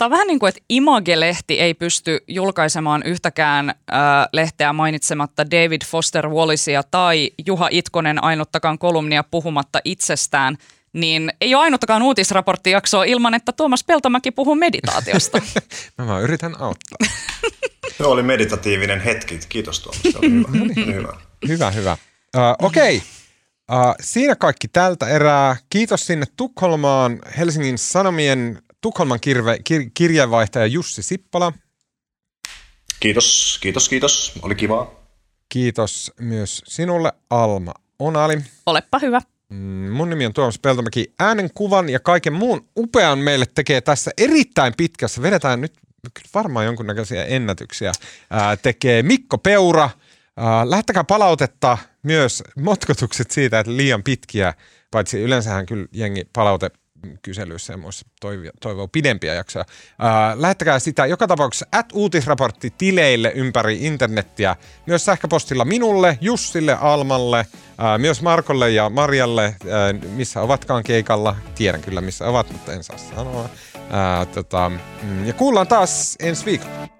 Tämä 0.00 0.06
on 0.06 0.10
vähän 0.10 0.26
niin 0.26 0.38
kuin, 0.38 0.48
että 0.48 0.60
Image-lehti 0.68 1.60
ei 1.60 1.74
pysty 1.74 2.18
julkaisemaan 2.28 3.02
yhtäkään 3.02 3.68
äh, 3.70 3.76
lehteä 4.32 4.72
mainitsematta 4.72 5.50
David 5.50 5.82
Foster 5.86 6.28
Wallisia 6.28 6.82
tai 6.82 7.30
Juha 7.46 7.68
Itkonen 7.70 8.24
ainuttakaan 8.24 8.78
kolumnia 8.78 9.24
puhumatta 9.24 9.78
itsestään, 9.84 10.56
niin 10.92 11.32
ei 11.40 11.54
ole 11.54 11.62
ainuttakaan 11.62 12.02
uutisraporttijaksoa 12.02 13.04
ilman, 13.04 13.34
että 13.34 13.52
Tuomas 13.52 13.84
Peltomäki 13.84 14.30
puhuu 14.30 14.54
meditaatiosta. 14.54 15.38
Mä 15.98 16.06
vaan 16.06 16.22
yritän 16.22 16.60
auttaa. 16.60 16.98
Se 17.98 18.04
oli 18.04 18.22
meditatiivinen 18.22 19.00
hetki. 19.00 19.40
Kiitos 19.48 19.80
Tuomas. 19.80 20.02
Se 20.02 20.18
oli 20.18 20.30
hyvä. 20.34 20.48
Oli 20.62 20.94
hyvä. 20.94 21.16
Hyvä, 21.48 21.70
hyvä. 21.70 21.96
Uh, 22.36 22.66
Okei. 22.66 22.96
Okay. 22.96 23.88
Uh, 23.88 23.94
siinä 24.00 24.36
kaikki 24.36 24.68
tältä 24.68 25.08
erää. 25.08 25.56
Kiitos 25.70 26.06
sinne 26.06 26.26
Tukholmaan 26.36 27.18
Helsingin 27.38 27.78
Sanomien 27.78 28.62
Tukholman 28.80 29.20
kirve, 29.20 29.58
kir, 29.64 29.90
kirjeenvaihtaja 29.94 30.66
Jussi 30.66 31.02
Sippala. 31.02 31.52
Kiitos, 33.00 33.58
kiitos, 33.62 33.88
kiitos. 33.88 34.32
Oli 34.42 34.54
kivaa. 34.54 34.90
Kiitos 35.48 36.12
myös 36.20 36.62
sinulle 36.66 37.12
Alma 37.30 37.74
Onali. 37.98 38.38
Olepa 38.66 38.98
hyvä. 38.98 39.20
Mm, 39.48 39.90
Mun 39.90 40.10
nimi 40.10 40.26
on 40.26 40.32
Tuomas 40.32 40.58
Peltomäki. 40.58 41.14
Äänen, 41.18 41.50
kuvan 41.54 41.88
ja 41.88 42.00
kaiken 42.00 42.32
muun 42.32 42.68
upean 42.76 43.18
meille 43.18 43.46
tekee 43.54 43.80
tässä 43.80 44.10
erittäin 44.18 44.74
pitkässä. 44.76 45.22
Vedetään 45.22 45.60
nyt 45.60 45.72
kyllä 46.14 46.28
varmaan 46.34 46.66
jonkunnäköisiä 46.66 47.24
ennätyksiä. 47.24 47.92
Ää, 48.30 48.56
tekee 48.56 49.02
Mikko 49.02 49.38
Peura. 49.38 49.90
Ää, 50.36 50.70
lähettäkää 50.70 51.04
palautetta 51.04 51.78
myös 52.02 52.42
motkotukset 52.56 53.30
siitä, 53.30 53.60
että 53.60 53.76
liian 53.76 54.02
pitkiä, 54.02 54.54
paitsi 54.90 55.20
yleensähän 55.20 55.66
kyllä 55.66 55.86
jengi 55.92 56.24
palaute 56.32 56.70
kyselyissä 57.22 57.72
ja 57.72 57.76
muissa 57.76 58.06
toivoo, 58.20 58.50
toivoo 58.60 58.88
pidempiä 58.88 59.34
jaksoja. 59.34 59.64
Ää, 59.98 60.40
lähettäkää 60.40 60.78
sitä 60.78 61.06
joka 61.06 61.26
tapauksessa 61.26 61.66
at 61.72 61.86
uutisraportti 61.92 62.72
tileille 62.78 63.32
ympäri 63.34 63.86
internettiä, 63.86 64.56
myös 64.86 65.04
sähköpostilla 65.04 65.64
minulle, 65.64 66.18
Jussille, 66.20 66.76
Almalle, 66.80 67.46
ää, 67.78 67.98
myös 67.98 68.22
Markolle 68.22 68.70
ja 68.70 68.90
Marjalle, 68.90 69.42
ää, 69.42 69.92
missä 69.92 70.40
ovatkaan 70.40 70.82
keikalla. 70.82 71.36
Tiedän 71.54 71.80
kyllä 71.80 72.00
missä 72.00 72.26
ovat, 72.26 72.52
mutta 72.52 72.72
en 72.72 72.84
saa 72.84 72.98
sanoa. 72.98 73.48
Ää, 73.90 74.26
tota, 74.26 74.70
mm, 75.02 75.26
ja 75.26 75.32
kuullaan 75.32 75.68
taas 75.68 76.16
ensi 76.20 76.44
viikolla. 76.44 76.99